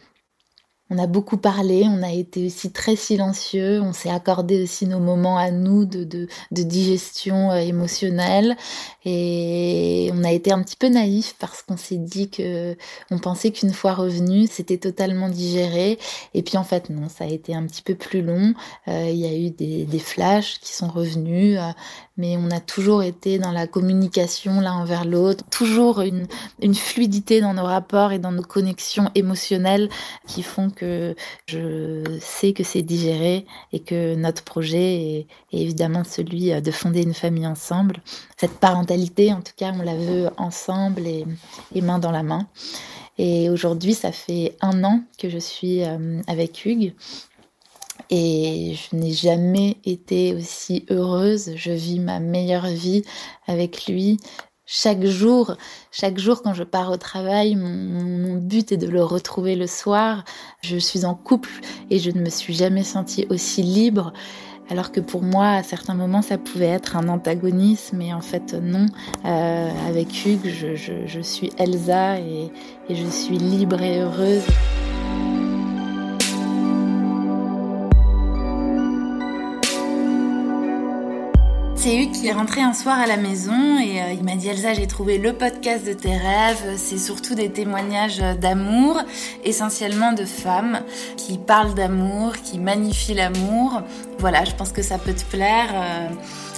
On 0.90 0.98
a 0.98 1.08
beaucoup 1.08 1.36
parlé, 1.36 1.84
on 1.86 2.02
a 2.02 2.12
été 2.14 2.46
aussi 2.46 2.72
très 2.72 2.96
silencieux, 2.96 3.82
on 3.82 3.92
s'est 3.92 4.10
accordé 4.10 4.64
aussi 4.64 4.88
nos 4.88 5.00
moments 5.00 5.38
à 5.38 5.52
nous 5.52 5.86
de, 5.86 6.06
de, 6.06 6.28
digestion 6.52 7.52
euh, 7.52 7.58
émotionnelle 7.58 8.56
et 9.04 10.10
on 10.14 10.24
a 10.24 10.32
été 10.32 10.52
un 10.52 10.62
petit 10.64 10.78
peu 10.78 10.88
naïf 10.88 11.36
parce 11.40 11.62
qu'on 11.62 11.76
s'est 11.76 11.98
dit 11.98 12.30
que 12.30 12.78
on 13.12 13.20
pensait 13.20 13.52
qu'une 13.52 13.74
fois 13.74 13.94
revenu 13.94 14.48
c'était 14.48 14.78
totalement 14.78 15.30
digéré 15.30 16.00
et 16.34 16.42
puis 16.42 16.58
en 16.58 16.64
fait 16.64 16.90
non, 16.90 17.10
ça 17.10 17.26
a 17.26 17.28
été 17.28 17.54
un 17.54 17.66
petit 17.66 17.82
peu 17.82 17.96
plus 17.96 18.22
long. 18.22 18.54
Euh, 18.88 19.10
il 19.10 19.18
y 19.18 19.26
a 19.28 19.36
eu 19.36 19.50
des, 19.50 19.84
des 19.86 20.00
flashs 20.00 20.60
qui 20.60 20.74
sont 20.74 20.88
revenus, 20.88 21.58
euh, 21.60 21.72
mais 22.18 22.36
on 22.38 22.50
a 22.52 22.60
toujours 22.60 23.04
été 23.04 23.40
dans 23.40 23.52
la 23.52 23.68
communication 23.68 24.60
l'un 24.60 24.74
envers 24.74 25.06
l'autre, 25.06 25.44
toujours 25.50 26.02
une, 26.02 26.28
fluidité 26.74 27.42
dans 27.42 27.54
nos 27.54 27.64
rapports 27.64 28.12
et 28.12 28.20
dans 28.20 28.32
nos 28.32 28.44
connexions 28.44 29.10
émotionnelles 29.16 29.90
qui 30.28 30.44
font 30.44 30.70
que 30.70 31.16
je 31.48 32.04
sais 32.20 32.54
que 32.54 32.64
c'est 32.64 32.82
digéré 32.82 33.46
et 33.72 33.80
que 33.80 34.16
notre 34.16 34.44
projet 34.44 34.96
est, 34.96 35.28
évidemment 35.52 36.04
celui 36.04 36.60
de 36.62 36.72
fonder 36.72 37.04
une 37.04 37.14
famille 37.14 37.48
ensemble. 37.48 38.02
Cette 38.38 38.60
parentalité, 38.60 39.32
en 39.34 39.42
tout 39.42 39.54
cas, 39.56 39.72
on 39.74 39.84
la 39.84 39.96
veut 39.96 40.30
ensemble 40.38 41.08
et, 41.08 41.26
et 41.74 41.82
main 41.82 42.00
dans 42.00 42.12
la 42.12 42.24
main. 42.24 42.48
Et 43.18 43.50
aujourd'hui, 43.50 43.94
ça 43.94 44.12
fait 44.12 44.56
un 44.62 44.84
an 44.84 45.02
que 45.18 45.30
je 45.30 45.40
suis 45.40 45.84
euh, 45.84 46.22
avec 46.28 46.66
Hugues. 46.66 46.94
Et 48.10 48.76
je 48.76 48.96
n'ai 48.96 49.12
jamais 49.12 49.78
été 49.86 50.34
aussi 50.34 50.86
heureuse. 50.90 51.52
Je 51.56 51.72
vis 51.72 52.00
ma 52.00 52.20
meilleure 52.20 52.68
vie 52.68 53.04
avec 53.48 53.88
lui. 53.88 54.18
Chaque 54.70 55.06
jour, 55.06 55.56
chaque 55.92 56.18
jour 56.18 56.42
quand 56.42 56.54
je 56.54 56.64
pars 56.64 56.92
au 56.92 56.98
travail, 56.98 57.56
mon, 57.56 58.36
but 58.36 58.74
est 58.74 58.78
de 58.78 58.88
le 58.88 59.02
retrouver 59.02 59.56
le 59.56 59.66
soir. 59.66 60.26
Je 60.62 60.76
suis 60.78 61.06
en 61.06 61.16
couple 61.16 61.50
et 61.90 62.00
je 62.00 62.12
ne 62.12 62.20
me 62.20 62.30
suis 62.30 62.54
jamais 62.54 62.84
sentie 62.84 63.26
aussi 63.30 63.64
libre. 63.64 64.12
Alors 64.70 64.92
que 64.92 65.00
pour 65.00 65.24
moi, 65.24 65.52
à 65.52 65.64
certains 65.64 65.94
moments, 65.94 66.22
ça 66.22 66.38
pouvait 66.38 66.66
être 66.66 66.98
un 66.98 67.08
antagonisme, 67.08 68.02
et 68.02 68.14
en 68.14 68.20
fait, 68.20 68.54
non. 68.54 68.88
Euh, 69.24 69.70
avec 69.88 70.26
Hugues, 70.26 70.50
je, 70.50 70.76
je, 70.76 71.06
je, 71.06 71.22
suis 71.22 71.52
Elsa 71.58 72.20
et, 72.20 72.52
et 72.90 72.96
je 72.96 73.08
suis 73.08 73.38
libre 73.38 73.82
et 73.82 74.02
heureuse. 74.02 74.44
C'est 81.88 82.08
qui 82.08 82.28
est 82.28 82.34
rentré 82.34 82.60
un 82.60 82.74
soir 82.74 83.00
à 83.00 83.08
la 83.08 83.16
maison 83.16 83.80
et 83.80 84.02
euh, 84.02 84.12
il 84.12 84.22
m'a 84.26 84.36
dit 84.36 84.50
Elsa, 84.50 84.74
j'ai 84.74 84.88
trouvé 84.88 85.18
le 85.18 85.32
podcast 85.32 85.88
de 85.88 85.94
tes 85.94 86.18
rêves. 86.18 86.76
C'est 86.76 86.98
surtout 86.98 87.34
des 87.34 87.50
témoignages 87.50 88.18
d'amour, 88.42 89.02
essentiellement 89.46 90.12
de 90.12 90.26
femmes 90.26 90.82
qui 91.16 91.38
parlent 91.38 91.76
d'amour, 91.76 92.34
qui 92.44 92.60
magnifient 92.60 93.14
l'amour. 93.14 93.84
Voilà, 94.20 94.44
je 94.44 94.52
pense 94.52 94.74
que 94.74 94.82
ça 94.82 94.98
peut 94.98 95.14
te 95.14 95.24
plaire. 95.24 95.70
Euh, 95.76 96.10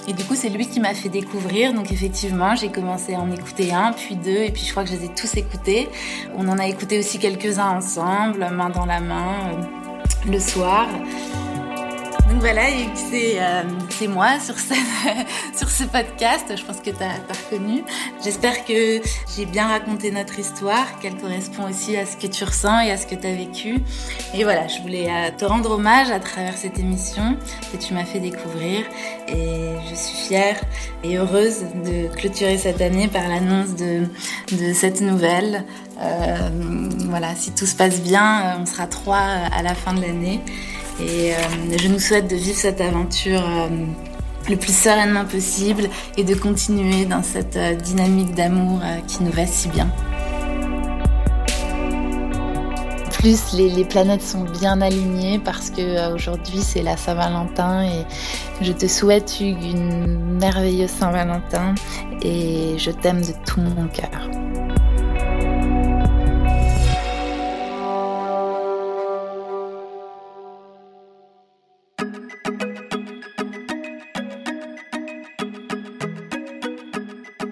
et 0.08 0.14
du 0.14 0.24
coup, 0.24 0.34
c'est 0.34 0.50
lui 0.50 0.68
qui 0.68 0.80
m'a 0.80 0.96
fait 0.96 1.10
découvrir. 1.10 1.74
Donc 1.76 1.92
effectivement, 1.92 2.56
j'ai 2.56 2.70
commencé 2.70 3.14
à 3.14 3.20
en 3.20 3.32
écouter 3.32 3.72
un, 3.72 3.92
puis 3.92 4.16
deux, 4.16 4.32
et 4.32 4.52
puis 4.52 4.64
je 4.66 4.72
crois 4.72 4.84
que 4.84 4.90
je 4.90 4.96
les 4.96 5.06
ai 5.06 5.10
tous 5.10 5.36
écoutés. 5.36 5.90
On 6.38 6.48
en 6.48 6.58
a 6.58 6.66
écouté 6.66 6.98
aussi 6.98 7.20
quelques-uns 7.20 7.78
ensemble, 7.78 8.48
main 8.52 8.72
dans 8.72 8.88
la 8.88 9.00
main, 9.00 9.36
euh, 9.54 10.32
le 10.32 10.40
soir. 10.40 10.88
Donc 12.28 12.39
voilà, 12.39 12.61
c'est 13.09 13.39
euh, 13.39 14.07
moi 14.07 14.39
sur, 14.39 14.57
ce, 14.57 14.74
sur 15.57 15.70
ce 15.70 15.84
podcast. 15.84 16.45
Je 16.55 16.63
pense 16.63 16.78
que 16.78 16.89
tu 16.89 17.03
as, 17.03 17.15
reconnu. 17.45 17.84
J'espère 18.24 18.65
que 18.65 19.01
j'ai 19.36 19.45
bien 19.45 19.67
raconté 19.67 20.11
notre 20.11 20.39
histoire, 20.39 20.99
qu'elle 20.99 21.15
correspond 21.17 21.70
aussi 21.70 21.97
à 21.97 22.05
ce 22.05 22.17
que 22.17 22.28
tu 22.28 22.43
ressens 22.43 22.82
et 22.82 22.91
à 22.91 22.97
ce 22.97 23.05
que 23.07 23.15
tu 23.15 23.28
as 23.28 23.34
vécu. 23.34 23.80
Et 24.34 24.43
voilà, 24.43 24.67
je 24.67 24.82
voulais 24.82 25.07
euh, 25.09 25.32
te 25.38 25.45
rendre 25.45 25.72
hommage 25.72 26.11
à 26.11 26.20
travers 26.20 26.57
cette 26.57 26.80
émission 26.80 27.38
que 27.72 27.78
tu 27.78 27.93
m'as 27.93 28.05
fait 28.05 28.20
découvrir. 28.20 28.86
Et 29.28 29.76
je 29.89 29.95
suis 29.95 30.28
fière 30.28 30.59
et 31.03 31.17
heureuse 31.17 31.61
de 31.86 32.13
clôturer 32.15 32.57
cette 32.57 32.82
année 32.82 33.07
par 33.07 33.28
l'annonce 33.28 33.76
de, 33.76 34.03
de 34.55 34.74
cette 34.74 35.01
nouvelle. 35.01 35.65
Euh, 36.01 36.49
voilà, 37.09 37.36
si 37.36 37.51
tout 37.51 37.65
se 37.65 37.76
passe 37.76 38.01
bien, 38.01 38.57
on 38.61 38.65
sera 38.65 38.88
trois 38.88 39.17
à 39.17 39.61
la 39.61 39.76
fin 39.76 39.93
de 39.93 40.01
l'année. 40.01 40.41
Et 41.02 41.34
euh, 41.34 41.38
je 41.78 41.88
nous 41.88 42.00
souhaite 42.00 42.30
de 42.30 42.36
vivre 42.36 42.58
cette 42.58 42.82
aventure 42.82 43.41
euh, 43.41 43.70
le 44.50 44.58
plus 44.58 44.76
sereinement 44.76 45.26
possible 45.26 45.89
et 46.18 46.24
de 46.24 46.36
continuer 46.36 47.06
dans 47.06 47.24
cette 47.24 47.56
euh, 47.56 47.76
dynamique 47.76 48.36
d'amour 48.36 48.82
qui 49.08 49.24
nous 49.24 49.32
va 49.32 49.45
si 49.45 49.70
bien. 49.70 49.89
plus 53.20 53.52
les, 53.52 53.68
les, 53.68 53.84
planètes 53.84 54.22
sont 54.22 54.45
bien 54.45 54.80
alignées 54.80 55.39
parce 55.39 55.70
que 55.72 56.14
aujourd'hui 56.14 56.62
c'est 56.62 56.82
la 56.82 56.95
Saint-Valentin 56.95 57.84
et 57.84 58.06
je 58.62 58.72
te 58.72 58.88
souhaite 58.88 59.41
Hugues 59.41 59.62
une 59.62 60.38
merveilleuse 60.39 60.89
Saint-Valentin 60.89 61.76
et 62.22 62.76
je 62.78 62.91
t'aime 62.91 63.20
de 63.20 63.34
tout 63.45 63.60
mon 63.60 63.89
cœur. 63.89 64.49